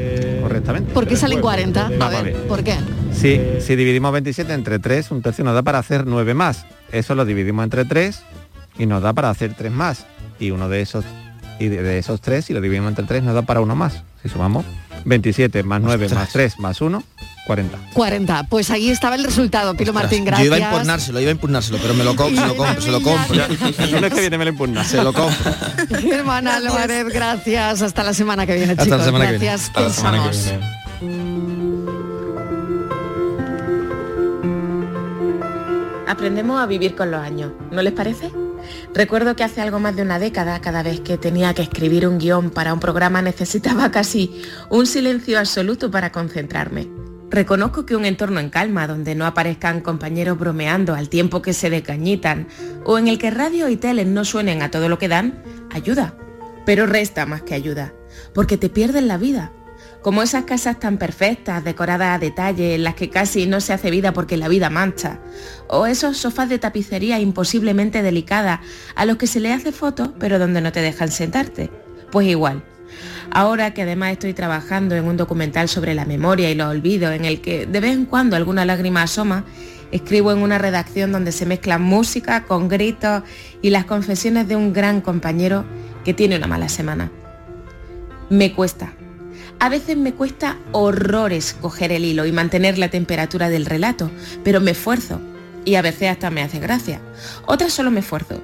correctamente. 0.45 0.93
¿Por 0.93 1.07
qué 1.07 1.17
salen 1.17 1.41
40? 1.41 1.87
A 1.87 1.89
Vamos 1.91 2.03
a 2.03 2.23
ver, 2.23 2.35
ver. 2.35 2.47
¿por 2.47 2.63
qué? 2.63 2.77
Si, 3.13 3.41
si 3.61 3.77
dividimos 3.77 4.13
27 4.13 4.53
entre 4.53 4.79
3, 4.79 5.11
un 5.11 5.23
tercio 5.23 5.45
nos 5.45 5.55
da 5.55 5.63
para 5.63 5.79
hacer 5.79 6.07
9 6.07 6.35
más. 6.35 6.67
Eso 6.93 7.15
lo 7.15 7.25
dividimos 7.25 7.65
entre 7.65 7.85
3 7.85 8.23
y 8.79 8.87
nos 8.87 9.03
da 9.03 9.13
para 9.13 9.31
hacer 9.31 9.55
3 9.55 9.73
más. 9.73 10.07
Y 10.39 10.51
uno 10.51 10.69
de 10.69 10.81
esos 10.81 11.05
y 11.59 11.69
de, 11.69 11.83
de 11.83 11.99
esos 11.99 12.21
3, 12.21 12.45
si 12.45 12.53
lo 12.53 12.61
dividimos 12.61 12.91
entre 12.91 13.05
3, 13.07 13.23
nos 13.23 13.35
da 13.35 13.43
para 13.43 13.61
uno 13.61 13.75
más. 13.75 14.03
Si 14.23 14.29
sumamos 14.29 14.65
27 15.05 15.63
más 15.63 15.81
9 15.83 16.09
más 16.11 16.29
3 16.31 16.59
más 16.59 16.81
1, 16.81 17.03
40. 17.47 17.79
40. 17.93 18.45
Pues 18.45 18.71
ahí 18.71 18.89
estaba 18.91 19.17
el 19.17 19.25
resultado, 19.25 19.75
Pilo 19.75 19.93
Martín, 19.93 20.21
Yo 20.21 20.25
gracias. 20.27 20.47
iba 20.47 20.57
a 20.57 20.61
impugnárselo, 20.61 21.21
iba 21.21 21.29
a 21.29 21.33
impugnárselo, 21.33 21.79
pero 21.83 21.95
me 21.95 22.05
lo 22.05 22.17
compro, 22.17 22.41
se 22.41 22.49
lo 22.49 22.57
compro, 22.57 22.81
se 22.83 22.91
lo 22.91 23.01
compro. 23.03 23.45
El 23.79 23.91
lunes 23.93 24.13
que 24.15 24.21
viene 24.21 24.39
me 24.39 24.45
lo 24.45 24.51
impugna. 24.53 24.85
Se 24.85 25.03
lo 25.03 25.13
compro. 25.13 25.53
Germán 26.01 26.49
Álvarez, 26.49 27.07
gracias. 27.13 27.83
Hasta 27.83 28.03
la 28.03 28.15
semana 28.15 28.47
que 28.47 28.55
viene, 28.55 28.73
Hasta 28.77 28.97
la 28.97 29.05
semana 29.05 29.27
que 29.27 29.31
viene. 29.39 29.47
gracias. 29.47 29.69
Hasta 29.69 29.81
la 29.81 29.91
semana 29.91 30.31
que 30.31 30.37
viene. 30.37 31.75
Aprendemos 36.07 36.61
a 36.61 36.67
vivir 36.67 36.95
con 36.95 37.11
los 37.11 37.21
años, 37.21 37.51
¿no 37.71 37.83
les 37.83 37.93
parece? 37.93 38.31
Recuerdo 38.95 39.37
que 39.37 39.45
hace 39.45 39.61
algo 39.61 39.81
más 39.81 39.97
de 39.97 40.03
una 40.03 40.19
década, 40.19 40.61
cada 40.61 40.83
vez 40.83 41.01
que 41.01 41.19
tenía 41.19 41.55
que 41.55 41.63
escribir 41.63 42.07
un 42.07 42.19
guion 42.19 42.51
para 42.51 42.73
un 42.73 42.81
programa 42.81 43.23
necesitaba 43.23 43.91
casi 43.91 44.43
un 44.71 44.87
silencio 44.87 45.39
absoluto 45.39 45.91
para 45.91 46.13
concentrarme. 46.13 46.89
Reconozco 47.31 47.85
que 47.85 47.97
un 47.97 48.05
entorno 48.05 48.39
en 48.39 48.51
calma, 48.51 48.87
donde 48.87 49.15
no 49.15 49.27
aparezcan 49.27 49.81
compañeros 49.81 50.39
bromeando 50.39 50.95
al 50.95 51.09
tiempo 51.09 51.43
que 51.43 51.53
se 51.53 51.71
decañitan, 51.71 52.47
o 52.85 52.97
en 52.99 53.09
el 53.09 53.19
que 53.19 53.31
radio 53.31 53.69
y 53.69 53.77
tele 53.77 54.05
no 54.05 54.25
suenen 54.25 54.63
a 54.63 54.71
todo 54.71 54.89
lo 54.89 54.99
que 54.99 55.09
dan, 55.09 55.43
ayuda. 55.73 56.15
Pero 56.65 56.87
resta 56.87 57.27
más 57.27 57.43
que 57.43 57.55
ayuda, 57.55 57.93
porque 58.35 58.57
te 58.57 58.69
pierdes 58.69 59.03
la 59.03 59.19
vida. 59.19 59.53
Como 60.05 60.23
esas 60.23 60.45
casas 60.45 60.79
tan 60.79 60.99
perfectas, 60.99 61.65
decoradas 61.65 62.15
a 62.15 62.19
detalle, 62.19 62.75
en 62.75 62.85
las 62.85 62.95
que 62.95 63.09
casi 63.09 63.47
no 63.47 63.63
se 63.63 63.73
hace 63.73 63.91
vida 63.91 64.13
porque 64.13 64.37
la 64.37 64.49
vida 64.49 64.69
mancha. 64.69 65.19
O 65.67 65.87
esos 65.87 66.19
sofás 66.19 66.51
de 66.51 66.59
tapicería 66.59 67.21
imposiblemente 67.21 68.03
delicadas 68.03 68.61
a 68.97 69.07
los 69.07 69.17
que 69.17 69.27
se 69.27 69.41
le 69.41 69.51
hace 69.51 69.73
fotos 69.73 70.11
pero 70.19 70.39
donde 70.39 70.61
no 70.61 70.73
te 70.73 70.83
dejan 70.83 71.11
sentarte. 71.11 71.71
Pues 72.13 72.27
igual. 72.27 72.63
Ahora 73.31 73.73
que 73.73 73.81
además 73.81 74.13
estoy 74.13 74.35
trabajando 74.35 74.95
en 74.95 75.07
un 75.07 75.17
documental 75.17 75.71
sobre 75.71 75.95
la 75.95 76.05
memoria 76.05 76.51
y 76.51 76.55
los 76.55 76.69
olvidos 76.69 77.15
en 77.15 77.25
el 77.25 77.41
que 77.41 77.65
de 77.65 77.81
vez 77.81 77.95
en 77.95 78.05
cuando 78.05 78.37
alguna 78.37 78.67
lágrima 78.67 79.05
asoma, 79.05 79.47
escribo 79.91 80.33
en 80.33 80.41
una 80.41 80.59
redacción 80.59 81.13
donde 81.13 81.33
se 81.33 81.47
mezclan 81.47 81.81
música 81.81 82.45
con 82.45 82.69
gritos 82.69 83.23
y 83.63 83.71
las 83.71 83.87
confesiones 83.87 84.49
de 84.49 84.57
un 84.57 84.75
gran 84.75 85.01
compañero 85.01 85.65
que 86.05 86.13
tiene 86.13 86.37
una 86.37 86.47
mala 86.47 86.69
semana. 86.69 87.11
Me 88.29 88.53
cuesta, 88.53 88.93
a 89.65 89.71
veces 89.71 89.97
me 89.97 90.13
cuesta 90.13 90.59
horrores 90.73 91.55
coger 91.55 91.91
el 91.91 92.05
hilo 92.05 92.27
y 92.27 92.33
mantener 92.33 92.77
la 92.77 92.91
temperatura 92.91 93.49
del 93.49 93.65
relato, 93.65 94.11
pero 94.45 94.61
me 94.61 94.73
esfuerzo. 94.73 95.23
Y 95.65 95.77
a 95.77 95.81
veces 95.81 96.11
hasta 96.11 96.29
me 96.29 96.43
hace 96.43 96.59
gracia. 96.59 97.01
Otras 97.47 97.73
solo 97.73 97.91
me 97.91 98.01
esfuerzo. 98.01 98.43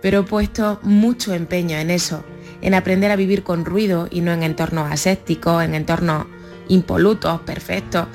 Pero 0.00 0.20
he 0.20 0.22
puesto 0.22 0.80
mucho 0.82 1.34
empeño 1.34 1.76
en 1.76 1.90
eso, 1.90 2.24
en 2.62 2.72
aprender 2.72 3.10
a 3.10 3.16
vivir 3.16 3.42
con 3.42 3.66
ruido 3.66 4.08
y 4.10 4.22
no 4.22 4.32
en 4.32 4.42
entornos 4.42 4.90
asépticos, 4.90 5.62
en 5.62 5.74
entornos 5.74 6.24
impolutos, 6.68 7.42
perfectos, 7.42 8.06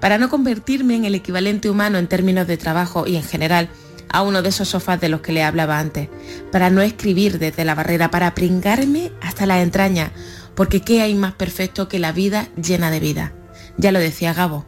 para 0.00 0.16
no 0.16 0.30
convertirme 0.30 0.96
en 0.96 1.04
el 1.04 1.16
equivalente 1.16 1.68
humano 1.68 1.98
en 1.98 2.06
términos 2.06 2.46
de 2.46 2.56
trabajo 2.56 3.06
y 3.06 3.16
en 3.16 3.24
general 3.24 3.68
a 4.08 4.22
uno 4.22 4.40
de 4.40 4.48
esos 4.48 4.68
sofás 4.68 4.98
de 5.00 5.10
los 5.10 5.20
que 5.20 5.32
le 5.32 5.42
hablaba 5.42 5.78
antes, 5.78 6.08
para 6.50 6.70
no 6.70 6.80
escribir 6.80 7.38
desde 7.38 7.66
la 7.66 7.74
barrera, 7.74 8.10
para 8.10 8.34
pringarme 8.34 9.12
hasta 9.20 9.44
la 9.44 9.60
entraña, 9.60 10.12
porque 10.56 10.80
¿qué 10.80 11.02
hay 11.02 11.14
más 11.14 11.34
perfecto 11.34 11.86
que 11.86 11.98
la 11.98 12.12
vida 12.12 12.48
llena 12.60 12.90
de 12.90 12.98
vida? 12.98 13.32
Ya 13.76 13.92
lo 13.92 14.00
decía 14.00 14.32
Gabo, 14.32 14.66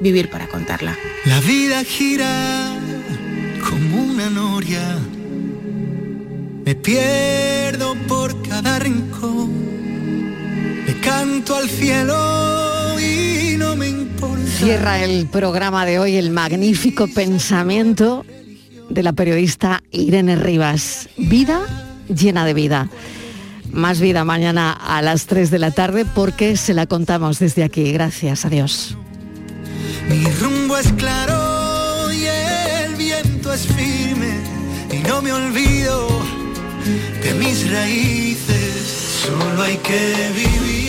vivir 0.00 0.30
para 0.30 0.46
contarla. 0.48 0.96
La 1.24 1.40
vida 1.40 1.82
gira 1.82 2.76
como 3.68 4.02
una 4.02 4.28
noria. 4.28 4.98
Me 6.64 6.74
pierdo 6.74 7.94
por 8.06 8.40
cada 8.42 8.78
rincón. 8.78 9.50
Le 10.86 11.00
canto 11.00 11.56
al 11.56 11.68
cielo 11.68 13.00
y 13.00 13.56
no 13.56 13.76
me 13.76 13.88
importa. 13.88 14.46
Cierra 14.58 15.02
el 15.02 15.26
programa 15.26 15.86
de 15.86 15.98
hoy 15.98 16.16
el 16.16 16.30
magnífico 16.30 17.08
pensamiento 17.08 18.26
de 18.90 19.02
la 19.02 19.14
periodista 19.14 19.82
Irene 19.90 20.36
Rivas. 20.36 21.08
Vida 21.16 21.60
llena 22.08 22.44
de 22.44 22.54
vida. 22.54 22.90
Más 23.72 24.00
vida 24.00 24.24
mañana 24.24 24.72
a 24.72 25.00
las 25.02 25.26
3 25.26 25.50
de 25.50 25.58
la 25.58 25.70
tarde 25.70 26.04
porque 26.04 26.56
se 26.56 26.74
la 26.74 26.86
contamos 26.86 27.38
desde 27.38 27.62
aquí. 27.62 27.92
Gracias, 27.92 28.44
adiós. 28.44 28.96
Mi 30.08 30.24
rumbo 30.40 30.76
es 30.76 30.92
claro 30.94 32.12
y 32.12 32.24
el 32.24 32.94
viento 32.96 33.52
es 33.52 33.66
firme 33.66 34.40
y 34.92 35.06
no 35.08 35.22
me 35.22 35.32
olvido 35.32 36.08
de 37.22 37.34
mis 37.34 37.70
raíces. 37.70 39.22
Solo 39.26 39.62
hay 39.62 39.76
que 39.76 40.14
vivir. 40.34 40.79